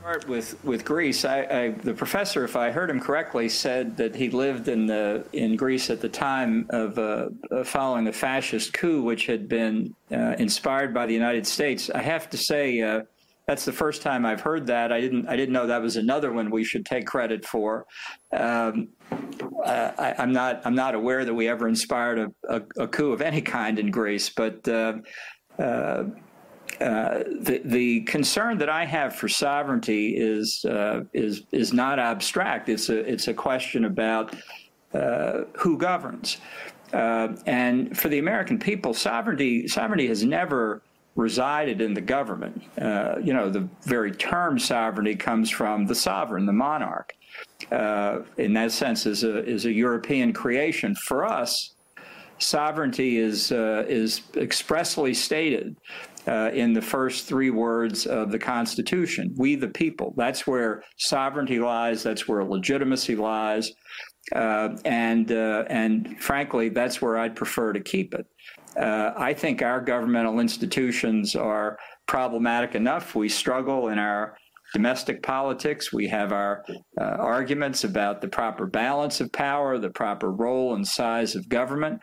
Start 0.00 0.28
with 0.28 0.64
with 0.64 0.84
Greece. 0.84 1.24
I, 1.24 1.40
I, 1.42 1.70
the 1.82 1.92
professor, 1.92 2.44
if 2.44 2.54
I 2.54 2.70
heard 2.70 2.88
him 2.88 3.00
correctly, 3.00 3.48
said 3.48 3.96
that 3.96 4.14
he 4.14 4.30
lived 4.30 4.68
in 4.68 4.86
the 4.86 5.26
in 5.32 5.56
Greece 5.56 5.90
at 5.90 6.00
the 6.00 6.08
time 6.08 6.64
of 6.70 6.96
uh, 6.96 7.26
following 7.64 8.06
a 8.06 8.12
fascist 8.12 8.72
coup, 8.72 9.02
which 9.02 9.26
had 9.26 9.48
been 9.48 9.92
uh, 10.12 10.36
inspired 10.38 10.94
by 10.94 11.06
the 11.06 11.12
United 11.12 11.44
States. 11.44 11.90
I 11.90 12.02
have 12.02 12.30
to 12.30 12.36
say, 12.36 12.80
uh, 12.82 13.02
that's 13.46 13.64
the 13.64 13.72
first 13.72 14.02
time 14.02 14.26
I've 14.26 14.40
heard 14.40 14.66
that. 14.66 14.92
I 14.92 15.00
didn't 15.00 15.28
I 15.28 15.36
didn't 15.36 15.52
know 15.52 15.66
that 15.68 15.80
was 15.80 15.96
another 15.96 16.32
one 16.32 16.50
we 16.50 16.64
should 16.64 16.84
take 16.84 17.06
credit 17.06 17.44
for. 17.44 17.86
Um, 18.32 18.88
uh, 19.64 19.92
I, 19.98 20.22
am 20.22 20.32
not 20.32 20.62
I'm 20.64 20.74
not 20.74 20.94
aware 20.94 21.24
that 21.24 21.32
we 21.32 21.48
ever 21.48 21.68
inspired 21.68 22.18
a, 22.18 22.32
a, 22.48 22.82
a 22.82 22.88
coup 22.88 23.12
of 23.12 23.20
any 23.20 23.40
kind 23.40 23.78
in 23.78 23.90
Greece, 23.90 24.28
but. 24.28 24.66
Uh, 24.68 24.94
uh, 25.58 26.04
uh 26.80 27.22
the 27.40 27.62
the 27.64 28.00
concern 28.02 28.58
that 28.58 28.68
I 28.68 28.84
have 28.84 29.14
for 29.14 29.28
sovereignty 29.28 30.16
is 30.18 30.62
uh, 30.68 31.04
is 31.14 31.44
is 31.52 31.72
not 31.72 31.98
abstract. 31.98 32.68
It's 32.68 32.90
a 32.90 32.98
it's 33.10 33.28
a 33.28 33.32
question 33.32 33.86
about 33.86 34.34
uh, 34.92 35.44
who 35.56 35.78
governs, 35.78 36.38
and 36.92 37.96
for 37.96 38.08
the 38.08 38.18
American 38.18 38.58
people, 38.58 38.92
sovereignty 38.92 39.66
sovereignty 39.68 40.08
has 40.08 40.24
never 40.24 40.82
resided 41.16 41.80
in 41.80 41.94
the 41.94 42.00
government. 42.00 42.62
Uh, 42.80 43.16
you 43.22 43.32
know, 43.32 43.50
the 43.50 43.68
very 43.82 44.12
term 44.12 44.58
sovereignty 44.58 45.16
comes 45.16 45.50
from 45.50 45.86
the 45.86 45.94
sovereign, 45.94 46.46
the 46.46 46.52
monarch. 46.52 47.14
Uh, 47.72 48.20
in 48.36 48.52
that 48.52 48.70
sense, 48.70 49.06
is 49.06 49.24
a 49.24 49.44
is 49.44 49.64
a 49.64 49.72
European 49.72 50.32
creation. 50.32 50.94
For 50.94 51.24
us, 51.24 51.74
sovereignty 52.38 53.18
is 53.18 53.50
uh, 53.50 53.84
is 53.88 54.22
expressly 54.36 55.14
stated 55.14 55.76
uh, 56.26 56.50
in 56.52 56.72
the 56.72 56.82
first 56.82 57.26
three 57.26 57.50
words 57.50 58.06
of 58.06 58.30
the 58.30 58.38
Constitution. 58.38 59.34
We 59.36 59.56
the 59.56 59.68
people. 59.68 60.14
That's 60.16 60.46
where 60.46 60.82
sovereignty 60.98 61.58
lies. 61.58 62.02
That's 62.02 62.28
where 62.28 62.44
legitimacy 62.44 63.16
lies. 63.16 63.72
Uh, 64.34 64.76
and 64.84 65.30
uh, 65.32 65.64
and 65.68 66.20
frankly, 66.20 66.68
that's 66.68 67.00
where 67.00 67.16
I'd 67.16 67.36
prefer 67.36 67.72
to 67.72 67.80
keep 67.80 68.12
it. 68.14 68.26
Uh, 68.80 69.12
I 69.16 69.32
think 69.32 69.62
our 69.62 69.80
governmental 69.80 70.40
institutions 70.40 71.34
are 71.34 71.78
problematic 72.06 72.74
enough. 72.74 73.14
We 73.14 73.28
struggle 73.28 73.88
in 73.88 73.98
our 73.98 74.36
domestic 74.72 75.22
politics. 75.22 75.92
We 75.92 76.08
have 76.08 76.32
our 76.32 76.64
uh, 77.00 77.04
arguments 77.04 77.84
about 77.84 78.20
the 78.20 78.28
proper 78.28 78.66
balance 78.66 79.20
of 79.20 79.32
power, 79.32 79.78
the 79.78 79.90
proper 79.90 80.32
role 80.32 80.74
and 80.74 80.86
size 80.86 81.34
of 81.34 81.48
government, 81.48 82.00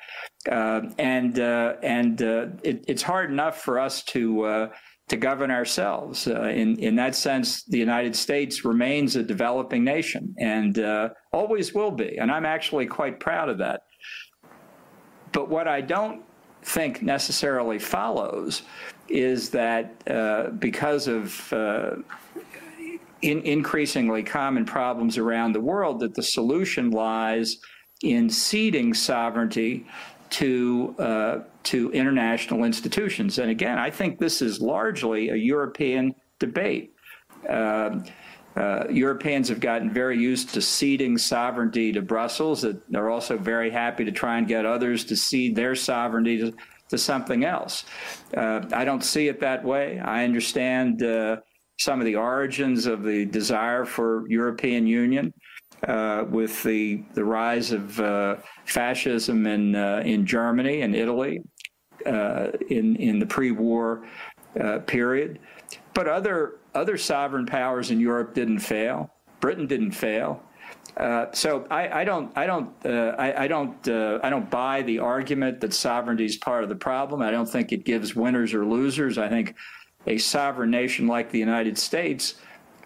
uh, 0.49 0.81
and 0.97 1.39
uh, 1.39 1.75
and 1.83 2.21
uh, 2.21 2.47
it, 2.63 2.83
it's 2.87 3.03
hard 3.03 3.29
enough 3.31 3.61
for 3.61 3.79
us 3.79 4.03
to 4.05 4.43
uh, 4.43 4.69
to 5.09 5.17
govern 5.17 5.51
ourselves. 5.51 6.27
In 6.27 6.77
in 6.79 6.95
that 6.95 7.15
sense, 7.15 7.63
the 7.65 7.77
United 7.77 8.15
States 8.15 8.65
remains 8.65 9.15
a 9.15 9.23
developing 9.23 9.83
nation 9.83 10.33
and 10.39 10.79
always 11.31 11.73
will 11.73 11.91
be, 11.91 12.17
and 12.17 12.31
I'm 12.31 12.45
actually 12.45 12.87
quite 12.87 13.19
proud 13.19 13.49
of 13.49 13.57
that. 13.59 13.81
But 15.31 15.49
what 15.49 15.67
I 15.67 15.81
don't 15.81 16.23
think 16.63 17.01
necessarily 17.01 17.79
follows 17.79 18.63
is 19.07 19.49
that 19.49 19.95
uh, 20.09 20.49
because 20.51 21.07
of 21.07 21.53
uh, 21.53 21.95
in 23.21 23.41
increasingly 23.41 24.23
common 24.23 24.65
problems 24.65 25.17
around 25.17 25.53
the 25.53 25.61
world, 25.61 25.99
that 25.99 26.13
the 26.13 26.23
solution 26.23 26.91
lies 26.91 27.57
in 28.01 28.29
ceding 28.29 28.93
sovereignty 28.93 29.85
to 30.29 30.95
uh, 30.99 31.39
to 31.63 31.91
international 31.91 32.63
institutions. 32.63 33.39
And 33.39 33.49
again, 33.49 33.77
I 33.77 33.89
think 33.89 34.19
this 34.19 34.41
is 34.41 34.59
largely 34.59 35.29
a 35.29 35.35
European 35.35 36.13
debate. 36.39 36.93
Um, 37.47 38.03
uh, 38.55 38.85
Europeans 38.89 39.49
have 39.49 39.59
gotten 39.59 39.91
very 39.91 40.17
used 40.17 40.53
to 40.53 40.61
ceding 40.61 41.17
sovereignty 41.17 41.91
to 41.91 42.01
Brussels. 42.01 42.61
That 42.61 42.79
they're 42.91 43.09
also 43.09 43.37
very 43.37 43.71
happy 43.71 44.05
to 44.05 44.11
try 44.11 44.37
and 44.37 44.47
get 44.47 44.65
others 44.65 45.03
to 45.05 45.15
cede 45.15 45.55
their 45.55 45.75
sovereignty 45.75 46.37
to, 46.37 46.53
to 46.89 46.97
something 46.97 47.45
else. 47.45 47.85
Uh, 48.37 48.61
I 48.71 48.85
don't 48.85 49.03
see 49.03 49.27
it 49.27 49.39
that 49.39 49.63
way. 49.63 49.99
I 49.99 50.23
understand 50.23 51.01
uh, 51.01 51.37
some 51.79 51.99
of 51.99 52.05
the 52.05 52.15
origins 52.15 52.85
of 52.85 53.03
the 53.03 53.25
desire 53.25 53.85
for 53.85 54.27
European 54.29 54.87
Union. 54.87 55.33
Uh, 55.87 56.23
with 56.29 56.63
the 56.63 57.03
the 57.13 57.25
rise 57.25 57.73
of 57.73 57.99
uh, 57.99 58.37
fascism 58.63 59.45
in 59.45 59.75
in 59.75 60.25
Germany 60.25 60.79
and 60.79 60.95
Italy 60.95 61.41
in 62.05 62.95
in 62.95 63.19
the 63.19 63.25
pre-war 63.25 64.07
period, 64.85 65.39
but 65.93 66.07
other 66.07 66.59
other 66.75 66.97
sovereign 66.97 67.45
powers 67.45 67.91
in 67.91 67.99
Europe 67.99 68.33
didn't 68.33 68.59
fail. 68.59 69.11
Britain 69.39 69.67
didn't 69.67 69.91
fail. 69.91 70.41
Uh, 70.97 71.25
so 71.31 71.65
I, 71.71 72.01
I, 72.01 72.03
don't, 72.03 72.31
I 72.37 72.45
don't, 72.45 72.69
uh, 72.85 73.15
I, 73.17 73.43
I, 73.43 73.47
don't, 73.47 73.87
uh, 73.87 74.19
I 74.23 74.29
don't 74.29 74.49
buy 74.49 74.83
the 74.83 74.99
argument 74.99 75.59
that 75.61 75.73
sovereignty 75.73 76.25
is 76.25 76.37
part 76.37 76.63
of 76.63 76.69
the 76.69 76.75
problem. 76.75 77.21
I 77.21 77.31
don't 77.31 77.49
think 77.49 77.71
it 77.71 77.83
gives 77.83 78.15
winners 78.15 78.53
or 78.53 78.65
losers. 78.65 79.17
I 79.17 79.27
think 79.27 79.55
a 80.05 80.17
sovereign 80.17 80.69
nation 80.69 81.07
like 81.07 81.31
the 81.31 81.39
United 81.39 81.77
States, 81.77 82.35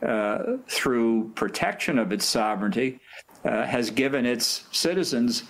uh, 0.01 0.57
through 0.67 1.31
protection 1.35 1.99
of 1.99 2.13
its 2.13 2.25
sovereignty, 2.25 2.99
uh, 3.43 3.65
has 3.65 3.89
given 3.89 4.25
its 4.25 4.65
citizens 4.71 5.43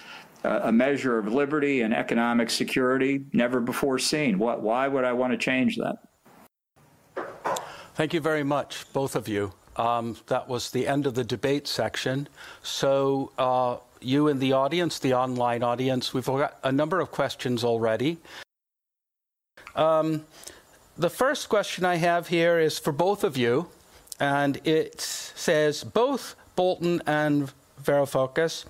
a 0.44 0.72
measure 0.72 1.18
of 1.18 1.34
liberty 1.34 1.82
and 1.82 1.94
economic 1.94 2.50
security 2.50 3.26
never 3.34 3.60
before 3.60 4.00
seen. 4.00 4.40
What, 4.40 4.62
why 4.62 4.88
would 4.88 5.04
I 5.04 5.12
want 5.12 5.34
to 5.34 5.38
change 5.38 5.76
that? 5.76 5.96
Thank 7.98 8.14
you 8.14 8.22
very 8.22 8.44
much, 8.44 8.86
both 8.94 9.16
of 9.16 9.28
you. 9.28 9.54
Um, 9.76 10.18
that 10.28 10.48
was 10.48 10.70
the 10.70 10.88
end 10.88 11.08
of 11.08 11.16
the 11.16 11.24
debate 11.24 11.68
section. 11.68 12.28
So, 12.62 13.32
uh, 13.40 13.78
you 14.00 14.28
in 14.28 14.38
the 14.38 14.54
audience, 14.54 15.00
the 15.00 15.16
online 15.16 15.64
audience, 15.64 16.14
we've 16.14 16.24
got 16.24 16.60
a 16.64 16.72
number 16.72 17.00
of 17.00 17.10
questions 17.10 17.64
already. 17.64 18.20
Um, 19.76 20.26
the 20.96 21.10
first 21.10 21.50
question 21.50 21.86
I 21.86 21.96
have 21.96 22.28
here 22.28 22.60
is 22.60 22.78
for 22.78 22.92
both 22.92 23.24
of 23.24 23.36
you, 23.36 23.68
and 24.20 24.62
it 24.64 25.02
says 25.02 25.84
both 25.84 26.36
Bolton 26.56 27.02
and 27.08 27.52
Varoufakis 27.84 28.66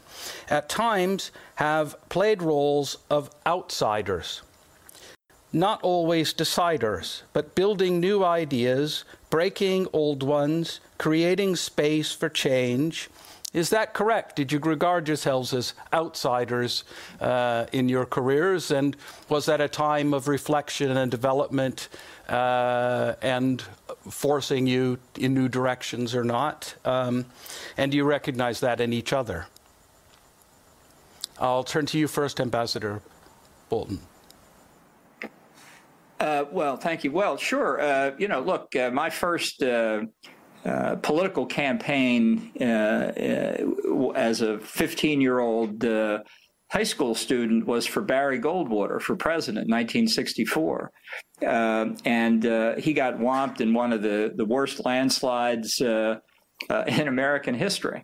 at 0.50 0.70
times 0.70 1.34
have 1.56 1.98
played 2.08 2.42
roles 2.42 2.96
of 3.10 3.30
outsiders 3.46 4.42
not 5.54 5.82
always 5.82 6.34
deciders, 6.34 7.22
but 7.34 7.56
building 7.56 8.00
new 8.00 8.24
ideas, 8.24 9.06
breaking 9.30 9.88
old 9.93 10.24
ones, 10.24 10.80
creating 10.98 11.56
space 11.56 12.12
for 12.12 12.30
change. 12.30 13.10
Is 13.54 13.70
that 13.70 13.93
correct? 13.93 14.36
Did 14.36 14.52
you 14.52 14.60
regard 14.60 15.08
yourselves 15.08 15.54
as 15.54 15.74
outsiders 15.93 16.84
uh, 17.22 17.66
in 17.72 17.88
your 17.88 18.06
careers? 18.06 18.72
And 18.72 18.95
was 19.30 19.45
that 19.45 19.62
a 19.62 19.70
time 19.70 20.14
of 20.14 20.28
reflection 20.28 20.95
and 20.95 21.10
development 21.10 21.88
uh, 22.28 23.14
and 23.22 23.62
forcing 24.10 24.68
you 24.68 25.00
in 25.18 25.34
new 25.34 25.48
directions 25.48 26.14
or 26.14 26.26
not? 26.26 26.76
Um, 26.84 27.26
and 27.78 27.91
do 27.91 27.98
you 27.98 28.04
recognize 28.04 28.60
that 28.60 28.82
in 28.82 28.91
each 28.91 29.14
other? 29.14 29.48
I'll 31.39 31.64
turn 31.64 31.86
to 31.88 31.98
you 31.98 32.08
first, 32.08 32.41
Ambassador 32.41 33.02
Bolton. 33.70 34.02
Uh, 36.20 36.45
well, 36.51 36.78
thank 36.78 37.03
you. 37.03 37.11
Well, 37.11 37.38
sure. 37.38 37.80
Uh, 37.80 38.11
you 38.18 38.28
know, 38.28 38.39
look, 38.39 38.76
uh, 38.76 38.89
my 38.91 39.09
first 39.09 39.61
uh, 39.61 40.01
uh, 40.65 40.95
political 40.95 41.45
campaign 41.45 42.51
as 42.59 44.41
a 44.41 44.59
15 44.59 45.22
year 45.22 45.39
old 45.39 45.84
high 46.70 46.84
school 46.84 47.15
student 47.15 47.65
was 47.65 47.86
for 47.86 48.01
Barry 48.01 48.39
Goldwater 48.39 48.99
for 48.99 49.15
president 49.15 49.68
in 49.68 49.72
1964. 49.72 50.91
and 51.41 52.43
he 52.80 52.93
got 52.93 53.20
whomped 53.20 53.61
in 53.61 53.74
one 53.74 53.93
of 53.93 54.01
the, 54.01 54.34
the 54.36 54.45
worst 54.45 54.86
landslides. 54.86 55.82
Uh, 56.72 56.84
in 56.88 57.07
American 57.07 57.53
history, 57.53 58.03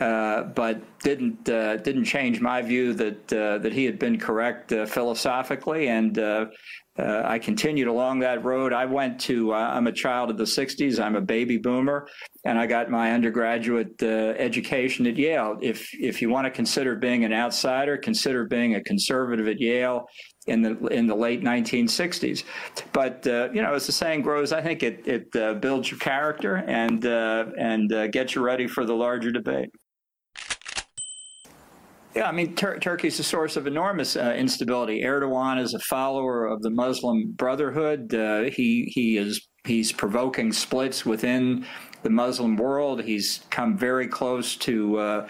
uh, 0.00 0.42
but 0.42 0.82
didn't 0.98 1.48
uh, 1.48 1.78
didn't 1.78 2.04
change 2.04 2.42
my 2.42 2.60
view 2.60 2.92
that 2.92 3.26
that 3.28 3.72
he 3.72 3.86
had 3.86 3.98
been 3.98 4.18
correct 4.18 4.68
philosophically, 4.86 5.88
and 5.88 6.18
uh, 6.98 7.22
I 7.24 7.38
continued 7.38 7.88
along 7.88 8.20
that 8.20 8.44
road. 8.44 8.72
I 8.72 8.86
went 8.86 9.20
to, 9.22 9.52
uh, 9.52 9.56
I'm 9.56 9.86
a 9.86 9.92
child 9.92 10.30
of 10.30 10.38
the 10.38 10.44
60s, 10.44 11.00
I'm 11.00 11.16
a 11.16 11.20
baby 11.20 11.58
boomer, 11.58 12.08
and 12.44 12.58
I 12.58 12.66
got 12.66 12.90
my 12.90 13.12
undergraduate 13.12 14.02
uh, 14.02 14.34
education 14.38 15.06
at 15.06 15.16
Yale. 15.16 15.58
If, 15.60 15.92
if 15.94 16.22
you 16.22 16.30
want 16.30 16.46
to 16.46 16.50
consider 16.50 16.96
being 16.96 17.24
an 17.24 17.32
outsider, 17.32 17.96
consider 17.96 18.46
being 18.46 18.76
a 18.76 18.82
conservative 18.82 19.48
at 19.48 19.60
Yale 19.60 20.06
in 20.46 20.62
the 20.62 20.76
in 20.86 21.08
the 21.08 21.14
late 21.14 21.42
1960s. 21.42 22.44
But 22.92 23.26
uh, 23.26 23.48
you 23.52 23.62
know, 23.62 23.74
as 23.74 23.86
the 23.86 23.92
saying 23.92 24.22
goes, 24.22 24.52
I 24.52 24.62
think 24.62 24.84
it 24.84 25.06
it 25.06 25.34
uh, 25.34 25.54
builds 25.54 25.90
your 25.90 25.98
character 25.98 26.56
and 26.56 27.04
uh, 27.04 27.46
and 27.58 27.90
gets 28.12 28.36
you 28.36 28.44
ready 28.44 28.68
for 28.68 28.84
the 28.84 28.94
larger 28.94 29.32
debate. 29.32 29.70
Yeah, 32.16 32.28
I 32.28 32.32
mean, 32.32 32.54
Tur- 32.54 32.78
Turkey 32.78 33.08
is 33.08 33.20
a 33.20 33.22
source 33.22 33.56
of 33.56 33.66
enormous 33.66 34.16
uh, 34.16 34.34
instability. 34.34 35.02
Erdogan 35.02 35.60
is 35.60 35.74
a 35.74 35.78
follower 35.80 36.46
of 36.46 36.62
the 36.62 36.70
Muslim 36.70 37.32
Brotherhood. 37.32 38.14
Uh, 38.14 38.44
he 38.44 38.90
he 38.94 39.18
is 39.18 39.46
he's 39.66 39.92
provoking 39.92 40.50
splits 40.50 41.04
within 41.04 41.66
the 42.04 42.08
Muslim 42.08 42.56
world. 42.56 43.02
He's 43.02 43.44
come 43.50 43.76
very 43.76 44.08
close 44.08 44.56
to. 44.56 44.98
Uh, 44.98 45.28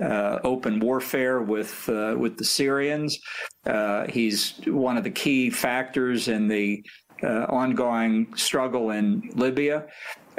uh, 0.00 0.38
open 0.44 0.78
warfare 0.78 1.42
with 1.42 1.88
uh, 1.88 2.14
with 2.16 2.36
the 2.36 2.44
Syrians. 2.44 3.18
Uh, 3.66 4.06
he's 4.06 4.60
one 4.68 4.96
of 4.96 5.02
the 5.02 5.10
key 5.10 5.50
factors 5.50 6.28
in 6.28 6.46
the 6.46 6.80
uh, 7.24 7.46
ongoing 7.48 8.32
struggle 8.36 8.92
in 8.92 9.28
Libya 9.34 9.86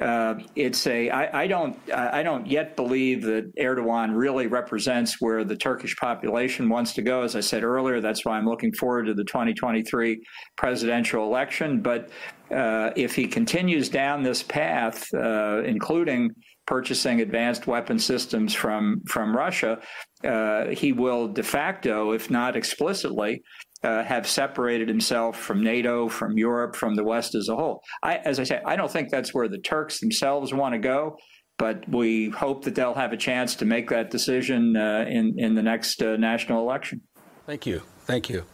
uh, 0.01 0.35
it's 0.55 0.87
a 0.87 1.09
I, 1.09 1.43
I 1.43 1.47
don't 1.47 1.77
I 1.93 2.23
don't 2.23 2.47
yet 2.47 2.75
believe 2.75 3.23
that 3.23 3.53
Erdogan 3.57 4.15
really 4.15 4.47
represents 4.47 5.17
where 5.19 5.43
the 5.43 5.55
Turkish 5.55 5.95
population 5.97 6.69
wants 6.69 6.93
to 6.93 7.01
go. 7.01 7.23
As 7.23 7.35
I 7.35 7.41
said 7.41 7.63
earlier, 7.63 7.99
that's 7.99 8.23
why 8.23 8.37
I'm 8.37 8.45
looking 8.45 8.71
forward 8.73 9.07
to 9.07 9.13
the 9.13 9.25
2023 9.25 10.21
presidential 10.55 11.25
election. 11.25 11.81
But 11.81 12.09
uh, 12.49 12.91
if 12.95 13.13
he 13.15 13.27
continues 13.27 13.89
down 13.89 14.23
this 14.23 14.41
path, 14.41 15.05
uh, 15.13 15.63
including 15.65 16.31
purchasing 16.65 17.19
advanced 17.21 17.67
weapon 17.67 17.99
systems 17.99 18.53
from 18.53 19.01
from 19.05 19.35
Russia, 19.35 19.79
uh, 20.23 20.67
he 20.67 20.93
will 20.93 21.27
de 21.27 21.43
facto, 21.43 22.11
if 22.11 22.29
not 22.29 22.55
explicitly, 22.55 23.41
uh, 23.83 24.03
have 24.03 24.27
separated 24.27 24.87
himself 24.87 25.37
from 25.37 25.63
NATO, 25.63 26.09
from 26.09 26.37
Europe, 26.37 26.75
from 26.75 26.95
the 26.95 27.03
West 27.03 27.35
as 27.35 27.49
a 27.49 27.55
whole. 27.55 27.81
I, 28.03 28.17
as 28.17 28.39
I 28.39 28.43
say, 28.43 28.61
I 28.65 28.75
don't 28.75 28.91
think 28.91 29.09
that's 29.09 29.33
where 29.33 29.47
the 29.47 29.59
Turks 29.59 29.99
themselves 29.99 30.53
want 30.53 30.73
to 30.73 30.79
go, 30.79 31.17
but 31.57 31.87
we 31.89 32.29
hope 32.29 32.63
that 32.65 32.75
they'll 32.75 32.93
have 32.93 33.13
a 33.13 33.17
chance 33.17 33.55
to 33.55 33.65
make 33.65 33.89
that 33.89 34.11
decision 34.11 34.75
uh, 34.75 35.05
in 35.07 35.35
in 35.37 35.55
the 35.55 35.63
next 35.63 36.01
uh, 36.01 36.17
national 36.17 36.61
election. 36.61 37.01
Thank 37.45 37.65
you. 37.65 37.81
Thank 38.05 38.29
you. 38.29 38.45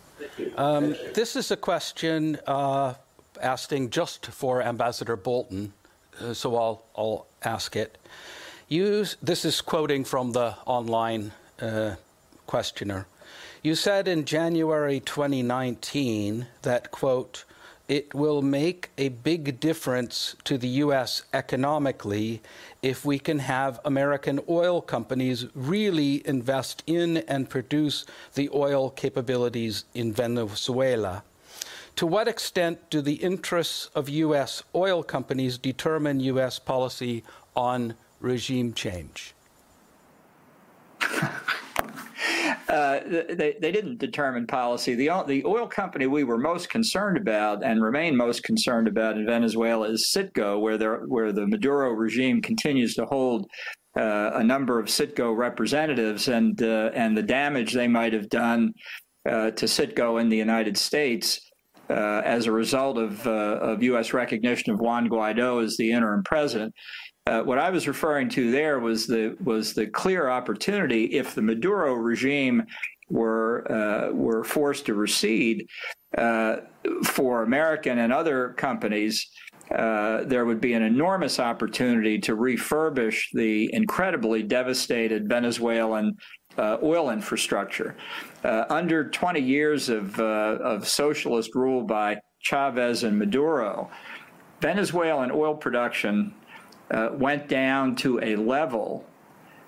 Um, 0.57 0.95
this 1.13 1.35
is 1.35 1.51
a 1.51 1.57
question 1.57 2.37
uh, 2.47 2.93
asking 3.41 3.89
just 3.89 4.27
for 4.27 4.61
Ambassador 4.61 5.15
Bolton, 5.15 5.73
uh, 6.19 6.33
so 6.33 6.55
I'll, 6.55 6.85
I'll 6.97 7.27
ask 7.43 7.75
it. 7.75 7.97
Use, 8.67 9.17
this 9.21 9.45
is 9.45 9.61
quoting 9.61 10.03
from 10.03 10.31
the 10.31 10.55
online 10.65 11.31
uh, 11.61 11.95
questioner. 12.47 13.07
You 13.65 13.73
said 13.73 14.07
in 14.07 14.25
January 14.25 14.99
2019 14.99 16.45
that, 16.61 16.91
quote, 16.91 17.45
it 17.87 18.13
will 18.13 18.43
make 18.43 18.91
a 18.95 19.09
big 19.09 19.59
difference 19.59 20.35
to 20.43 20.59
the 20.59 20.67
U.S. 20.85 21.23
economically 21.33 22.43
if 22.83 23.03
we 23.03 23.17
can 23.17 23.39
have 23.39 23.79
American 23.83 24.39
oil 24.47 24.81
companies 24.81 25.47
really 25.55 26.21
invest 26.27 26.83
in 26.85 27.17
and 27.27 27.49
produce 27.49 28.05
the 28.35 28.51
oil 28.53 28.91
capabilities 28.91 29.85
in 29.95 30.13
Venezuela. 30.13 31.23
To 31.95 32.05
what 32.05 32.27
extent 32.27 32.91
do 32.91 33.01
the 33.01 33.15
interests 33.15 33.89
of 33.95 34.07
U.S. 34.09 34.61
oil 34.75 35.01
companies 35.01 35.57
determine 35.57 36.19
U.S. 36.19 36.59
policy 36.59 37.23
on 37.55 37.95
regime 38.19 38.73
change? 38.73 39.33
Uh, 42.67 42.99
they, 43.05 43.55
they 43.61 43.71
didn't 43.71 43.99
determine 43.99 44.47
policy. 44.47 44.95
The, 44.95 45.09
the 45.27 45.45
oil 45.45 45.67
company 45.67 46.07
we 46.07 46.23
were 46.23 46.37
most 46.37 46.69
concerned 46.69 47.17
about 47.17 47.63
and 47.63 47.83
remain 47.83 48.17
most 48.17 48.43
concerned 48.43 48.87
about 48.87 49.17
in 49.17 49.25
Venezuela 49.25 49.89
is 49.89 50.11
Citgo, 50.11 50.59
where, 50.59 51.03
where 51.05 51.31
the 51.31 51.45
Maduro 51.45 51.91
regime 51.91 52.41
continues 52.41 52.95
to 52.95 53.05
hold 53.05 53.45
uh, 53.95 54.31
a 54.33 54.43
number 54.43 54.79
of 54.79 54.87
Citgo 54.87 55.35
representatives 55.35 56.27
and, 56.27 56.61
uh, 56.61 56.89
and 56.95 57.15
the 57.15 57.23
damage 57.23 57.73
they 57.73 57.87
might 57.87 58.13
have 58.13 58.29
done 58.29 58.73
uh, 59.29 59.51
to 59.51 59.65
Citgo 59.65 60.19
in 60.19 60.29
the 60.29 60.37
United 60.37 60.77
States. 60.77 61.39
Uh, 61.87 62.23
as 62.25 62.47
a 62.47 62.51
result 62.51 62.97
of, 62.97 63.27
of 63.27 63.83
U.S. 63.83 64.11
recognition 64.11 64.73
of 64.73 64.79
Juan 64.79 65.07
Guaido 65.07 65.63
as 65.63 65.77
the 65.77 65.91
interim 65.91 66.23
president. 66.23 66.73
Uh, 67.27 67.41
what 67.41 67.57
I 67.57 67.71
was 67.71 67.87
referring 67.87 68.29
to 68.29 68.51
there 68.51 68.79
was 68.79 69.07
the 69.07 69.35
was 69.43 69.73
the 69.73 69.87
clear 69.87 70.29
opportunity 70.29 71.05
if 71.05 71.33
the 71.33 71.41
Maduro 71.41 71.95
regime 71.95 72.67
were 73.09 73.65
uh, 73.71 74.11
were 74.13 74.43
forced 74.43 74.85
to 74.85 74.93
recede 74.93 75.67
uh, 76.19 76.57
for 77.03 77.41
American 77.41 77.97
and 77.97 78.13
other 78.13 78.49
companies. 78.57 79.27
Uh, 79.75 80.23
there 80.25 80.45
would 80.45 80.61
be 80.61 80.73
an 80.73 80.83
enormous 80.83 81.39
opportunity 81.39 82.19
to 82.19 82.35
refurbish 82.35 83.23
the 83.33 83.73
incredibly 83.73 84.43
devastated 84.43 85.27
Venezuelan 85.27 86.15
uh, 86.59 86.77
oil 86.83 87.09
infrastructure. 87.09 87.95
Uh, 88.43 88.65
under 88.69 89.09
20 89.09 89.39
years 89.39 89.89
of, 89.89 90.19
of 90.19 90.87
socialist 90.87 91.55
rule 91.55 91.81
by 91.81 92.19
Chavez 92.41 93.01
and 93.01 93.17
Maduro, 93.17 93.89
Venezuelan 94.61 95.31
oil 95.31 95.55
production 95.55 96.31
uh, 96.91 97.09
went 97.13 97.47
down 97.47 97.95
to 97.97 98.19
a 98.21 98.35
level 98.35 99.05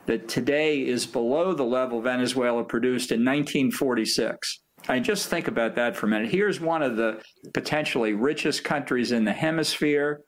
that 0.05 0.27
today 0.27 0.85
is 0.85 1.05
below 1.05 1.53
the 1.53 1.63
level 1.63 2.01
Venezuela 2.01 2.63
produced 2.63 3.11
in 3.11 3.19
1946. 3.25 4.61
I 4.87 4.99
just 4.99 5.27
think 5.27 5.47
about 5.47 5.75
that 5.75 5.95
for 5.95 6.05
a 6.05 6.09
minute. 6.09 6.31
Here's 6.31 6.61
one 6.61 6.81
of 6.81 6.95
the 6.95 7.21
potentially 7.53 8.13
richest 8.13 8.63
countries 8.63 9.11
in 9.11 9.25
the 9.25 9.33
hemisphere 9.33 10.21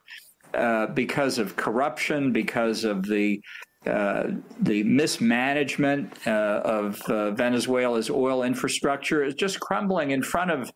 uh, 0.52 0.86
because 0.86 1.38
of 1.38 1.56
corruption, 1.56 2.32
because 2.32 2.84
of 2.84 3.06
the 3.06 3.40
uh, 3.86 4.24
the 4.60 4.82
mismanagement 4.82 6.12
uh, 6.26 6.60
of 6.64 7.00
uh, 7.02 7.30
Venezuela's 7.30 8.10
oil 8.10 8.42
infrastructure 8.42 9.24
is 9.24 9.32
just 9.34 9.58
crumbling 9.58 10.10
in 10.10 10.22
front 10.22 10.50
of 10.50 10.70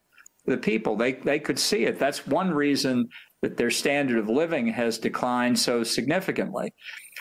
the 0.47 0.57
people. 0.57 0.97
They 0.97 1.13
they 1.13 1.39
could 1.39 1.59
see 1.59 1.85
it. 1.85 1.99
That's 1.99 2.27
one 2.27 2.51
reason 2.51 3.09
that 3.43 3.57
their 3.57 3.71
standard 3.71 4.19
of 4.19 4.29
living 4.29 4.69
has 4.69 4.99
declined 4.99 5.59
so 5.59 5.83
significantly. 5.83 6.73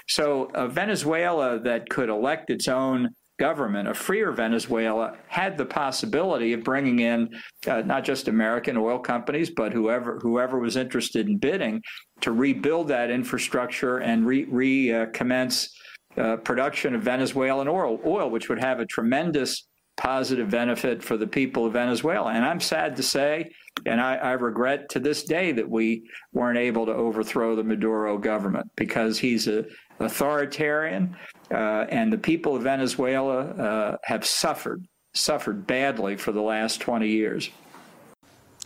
So, 0.07 0.51
a 0.53 0.68
Venezuela 0.68 1.59
that 1.59 1.89
could 1.89 2.09
elect 2.09 2.49
its 2.49 2.68
own 2.68 3.09
government, 3.39 3.88
a 3.88 3.93
freer 3.93 4.32
Venezuela, 4.32 5.18
had 5.28 5.57
the 5.57 5.66
possibility 5.66 6.53
of 6.53 6.64
bringing 6.64 6.99
in 6.99 7.30
uh, 7.68 7.82
not 7.82 8.03
just 8.03 8.28
American 8.28 8.78
oil 8.78 8.99
companies, 8.99 9.49
but 9.49 9.74
whoever 9.74 10.20
whoever 10.20 10.59
was 10.59 10.78
interested 10.78 11.28
in 11.28 11.38
bidding 11.38 11.82
to 12.22 12.32
rebuild 12.32 12.88
that 12.88 13.09
infrastructure 13.09 13.97
and 13.97 14.26
recommence 14.26 15.70
re, 16.16 16.24
uh, 16.24 16.38
production 16.38 16.95
of 16.95 17.01
Venezuelan 17.01 17.68
oil, 17.68 17.99
oil, 18.05 18.30
which 18.30 18.49
would 18.49 18.59
have 18.59 18.80
a 18.80 18.86
tremendous 18.86 19.68
positive 19.97 20.49
benefit 20.49 21.03
for 21.03 21.18
the 21.18 21.28
people 21.28 21.66
of 21.66 21.74
Venezuela. 21.74 22.32
And 22.32 22.45
I'm 22.45 22.59
sad 22.59 22.95
to 22.97 23.03
say, 23.03 23.51
and 23.86 23.99
I, 23.99 24.15
I, 24.15 24.32
regret 24.34 24.89
to 24.89 24.99
this 24.99 25.24
day 25.24 25.51
that 25.51 25.69
we 25.69 26.03
weren't 26.32 26.57
able 26.57 26.86
to 26.86 26.93
overthrow 26.93 27.55
the 27.55 27.63
Maduro 27.63 28.17
government 28.17 28.69
because 28.76 29.19
he's 29.19 29.47
an 29.47 29.65
authoritarian, 29.99 31.15
uh, 31.51 31.86
and 31.89 32.11
the 32.11 32.17
people 32.17 32.55
of 32.55 32.63
Venezuela 32.63 33.41
uh, 33.41 33.97
have 34.03 34.26
suffered 34.26 34.86
suffered 35.15 35.67
badly 35.67 36.15
for 36.15 36.32
the 36.32 36.41
last 36.41 36.82
20 36.82 37.07
years. 37.07 37.49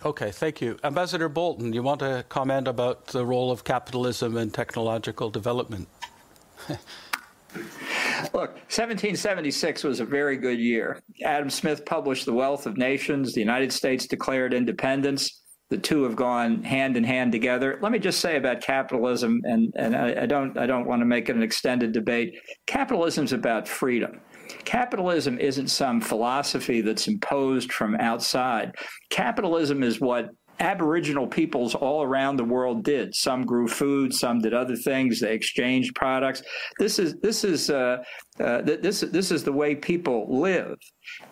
Okay, 0.06 0.32
thank 0.32 0.62
you. 0.62 0.78
Ambassador 0.84 1.28
Bolton, 1.28 1.74
you 1.74 1.84
want 1.84 2.00
to 2.00 2.24
comment 2.30 2.68
about 2.68 3.08
the 3.08 3.26
role 3.26 3.52
of 3.52 3.64
capitalism 3.64 4.38
in 4.38 4.52
technological 4.52 5.30
development? 5.30 5.88
Look, 8.34 8.52
1776 8.70 9.84
was 9.84 10.00
a 10.00 10.06
very 10.06 10.38
good 10.38 10.60
year. 10.60 11.02
Adam 11.24 11.50
Smith 11.50 11.86
published 11.86 12.26
The 12.26 12.34
Wealth 12.34 12.66
of 12.66 12.78
Nations. 12.78 13.34
The 13.34 13.42
United 13.42 13.72
States 13.72 14.08
declared 14.08 14.54
independence. 14.54 15.44
The 15.70 15.78
two 15.78 16.04
have 16.04 16.16
gone 16.16 16.64
hand 16.64 16.96
in 16.96 17.04
hand 17.04 17.32
together. 17.32 17.78
Let 17.82 17.92
me 17.92 18.00
just 18.00 18.22
say 18.22 18.38
about 18.38 18.62
capitalism, 18.62 19.42
and, 19.44 19.74
and 19.76 19.96
I, 19.96 20.24
I 20.24 20.26
don't 20.26 20.58
I 20.58 20.66
don't 20.66 20.88
want 20.88 21.02
to 21.02 21.06
make 21.06 21.28
it 21.28 21.36
an 21.36 21.44
extended 21.44 21.92
debate. 21.92 22.34
Capitalism 22.68 23.26
is 23.26 23.34
about 23.34 23.68
freedom. 23.68 24.22
Capitalism 24.64 25.38
isn't 25.40 25.68
some 25.68 26.00
philosophy 26.00 26.80
that's 26.80 27.10
imposed 27.10 27.74
from 27.74 27.96
outside. 27.96 28.76
Capitalism 29.10 29.84
is 29.84 30.00
what 30.00 30.30
Aboriginal 30.60 31.28
peoples 31.28 31.76
all 31.76 32.04
around 32.04 32.38
the 32.38 32.44
world 32.44 32.84
did. 32.84 33.14
Some 33.14 33.46
grew 33.46 33.68
food, 33.68 34.14
some 34.14 34.40
did 34.40 34.54
other 34.54 34.76
things. 34.76 35.20
They 35.20 35.34
exchanged 35.34 35.96
products. 35.96 36.42
This 36.80 37.00
is 37.00 37.16
this 37.22 37.44
is 37.44 37.70
uh, 37.70 38.04
uh, 38.40 38.62
this 38.62 39.02
this 39.02 39.32
is 39.32 39.44
the 39.44 39.54
way 39.54 39.76
people 39.76 40.40
live, 40.40 40.78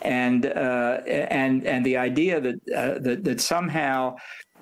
and 0.01 0.45
uh, 0.45 1.01
and 1.07 1.65
and 1.65 1.85
the 1.85 1.97
idea 1.97 2.39
that 2.39 2.55
uh, 2.75 2.99
that, 2.99 3.23
that 3.23 3.41
somehow 3.41 4.15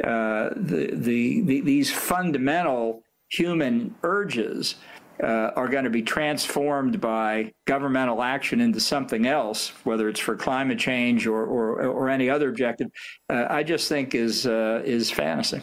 uh, 0.03 0.49
the, 0.55 0.91
the, 0.93 1.41
the 1.41 1.61
these 1.61 1.91
fundamental 1.91 3.03
human 3.29 3.95
urges 4.03 4.75
uh, 5.23 5.51
are 5.55 5.67
going 5.67 5.85
to 5.85 5.89
be 5.89 6.01
transformed 6.01 6.99
by 6.99 7.53
governmental 7.65 8.21
action 8.21 8.59
into 8.59 8.79
something 8.79 9.25
else, 9.25 9.69
whether 9.83 10.09
it's 10.09 10.19
for 10.19 10.35
climate 10.35 10.77
change 10.77 11.25
or 11.25 11.45
or, 11.45 11.81
or 11.85 12.09
any 12.09 12.29
other 12.29 12.49
objective, 12.49 12.89
uh, 13.29 13.47
I 13.49 13.63
just 13.63 13.87
think 13.87 14.15
is 14.15 14.45
uh, 14.45 14.81
is 14.85 15.09
fantasy. 15.09 15.61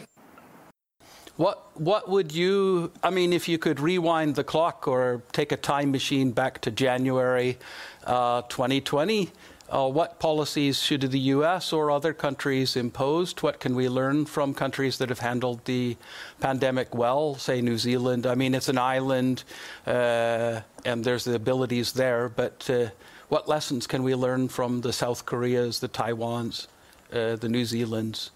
What 1.37 1.79
what 1.79 2.09
would 2.09 2.33
you? 2.33 2.91
I 3.03 3.09
mean, 3.09 3.33
if 3.33 3.47
you 3.47 3.57
could 3.57 3.79
rewind 3.79 4.35
the 4.35 4.43
clock 4.43 4.87
or 4.87 5.23
take 5.31 5.51
a 5.51 5.57
time 5.57 5.91
machine 5.91 6.31
back 6.31 6.61
to 6.61 6.71
January 6.71 7.57
2020 8.05 9.31
uh, 9.71 9.87
what 9.87 10.19
policies 10.19 10.81
should 10.81 11.01
the 11.01 11.19
U.S. 11.19 11.71
or 11.71 11.89
other 11.89 12.13
countries 12.13 12.75
impose? 12.75 13.33
What 13.39 13.61
can 13.61 13.73
we 13.73 13.87
learn 13.87 14.25
from 14.25 14.53
countries 14.53 14.97
that 14.97 15.07
have 15.07 15.19
handled 15.19 15.63
the 15.63 15.95
pandemic 16.41 16.93
well, 16.93 17.35
say 17.35 17.61
New 17.61 17.77
Zealand? 17.77 18.27
I 18.27 18.35
mean, 18.35 18.53
it's 18.53 18.67
an 18.67 18.77
island 18.77 19.45
uh, 19.87 20.59
and 20.83 21.05
there's 21.05 21.23
the 21.23 21.35
abilities 21.35 21.93
there, 21.93 22.27
but 22.27 22.69
uh, 22.69 22.87
what 23.29 23.47
lessons 23.47 23.87
can 23.87 24.03
we 24.03 24.13
learn 24.13 24.49
from 24.49 24.81
the 24.81 24.91
South 24.91 25.25
Koreas, 25.25 25.79
the 25.79 25.87
Taiwans, 25.87 26.67
uh, 27.13 27.37
the 27.37 27.47
New 27.47 27.63
Zealands, 27.63 28.31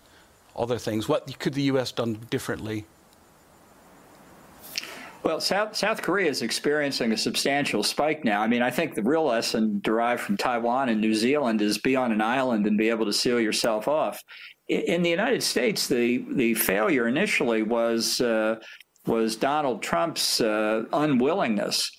other 0.56 0.78
things? 0.78 1.10
What 1.10 1.38
could 1.40 1.54
the 1.54 1.64
U.S. 1.64 1.92
done 1.92 2.26
differently? 2.30 2.86
Well, 5.26 5.40
South, 5.40 5.76
South 5.76 6.04
Korea 6.04 6.30
is 6.30 6.44
experiencing 6.44 7.12
a 7.12 7.18
substantial 7.18 7.82
spike 7.82 8.24
now. 8.24 8.42
I 8.42 8.48
mean, 8.48 8.62
I 8.62 8.70
think 8.70 8.94
the 8.94 9.02
real 9.02 9.24
lesson 9.24 9.80
derived 9.84 10.22
from 10.22 10.38
Taiwan 10.38 10.90
and 10.90 11.02
New 11.02 11.16
Zealand 11.16 11.64
is 11.64 11.80
be 11.80 11.96
on 11.96 12.12
an 12.12 12.22
island 12.22 12.68
and 12.68 12.78
be 12.78 12.90
able 12.92 13.08
to 13.08 13.12
seal 13.12 13.40
yourself 13.40 13.88
off. 13.88 14.22
In 14.68 15.02
the 15.02 15.10
United 15.10 15.42
States, 15.42 15.88
the, 15.88 16.24
the 16.36 16.54
failure 16.54 17.08
initially 17.08 17.64
was 17.64 18.22
uh, 18.22 18.58
was 19.08 19.36
Donald 19.36 19.82
Trump's 19.82 20.42
uh, 20.42 20.84
unwillingness 20.94 21.90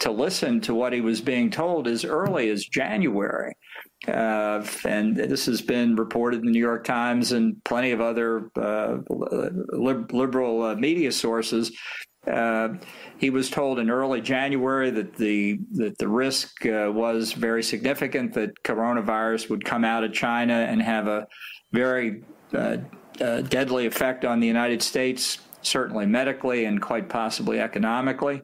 to 0.00 0.10
listen 0.10 0.60
to 0.62 0.74
what 0.74 0.92
he 0.92 1.00
was 1.00 1.22
being 1.22 1.50
told 1.50 1.88
as 1.88 2.04
early 2.04 2.50
as 2.50 2.66
January. 2.66 3.54
Uh, 4.06 4.62
and 4.86 5.16
this 5.16 5.46
has 5.46 5.62
been 5.62 5.96
reported 5.96 6.40
in 6.40 6.46
the 6.46 6.52
New 6.52 6.60
York 6.60 6.84
Times 6.84 7.32
and 7.32 7.62
plenty 7.64 7.92
of 7.92 8.02
other 8.02 8.50
uh, 8.56 8.98
liberal 9.08 10.62
uh, 10.62 10.74
media 10.74 11.10
sources. 11.10 11.72
Uh, 12.26 12.74
he 13.18 13.30
was 13.30 13.50
told 13.50 13.78
in 13.78 13.90
early 13.90 14.20
January 14.20 14.90
that 14.90 15.16
the 15.16 15.58
that 15.72 15.98
the 15.98 16.08
risk 16.08 16.64
uh, 16.66 16.90
was 16.92 17.32
very 17.32 17.62
significant 17.62 18.32
that 18.34 18.62
coronavirus 18.62 19.50
would 19.50 19.64
come 19.64 19.84
out 19.84 20.04
of 20.04 20.12
China 20.12 20.54
and 20.54 20.80
have 20.80 21.06
a 21.06 21.26
very 21.72 22.22
uh, 22.52 22.78
deadly 23.42 23.86
effect 23.86 24.24
on 24.24 24.40
the 24.40 24.46
United 24.46 24.82
States, 24.82 25.38
certainly 25.62 26.06
medically 26.06 26.64
and 26.64 26.80
quite 26.80 27.08
possibly 27.08 27.60
economically. 27.60 28.42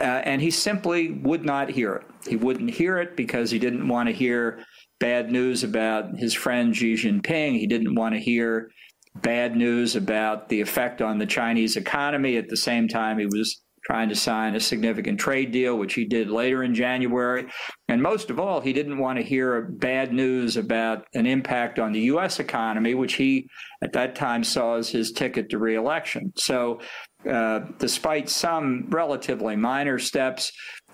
and 0.00 0.40
he 0.40 0.50
simply 0.50 1.10
would 1.10 1.44
not 1.44 1.70
hear 1.70 1.94
it. 1.94 2.28
He 2.28 2.36
wouldn't 2.36 2.70
hear 2.70 2.98
it 2.98 3.16
because 3.16 3.50
he 3.50 3.58
didn't 3.58 3.86
want 3.86 4.08
to 4.08 4.14
hear 4.14 4.64
bad 4.98 5.32
news 5.32 5.64
about 5.64 6.16
his 6.16 6.34
friend 6.34 6.76
Xi 6.76 6.94
Jinping. 6.94 7.58
He 7.58 7.66
didn't 7.66 7.94
want 7.94 8.14
to 8.14 8.20
hear 8.20 8.70
bad 9.16 9.56
news 9.56 9.96
about 9.96 10.48
the 10.48 10.60
effect 10.60 11.02
on 11.02 11.18
the 11.18 11.26
Chinese 11.26 11.76
economy. 11.76 12.36
At 12.36 12.48
the 12.48 12.56
same 12.56 12.88
time, 12.88 13.18
he 13.18 13.26
was 13.26 13.62
trying 13.84 14.08
to 14.08 14.14
sign 14.14 14.54
a 14.54 14.60
significant 14.60 15.18
trade 15.18 15.52
deal, 15.52 15.76
which 15.78 15.94
he 15.94 16.04
did 16.04 16.30
later 16.30 16.62
in 16.62 16.74
January. 16.74 17.46
And 17.88 18.02
most 18.02 18.30
of 18.30 18.38
all, 18.38 18.60
he 18.60 18.72
didn't 18.72 18.98
want 18.98 19.18
to 19.18 19.24
hear 19.24 19.62
bad 19.62 20.12
news 20.12 20.56
about 20.56 21.06
an 21.14 21.26
impact 21.26 21.78
on 21.78 21.92
the 21.92 22.00
U.S. 22.02 22.40
economy, 22.40 22.94
which 22.94 23.14
he 23.14 23.48
at 23.82 23.92
that 23.94 24.14
time 24.14 24.44
saw 24.44 24.76
as 24.76 24.90
his 24.90 25.12
ticket 25.12 25.48
to 25.50 25.58
reelection. 25.58 26.32
So, 26.36 26.80
uh, 27.28 27.60
despite 27.78 28.28
some 28.28 28.86
relatively 28.90 29.56
minor 29.56 29.98
steps, 29.98 30.52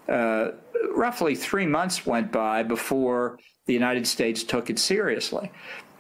uh, 0.09 0.53
roughly 0.95 1.35
three 1.35 1.67
months 1.67 2.07
went 2.07 2.31
by 2.33 2.63
before 2.63 3.39
the 3.67 3.73
United 3.73 4.07
States 4.07 4.45
took 4.45 4.71
it 4.71 4.79
seriously. 4.79 5.51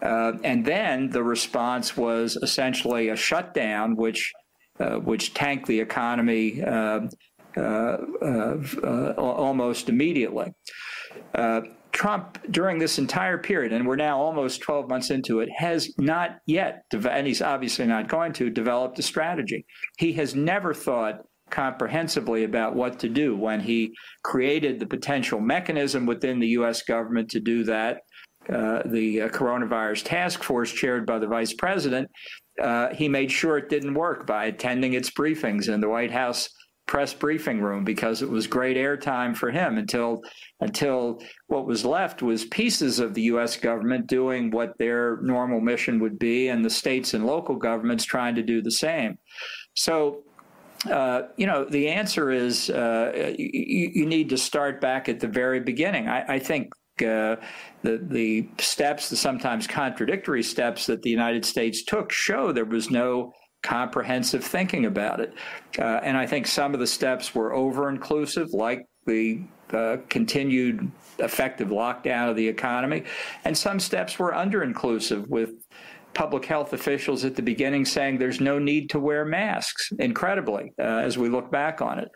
Uh, 0.02 0.32
and 0.44 0.64
then 0.64 1.10
the 1.10 1.22
response 1.22 1.96
was 1.96 2.36
essentially 2.36 3.08
a 3.08 3.16
shutdown, 3.16 3.96
which 3.96 4.32
uh, 4.78 4.96
which 4.96 5.32
tanked 5.32 5.66
the 5.66 5.80
economy 5.80 6.62
uh, 6.62 7.00
uh, 7.56 7.60
uh 7.60 9.14
almost 9.16 9.88
immediately. 9.88 10.52
Trump, 11.92 12.38
during 12.50 12.78
this 12.78 12.98
entire 12.98 13.38
period, 13.38 13.72
and 13.72 13.86
we're 13.86 13.96
now 13.96 14.20
almost 14.20 14.60
12 14.60 14.86
months 14.86 15.08
into 15.08 15.40
it, 15.40 15.48
has 15.56 15.94
not 15.96 16.36
yet, 16.44 16.82
and 16.92 17.26
he's 17.26 17.40
obviously 17.40 17.86
not 17.86 18.06
going 18.06 18.34
to, 18.34 18.50
develop 18.50 18.98
a 18.98 19.02
strategy. 19.02 19.64
He 19.96 20.12
has 20.12 20.34
never 20.34 20.74
thought 20.74 21.22
comprehensively 21.48 22.44
about 22.44 22.74
what 22.74 22.98
to 22.98 23.08
do 23.08 23.34
when 23.34 23.60
he 23.60 23.94
created 24.22 24.78
the 24.78 24.86
potential 24.86 25.40
mechanism 25.40 26.04
within 26.04 26.38
the 26.38 26.48
U.S. 26.48 26.82
government 26.82 27.30
to 27.30 27.40
do 27.40 27.64
that. 27.64 28.02
Uh, 28.52 28.82
the 28.86 29.22
uh, 29.22 29.28
coronavirus 29.28 30.04
task 30.04 30.42
force, 30.42 30.72
chaired 30.72 31.04
by 31.06 31.18
the 31.18 31.26
vice 31.26 31.52
president, 31.52 32.08
uh, 32.62 32.94
he 32.94 33.08
made 33.08 33.30
sure 33.30 33.58
it 33.58 33.68
didn't 33.68 33.94
work 33.94 34.26
by 34.26 34.46
attending 34.46 34.94
its 34.94 35.10
briefings 35.10 35.68
in 35.68 35.80
the 35.80 35.88
White 35.88 36.12
House 36.12 36.48
press 36.86 37.12
briefing 37.12 37.60
room 37.60 37.84
because 37.84 38.22
it 38.22 38.30
was 38.30 38.46
great 38.46 38.76
airtime 38.76 39.36
for 39.36 39.50
him 39.50 39.76
until 39.76 40.22
until 40.60 41.20
what 41.48 41.66
was 41.66 41.84
left 41.84 42.22
was 42.22 42.44
pieces 42.44 43.00
of 43.00 43.12
the 43.12 43.22
U.S. 43.22 43.56
government 43.56 44.06
doing 44.06 44.50
what 44.50 44.78
their 44.78 45.18
normal 45.20 45.60
mission 45.60 45.98
would 46.00 46.18
be, 46.18 46.48
and 46.48 46.64
the 46.64 46.70
states 46.70 47.12
and 47.12 47.26
local 47.26 47.56
governments 47.56 48.04
trying 48.04 48.36
to 48.36 48.42
do 48.42 48.62
the 48.62 48.70
same. 48.70 49.18
So 49.74 50.22
uh, 50.90 51.22
you 51.36 51.46
know, 51.46 51.64
the 51.64 51.88
answer 51.88 52.30
is 52.30 52.70
uh, 52.70 53.34
you, 53.36 53.90
you, 53.94 54.06
need 54.06 54.28
to 54.28 54.36
start 54.36 54.80
back 54.80 55.08
at 55.08 55.18
the 55.18 55.26
very 55.26 55.58
beginning. 55.58 56.06
I, 56.06 56.34
I 56.34 56.38
think 56.38 56.70
uh, 57.02 57.36
the 57.82 57.98
the 58.02 58.48
steps, 58.58 59.08
the 59.08 59.16
sometimes 59.16 59.66
contradictory 59.66 60.42
steps 60.42 60.86
that 60.86 61.02
the 61.02 61.10
United 61.10 61.44
States 61.44 61.84
took, 61.84 62.12
show 62.12 62.52
there 62.52 62.64
was 62.64 62.90
no 62.90 63.32
comprehensive 63.62 64.44
thinking 64.44 64.86
about 64.86 65.20
it. 65.20 65.34
Uh, 65.78 66.00
and 66.02 66.16
I 66.16 66.26
think 66.26 66.46
some 66.46 66.74
of 66.74 66.80
the 66.80 66.86
steps 66.86 67.34
were 67.34 67.52
over 67.52 67.88
inclusive, 67.88 68.52
like 68.52 68.86
the 69.06 69.42
uh, 69.72 69.96
continued 70.08 70.90
effective 71.18 71.68
lockdown 71.68 72.30
of 72.30 72.36
the 72.36 72.46
economy, 72.46 73.04
and 73.44 73.56
some 73.56 73.80
steps 73.80 74.18
were 74.18 74.34
under 74.34 74.62
inclusive 74.62 75.28
with 75.28 75.50
public 76.16 76.46
health 76.46 76.72
officials 76.72 77.24
at 77.24 77.36
the 77.36 77.42
beginning 77.42 77.84
saying 77.84 78.18
there's 78.18 78.40
no 78.40 78.58
need 78.58 78.88
to 78.88 78.98
wear 78.98 79.24
masks, 79.24 79.92
incredibly, 79.98 80.72
uh, 80.78 80.82
as 80.82 81.18
we 81.18 81.28
look 81.28 81.50
back 81.50 81.82
on 81.82 81.98
it. 81.98 82.08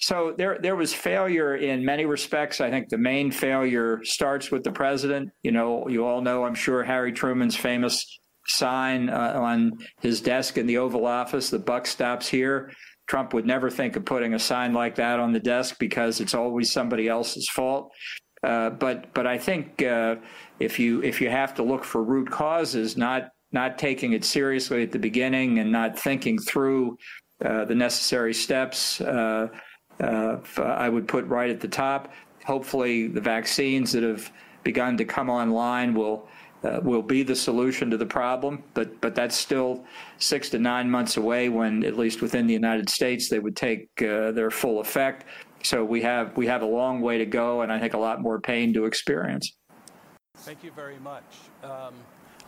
So 0.00 0.34
there, 0.36 0.58
there 0.60 0.76
was 0.76 0.94
failure 0.94 1.56
in 1.56 1.84
many 1.84 2.06
respects. 2.06 2.60
I 2.60 2.70
think 2.70 2.88
the 2.88 2.98
main 2.98 3.30
failure 3.30 4.00
starts 4.02 4.50
with 4.50 4.64
the 4.64 4.72
president. 4.72 5.30
You 5.42 5.52
know, 5.52 5.88
you 5.88 6.06
all 6.06 6.22
know, 6.22 6.44
I'm 6.44 6.54
sure, 6.54 6.82
Harry 6.82 7.12
Truman's 7.12 7.56
famous 7.56 8.02
sign 8.46 9.10
uh, 9.10 9.34
on 9.36 9.72
his 10.00 10.20
desk 10.20 10.56
in 10.58 10.66
the 10.66 10.78
Oval 10.78 11.06
Office, 11.06 11.50
the 11.50 11.58
buck 11.58 11.86
stops 11.86 12.28
here. 12.28 12.72
Trump 13.08 13.34
would 13.34 13.46
never 13.46 13.70
think 13.70 13.96
of 13.96 14.04
putting 14.04 14.34
a 14.34 14.38
sign 14.38 14.72
like 14.72 14.94
that 14.94 15.18
on 15.18 15.32
the 15.32 15.40
desk 15.40 15.76
because 15.78 16.20
it's 16.20 16.34
always 16.34 16.72
somebody 16.72 17.08
else's 17.08 17.48
fault. 17.48 17.90
Uh, 18.42 18.70
but 18.70 19.12
but 19.12 19.26
I 19.26 19.36
think 19.36 19.82
uh, 19.82 20.16
if 20.60 20.78
you 20.78 21.02
if 21.02 21.20
you 21.20 21.28
have 21.28 21.54
to 21.56 21.62
look 21.62 21.84
for 21.84 22.02
root 22.02 22.30
causes, 22.30 22.96
not 22.96 23.28
not 23.52 23.78
taking 23.78 24.12
it 24.12 24.24
seriously 24.24 24.82
at 24.82 24.92
the 24.92 24.98
beginning 24.98 25.58
and 25.58 25.70
not 25.70 25.98
thinking 25.98 26.38
through 26.38 26.96
uh, 27.44 27.64
the 27.64 27.74
necessary 27.74 28.32
steps, 28.32 29.00
uh, 29.00 29.48
I 30.00 30.88
would 30.88 31.06
put 31.06 31.26
right 31.26 31.50
at 31.50 31.60
the 31.60 31.68
top. 31.68 32.12
Hopefully, 32.44 33.06
the 33.06 33.20
vaccines 33.20 33.92
that 33.92 34.02
have 34.02 34.30
begun 34.64 34.96
to 34.96 35.04
come 35.04 35.30
online 35.30 35.94
will 35.94 36.28
uh, 36.62 36.80
will 36.82 37.02
be 37.02 37.22
the 37.22 37.34
solution 37.34 37.90
to 37.90 37.96
the 37.96 38.06
problem, 38.06 38.62
but 38.74 39.00
but 39.00 39.14
that's 39.14 39.36
still 39.36 39.84
six 40.18 40.50
to 40.50 40.58
nine 40.58 40.90
months 40.90 41.16
away. 41.16 41.48
When 41.48 41.84
at 41.84 41.96
least 41.96 42.20
within 42.20 42.46
the 42.46 42.52
United 42.52 42.90
States, 42.90 43.28
they 43.28 43.38
would 43.38 43.56
take 43.56 43.88
uh, 44.02 44.32
their 44.32 44.50
full 44.50 44.80
effect. 44.80 45.24
So 45.62 45.84
we 45.84 46.02
have 46.02 46.36
we 46.36 46.46
have 46.46 46.62
a 46.62 46.66
long 46.66 47.00
way 47.00 47.18
to 47.18 47.26
go, 47.26 47.62
and 47.62 47.72
I 47.72 47.78
think 47.78 47.94
a 47.94 47.98
lot 47.98 48.20
more 48.20 48.40
pain 48.40 48.72
to 48.74 48.84
experience. 48.84 49.56
Thank 50.38 50.64
you 50.64 50.70
very 50.72 50.98
much. 50.98 51.24
Um, 51.62 51.94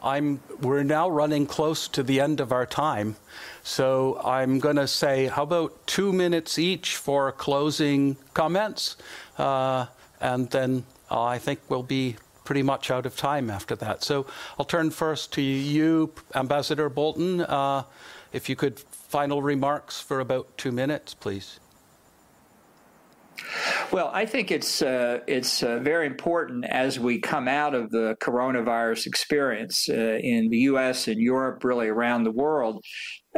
I'm, 0.03 0.41
we're 0.61 0.83
now 0.83 1.09
running 1.09 1.47
close 1.47 1.87
to 1.89 2.03
the 2.03 2.21
end 2.21 2.41
of 2.41 2.51
our 2.51 2.67
time, 2.67 3.17
so 3.63 4.21
I'm 4.25 4.59
going 4.59 4.77
to 4.77 4.89
say, 4.89 5.27
how 5.27 5.45
about 5.45 5.87
two 5.87 6.13
minutes 6.13 6.59
each 6.59 6.97
for 6.97 7.31
closing 7.31 8.17
comments, 8.35 8.97
uh, 9.39 9.87
and 10.21 10.51
then 10.51 10.85
uh, 11.11 11.23
I 11.23 11.39
think 11.39 11.61
we'll 11.69 11.85
be 11.85 12.17
pretty 12.45 12.63
much 12.63 12.91
out 12.91 13.07
of 13.07 13.17
time 13.17 13.49
after 13.49 13.77
that. 13.77 14.03
So 14.03 14.27
I'll 14.59 14.65
turn 14.65 14.91
first 14.91 15.33
to 15.35 15.43
you, 15.43 16.13
Ambassador 16.35 16.89
Bolton. 16.89 17.43
Uh, 17.43 17.85
if 18.33 18.49
you 18.49 18.57
could, 18.57 18.81
final 18.81 19.43
remarks 19.43 20.01
for 20.01 20.21
about 20.21 20.57
two 20.57 20.73
minutes, 20.73 21.15
please. 21.15 21.61
Well, 23.93 24.11
I 24.13 24.25
think 24.27 24.51
it's 24.51 24.83
uh, 24.83 25.21
it's 25.27 25.63
uh, 25.63 25.79
very 25.81 26.07
important 26.07 26.65
as 26.65 26.99
we 26.99 27.19
come 27.19 27.49
out 27.49 27.75
of 27.75 27.91
the 27.91 28.17
coronavirus 28.23 29.07
experience 29.07 29.89
uh, 29.89 30.19
in 30.23 30.49
the 30.49 30.59
U.S. 30.59 31.09
and 31.09 31.21
Europe, 31.21 31.65
really 31.65 31.89
around 31.89 32.25
the 32.25 32.31
world, 32.31 32.83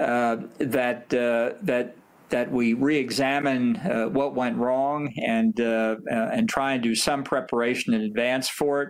uh, 0.01 0.37
that 0.59 1.13
uh, 1.13 1.59
that 1.63 1.97
that 2.31 2.51
we 2.51 2.75
re-examine 2.75 3.77
uh, 3.77 4.07
what 4.07 4.35
went 4.35 4.57
wrong 4.57 5.13
and 5.17 5.59
and 5.59 6.49
try 6.49 6.73
and 6.75 6.83
do 6.83 6.95
some 6.95 7.23
preparation 7.25 7.95
in 7.95 8.03
advance 8.03 8.49
for 8.49 8.83
it. 8.83 8.89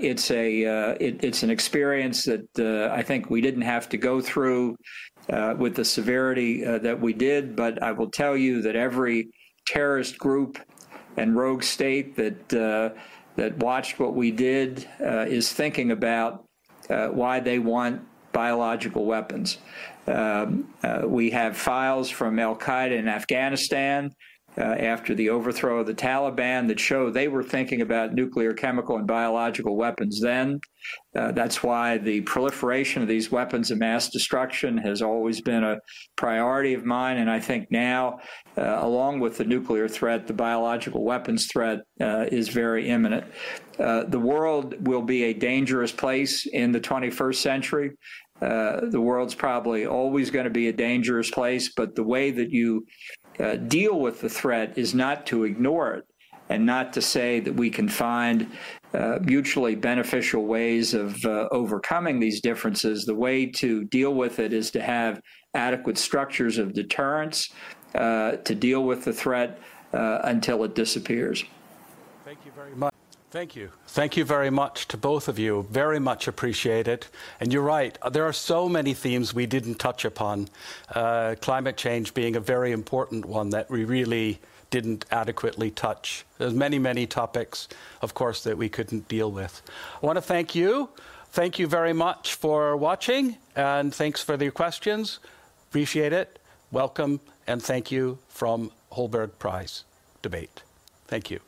it's 0.00 0.30
a 0.30 0.62
it, 1.00 1.22
it's 1.24 1.42
an 1.42 1.50
experience 1.50 2.24
that 2.24 2.90
I 2.92 3.02
think 3.02 3.30
we 3.30 3.40
didn't 3.40 3.62
have 3.62 3.88
to 3.90 3.96
go 3.96 4.20
through 4.20 4.76
with 5.58 5.74
the 5.74 5.84
severity 5.84 6.62
that 6.64 7.00
we 7.00 7.12
did, 7.12 7.56
but 7.56 7.82
I 7.82 7.92
will 7.92 8.10
tell 8.10 8.36
you 8.36 8.62
that 8.62 8.76
every 8.76 9.28
terrorist 9.66 10.18
group 10.18 10.58
and 11.16 11.36
rogue 11.36 11.62
state 11.62 12.16
that 12.16 12.54
uh, 12.54 12.98
that 13.36 13.56
watched 13.58 13.98
what 13.98 14.14
we 14.14 14.30
did 14.30 14.86
uh, 15.00 15.26
is 15.28 15.52
thinking 15.52 15.90
about 15.90 16.44
uh, 16.90 17.08
why 17.08 17.40
they 17.40 17.58
want 17.58 18.02
biological 18.32 19.04
weapons. 19.04 19.58
Um, 20.06 20.72
uh, 20.82 21.02
we 21.06 21.30
have 21.30 21.56
files 21.56 22.10
from 22.10 22.38
Al 22.38 22.56
Qaeda 22.56 22.92
in 22.92 23.08
Afghanistan 23.08 24.12
uh, 24.58 24.60
after 24.60 25.14
the 25.14 25.30
overthrow 25.30 25.80
of 25.80 25.86
the 25.86 25.94
Taliban 25.94 26.68
that 26.68 26.78
show 26.78 27.10
they 27.10 27.28
were 27.28 27.42
thinking 27.42 27.80
about 27.80 28.12
nuclear, 28.12 28.52
chemical, 28.52 28.96
and 28.96 29.06
biological 29.06 29.76
weapons 29.76 30.20
then. 30.20 30.60
Uh, 31.14 31.32
that's 31.32 31.62
why 31.62 31.96
the 31.96 32.20
proliferation 32.22 33.02
of 33.02 33.08
these 33.08 33.30
weapons 33.30 33.70
of 33.70 33.78
mass 33.78 34.10
destruction 34.10 34.76
has 34.76 35.00
always 35.00 35.40
been 35.40 35.64
a 35.64 35.78
priority 36.16 36.74
of 36.74 36.84
mine. 36.84 37.18
And 37.18 37.30
I 37.30 37.40
think 37.40 37.70
now, 37.70 38.18
uh, 38.58 38.78
along 38.80 39.20
with 39.20 39.38
the 39.38 39.44
nuclear 39.44 39.88
threat, 39.88 40.26
the 40.26 40.34
biological 40.34 41.02
weapons 41.02 41.46
threat 41.50 41.80
uh, 42.00 42.26
is 42.30 42.48
very 42.48 42.88
imminent. 42.88 43.24
Uh, 43.78 44.04
the 44.04 44.18
world 44.18 44.86
will 44.86 45.02
be 45.02 45.24
a 45.24 45.32
dangerous 45.32 45.92
place 45.92 46.46
in 46.46 46.72
the 46.72 46.80
21st 46.80 47.36
century. 47.36 47.90
The 48.40 49.00
world's 49.00 49.36
probably 49.36 49.86
always 49.86 50.30
going 50.30 50.44
to 50.44 50.50
be 50.50 50.66
a 50.68 50.72
dangerous 50.72 51.30
place, 51.30 51.72
but 51.74 51.94
the 51.94 52.02
way 52.02 52.32
that 52.32 52.50
you 52.50 52.84
uh, 53.40 53.56
deal 53.56 54.00
with 54.00 54.20
the 54.20 54.28
threat 54.28 54.76
is 54.76 54.94
not 54.94 55.26
to 55.26 55.44
ignore 55.44 55.94
it 55.94 56.06
and 56.48 56.66
not 56.66 56.92
to 56.92 57.00
say 57.00 57.40
that 57.40 57.54
we 57.54 57.70
can 57.70 57.88
find 57.88 58.50
uh, 58.94 59.18
mutually 59.22 59.74
beneficial 59.74 60.44
ways 60.44 60.92
of 60.92 61.24
uh, 61.24 61.48
overcoming 61.50 62.20
these 62.20 62.40
differences. 62.40 63.04
The 63.04 63.14
way 63.14 63.46
to 63.46 63.84
deal 63.84 64.14
with 64.14 64.38
it 64.38 64.52
is 64.52 64.70
to 64.72 64.82
have 64.82 65.20
adequate 65.54 65.96
structures 65.96 66.58
of 66.58 66.74
deterrence 66.74 67.50
uh, 67.94 68.32
to 68.32 68.54
deal 68.54 68.84
with 68.84 69.04
the 69.04 69.12
threat 69.12 69.60
uh, 69.92 70.20
until 70.24 70.64
it 70.64 70.74
disappears. 70.74 71.44
Thank 72.24 72.38
you 72.44 72.52
very 72.54 72.74
much. 72.74 72.92
Thank 73.32 73.56
you. 73.56 73.70
Thank 73.86 74.18
you 74.18 74.26
very 74.26 74.50
much 74.50 74.86
to 74.88 74.98
both 74.98 75.26
of 75.26 75.38
you. 75.38 75.66
Very 75.70 75.98
much 75.98 76.28
appreciated. 76.28 77.06
And 77.40 77.50
you're 77.50 77.62
right, 77.62 77.96
there 78.10 78.26
are 78.26 78.32
so 78.34 78.68
many 78.68 78.92
themes 78.92 79.32
we 79.32 79.46
didn't 79.46 79.76
touch 79.76 80.04
upon, 80.04 80.50
uh, 80.94 81.36
climate 81.40 81.78
change 81.78 82.12
being 82.12 82.36
a 82.36 82.40
very 82.40 82.72
important 82.72 83.24
one 83.24 83.48
that 83.48 83.70
we 83.70 83.84
really 83.84 84.38
didn't 84.68 85.06
adequately 85.10 85.70
touch. 85.70 86.26
There's 86.36 86.52
many, 86.52 86.78
many 86.78 87.06
topics, 87.06 87.68
of 88.02 88.12
course, 88.12 88.44
that 88.44 88.58
we 88.58 88.68
couldn't 88.68 89.08
deal 89.08 89.30
with. 89.32 89.62
I 90.02 90.04
want 90.04 90.18
to 90.18 90.22
thank 90.22 90.54
you. 90.54 90.90
Thank 91.30 91.58
you 91.58 91.66
very 91.66 91.94
much 91.94 92.34
for 92.34 92.76
watching, 92.76 93.38
and 93.56 93.94
thanks 93.94 94.22
for 94.22 94.36
your 94.36 94.52
questions. 94.52 95.20
Appreciate 95.70 96.12
it. 96.12 96.38
Welcome, 96.70 97.20
and 97.46 97.62
thank 97.62 97.90
you 97.90 98.18
from 98.28 98.72
Holberg 98.92 99.38
Prize 99.38 99.84
Debate. 100.20 100.62
Thank 101.06 101.30
you. 101.30 101.40